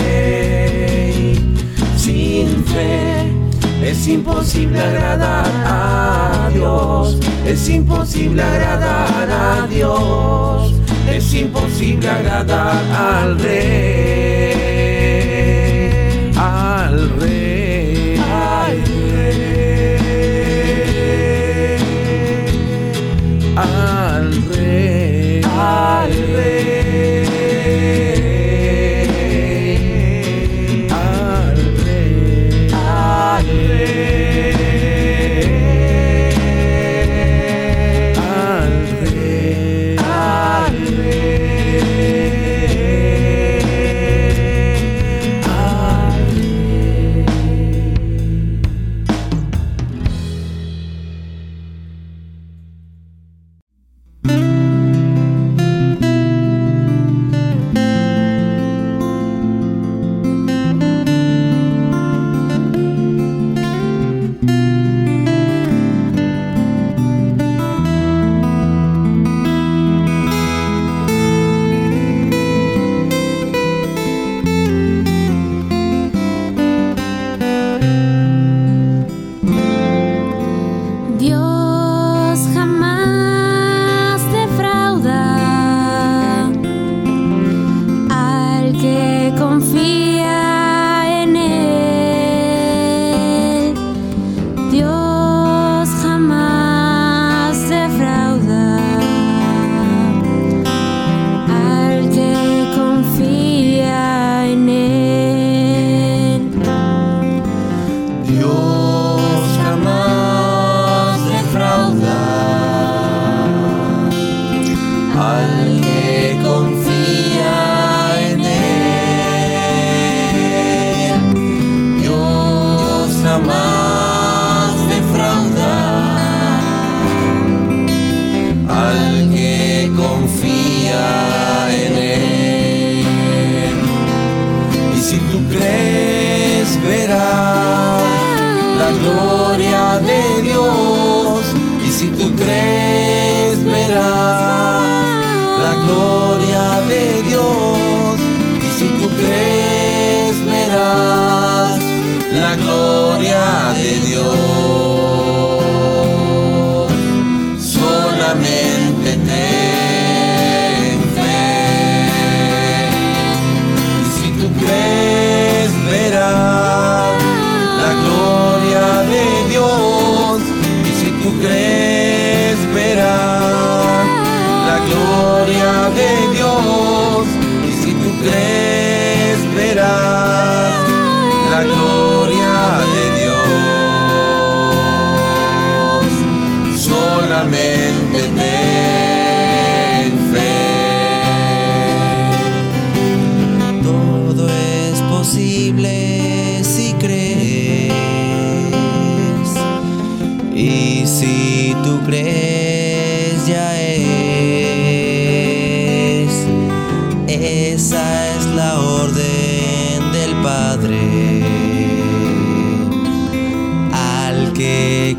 Sin 1.97 2.63
fe 2.65 3.33
es 3.83 4.07
imposible 4.07 4.79
agradar 4.79 5.47
a 5.65 6.47
Dios. 6.53 7.17
Es 7.43 7.67
imposible 7.67 8.43
agradar 8.43 9.27
a 9.27 9.65
Dios. 9.65 10.71
Es 11.11 11.33
imposible 11.33 12.07
agradar 12.07 12.79
al 12.95 13.39
Rey. 13.39 14.51
Al 16.37 17.09
Rey. 17.19 17.40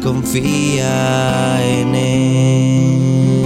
Confía 0.02 1.62
en 1.62 1.94
él. 1.94 3.42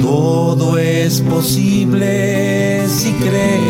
Todo 0.00 0.78
es 0.78 1.20
posible 1.20 2.86
si 2.88 3.10
crees. 3.12 3.60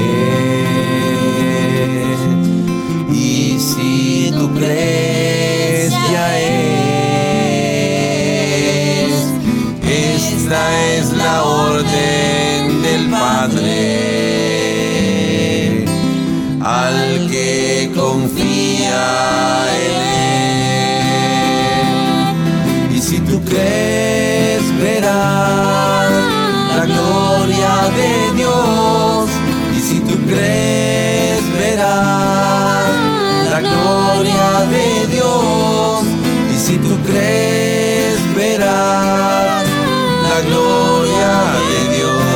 Y 3.12 3.58
si 3.58 4.30
tú 4.32 4.50
crees, 4.54 5.92
ya 6.12 6.38
es. 6.40 6.56
Esta 9.82 10.62
es 10.94 11.12
la 11.12 11.42
orden 11.42 12.82
del 12.82 13.10
Padre. 13.10 14.26
Al 16.60 17.28
que 17.30 17.90
confía 17.94 19.04
en 19.85 19.85
Crees, 23.56 24.64
verás 24.78 26.12
la 26.76 26.84
gloria 26.84 27.72
de 27.96 28.10
Dios. 28.36 29.30
Y 29.74 29.80
si 29.80 30.00
tú 30.00 30.14
crees, 30.26 31.40
verás 31.56 32.92
la 33.50 33.60
gloria 33.62 34.66
de 34.68 35.06
Dios. 35.06 36.04
Y 36.54 36.56
si 36.58 36.76
tú 36.76 36.98
crees, 37.06 38.18
verás 38.34 39.64
la 40.28 40.40
gloria 40.48 41.34
de 41.70 41.78
Dios. 41.96 42.26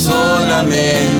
Solamente 0.00 1.15